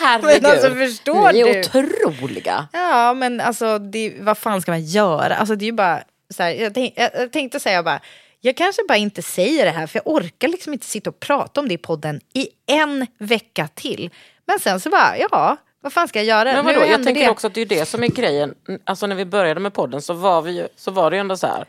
herregud. 0.00 0.42
Men 0.42 0.50
alltså 0.50 0.70
förstår 0.74 1.32
Ni 1.32 1.40
är 1.40 1.54
du? 1.54 1.60
otroliga. 1.60 2.68
Ja, 2.72 3.14
men 3.14 3.40
alltså 3.40 3.78
det, 3.78 4.14
vad 4.20 4.38
fan 4.38 4.62
ska 4.62 4.70
man 4.72 4.84
göra? 4.84 5.34
Alltså 5.36 5.56
det 5.56 5.64
är 5.64 5.66
ju 5.66 5.72
bara 5.72 6.02
så 6.34 6.42
här, 6.42 6.50
jag, 6.50 6.74
tänk, 6.74 6.92
jag, 6.96 7.10
jag 7.14 7.32
tänkte 7.32 7.60
säga 7.60 7.82
bara, 7.82 8.00
jag 8.40 8.56
kanske 8.56 8.82
bara 8.88 8.98
inte 8.98 9.22
säger 9.22 9.64
det 9.64 9.70
här 9.70 9.86
för 9.86 9.98
jag 10.04 10.14
orkar 10.14 10.48
liksom 10.48 10.72
inte 10.72 10.86
sitta 10.86 11.10
och 11.10 11.20
prata 11.20 11.60
om 11.60 11.68
det 11.68 11.74
i 11.74 11.78
podden 11.78 12.20
i 12.34 12.48
en 12.66 13.06
vecka 13.18 13.68
till. 13.74 14.10
Men 14.46 14.58
sen 14.58 14.80
så 14.80 14.90
bara, 14.90 15.18
ja, 15.18 15.56
vad 15.80 15.92
fan 15.92 16.08
ska 16.08 16.18
jag 16.18 16.26
göra? 16.26 16.52
Men 16.52 16.66
Nu 16.66 16.74
vadå, 16.74 16.86
jag 16.86 17.04
tänker 17.04 17.24
det. 17.24 17.30
också 17.30 17.46
att 17.46 17.54
det 17.54 17.60
är 17.60 17.66
det 17.66 17.86
som 17.88 18.02
är 18.04 18.08
grejen. 18.08 18.54
Alltså 18.84 19.06
när 19.06 19.16
vi 19.16 19.24
började 19.24 19.60
med 19.60 19.74
podden 19.74 20.02
så 20.02 20.12
var, 20.14 20.42
vi 20.42 20.52
ju, 20.56 20.68
så 20.76 20.90
var 20.90 21.10
det 21.10 21.16
ju 21.16 21.20
ändå 21.20 21.36
så 21.36 21.46
här. 21.46 21.64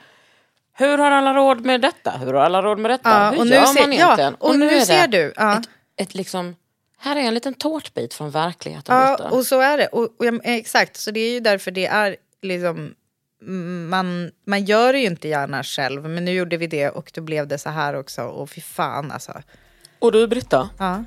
Hur 0.77 0.97
har 0.97 1.11
alla 1.11 1.33
råd 1.33 1.65
med 1.65 1.81
detta? 1.81 2.11
Hur 2.11 2.33
har 2.33 2.41
alla 2.41 2.61
råd 2.61 2.79
med 2.79 2.91
detta? 2.91 3.09
Ja, 3.09 3.29
Hur 3.31 3.39
och 3.39 3.47
nu 3.47 3.55
gör 3.55 3.65
ser- 3.65 3.81
man 3.81 3.91
ja, 3.91 3.97
egentligen? 4.05 4.35
och 4.35 4.59
nu 4.59 4.69
är 4.69 4.75
det 4.79 4.85
ser 4.85 5.07
du, 5.07 5.33
ja. 5.35 5.57
Ett, 5.57 5.65
ett 6.01 6.15
liksom, 6.15 6.55
här 6.97 7.15
är 7.15 7.19
en 7.21 7.33
liten 7.33 7.53
tårtbit 7.53 8.13
från 8.13 8.31
verkligheten. 8.31 8.95
Ja, 8.95 9.29
och 9.29 9.45
så 9.45 9.59
är 9.61 9.77
det. 9.77 9.87
Och, 9.87 10.03
och 10.03 10.25
exakt, 10.43 10.97
så 10.97 11.11
det 11.11 11.19
är 11.19 11.31
ju 11.31 11.39
därför 11.39 11.71
det 11.71 11.85
är 11.85 12.15
liksom... 12.41 12.93
mm, 13.41 13.89
Man, 13.89 14.31
man 14.47 14.65
gör 14.65 14.93
det 14.93 14.99
ju 14.99 15.05
inte 15.05 15.27
gärna 15.27 15.63
själv, 15.63 16.09
men 16.09 16.25
nu 16.25 16.31
gjorde 16.31 16.57
vi 16.57 16.67
det 16.67 16.89
och 16.89 17.11
då 17.13 17.21
blev 17.21 17.47
det 17.47 17.57
så 17.57 17.69
här 17.69 17.95
också. 17.95 18.21
Och 18.21 18.49
fy 18.49 18.61
fan 18.61 19.11
alltså. 19.11 19.41
och 19.99 20.11
du 20.11 20.27
Britta, 20.27 20.69
Ja. 20.79 21.03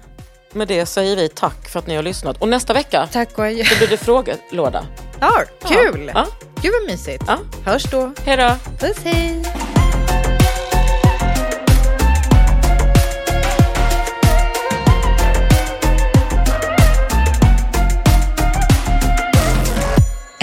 med 0.52 0.68
det 0.68 0.86
säger 0.86 1.16
vi 1.16 1.28
tack 1.28 1.68
för 1.68 1.78
att 1.78 1.86
ni 1.86 1.96
har 1.96 2.02
lyssnat. 2.02 2.42
Och 2.42 2.48
nästa 2.48 2.72
vecka 2.74 3.08
Tack 3.12 3.38
och 3.38 3.44
adjö. 3.44 3.64
då 3.70 3.76
blir 3.78 3.88
det 3.88 3.96
frågelåda. 3.96 4.86
Ja, 5.20 5.42
kul! 5.68 6.10
Ja. 6.14 6.26
Gud 6.62 6.72
vad 6.80 6.90
mysigt. 6.90 7.24
Ja. 7.26 7.38
Hörs 7.64 7.84
då. 7.90 8.12
Hej 8.24 8.36
då! 8.36 8.56
Puss 8.86 8.98
hej! 9.04 9.44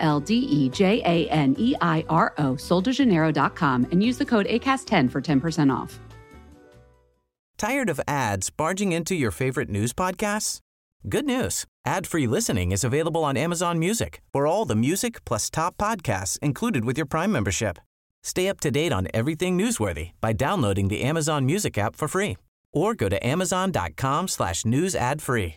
L 0.00 0.20
D 0.20 0.34
E 0.34 0.68
J 0.68 1.02
A 1.04 1.28
N 1.30 1.54
E 1.58 1.74
I 1.80 2.04
R 2.08 2.34
O, 2.38 2.54
soldejaneiro.com, 2.54 3.88
and 3.90 4.02
use 4.02 4.18
the 4.18 4.24
code 4.24 4.46
ACAST10 4.46 5.10
for 5.10 5.20
10% 5.20 5.74
off. 5.74 5.98
Tired 7.56 7.88
of 7.88 8.00
ads 8.08 8.50
barging 8.50 8.92
into 8.92 9.14
your 9.14 9.30
favorite 9.30 9.70
news 9.70 9.92
podcasts? 9.92 10.58
Good 11.08 11.24
news. 11.24 11.64
Ad-free 11.86 12.26
listening 12.26 12.72
is 12.72 12.82
available 12.82 13.24
on 13.24 13.36
Amazon 13.36 13.78
Music 13.78 14.22
for 14.32 14.46
all 14.46 14.64
the 14.64 14.74
music 14.74 15.24
plus 15.24 15.50
top 15.50 15.76
podcasts 15.76 16.38
included 16.40 16.84
with 16.84 16.96
your 16.96 17.06
Prime 17.06 17.30
membership. 17.30 17.78
Stay 18.22 18.48
up 18.48 18.58
to 18.60 18.70
date 18.70 18.92
on 18.92 19.06
everything 19.12 19.58
newsworthy 19.58 20.12
by 20.20 20.32
downloading 20.32 20.88
the 20.88 21.02
Amazon 21.02 21.44
Music 21.44 21.76
app 21.76 21.94
for 21.94 22.08
free 22.08 22.36
or 22.72 22.94
go 22.94 23.08
to 23.08 23.24
amazon.com 23.24 24.28
slash 24.28 24.64
news 24.64 24.94
ad 24.94 25.22
free. 25.22 25.56